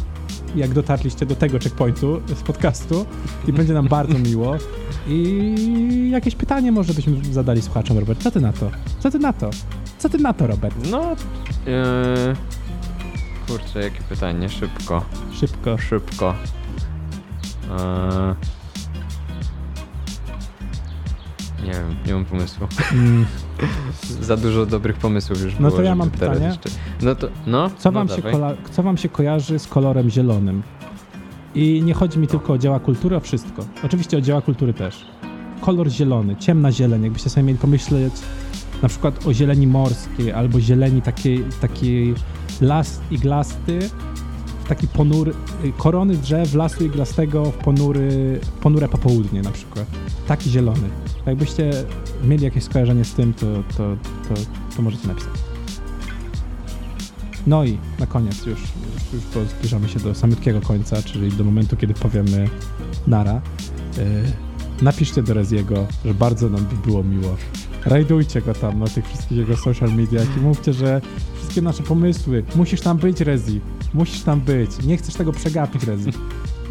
[0.55, 3.07] jak dotarliście do tego checkpointu z podcastu
[3.49, 4.57] i będzie nam bardzo miło.
[5.09, 8.23] I jakieś pytanie może byśmy zadali słuchaczom, Robert.
[8.23, 8.71] Co ty na to?
[9.01, 9.51] Co ty na to?
[9.99, 10.75] Co ty na to, Robert?
[10.91, 11.11] No,
[11.67, 12.37] yy,
[13.49, 15.79] kurczę, jakie pytanie, szybko, Szybko.
[15.79, 16.35] szybko.
[17.63, 18.35] Yy,
[21.65, 22.67] nie wiem, nie mam pomysłu.
[22.93, 23.27] Mm,
[24.21, 26.47] Za dużo dobrych pomysłów już No było, to ja mam pytanie.
[26.47, 26.71] Jeszcze...
[27.03, 30.63] No to, no, co, no wam się kola- co wam się kojarzy z kolorem zielonym?
[31.55, 33.65] I nie chodzi mi tylko o dzieła kultury, o wszystko.
[33.83, 35.07] Oczywiście o dzieła kultury też.
[35.61, 38.13] Kolor zielony, ciemna zieleń, jakbyście sobie mieli pomyśleć
[38.83, 42.15] na przykład o zieleni morskiej albo zieleni takiej, takiej
[42.61, 43.79] las iglasty,
[44.69, 45.33] taki ponury,
[45.77, 49.87] korony drzew lasu iglastego w ponury, ponure popołudnie na przykład.
[50.27, 50.89] Taki zielony.
[51.27, 51.71] Jakbyście
[52.25, 53.47] mieli jakieś skojarzenie z tym, to,
[53.77, 53.97] to,
[54.29, 54.35] to,
[54.77, 55.31] to możecie napisać.
[57.47, 58.61] No i na koniec już,
[59.13, 62.49] już, zbliżamy się do samiutkiego końca, czyli do momentu, kiedy powiemy
[63.07, 63.41] nara.
[63.97, 64.03] Yy,
[64.83, 67.37] napiszcie do Reziego, że bardzo nam by było miło.
[67.87, 71.01] Rajdujcie go tam na tych wszystkich jego social mediach i mówcie, że
[71.37, 73.61] wszystkie nasze pomysły, musisz tam być Rezi,
[73.95, 76.11] musisz tam być, nie chcesz tego przegapić Rezi.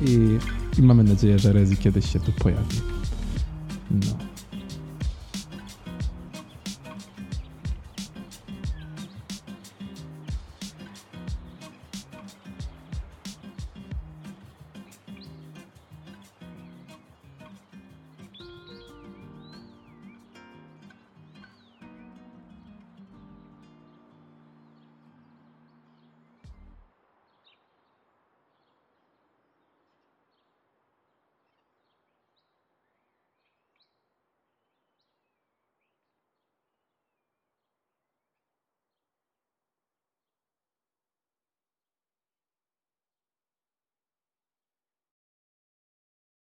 [0.08, 0.38] I,
[0.80, 2.82] I mamy nadzieję, że Rezi kiedyś się tu pojawi.
[3.92, 4.33] No.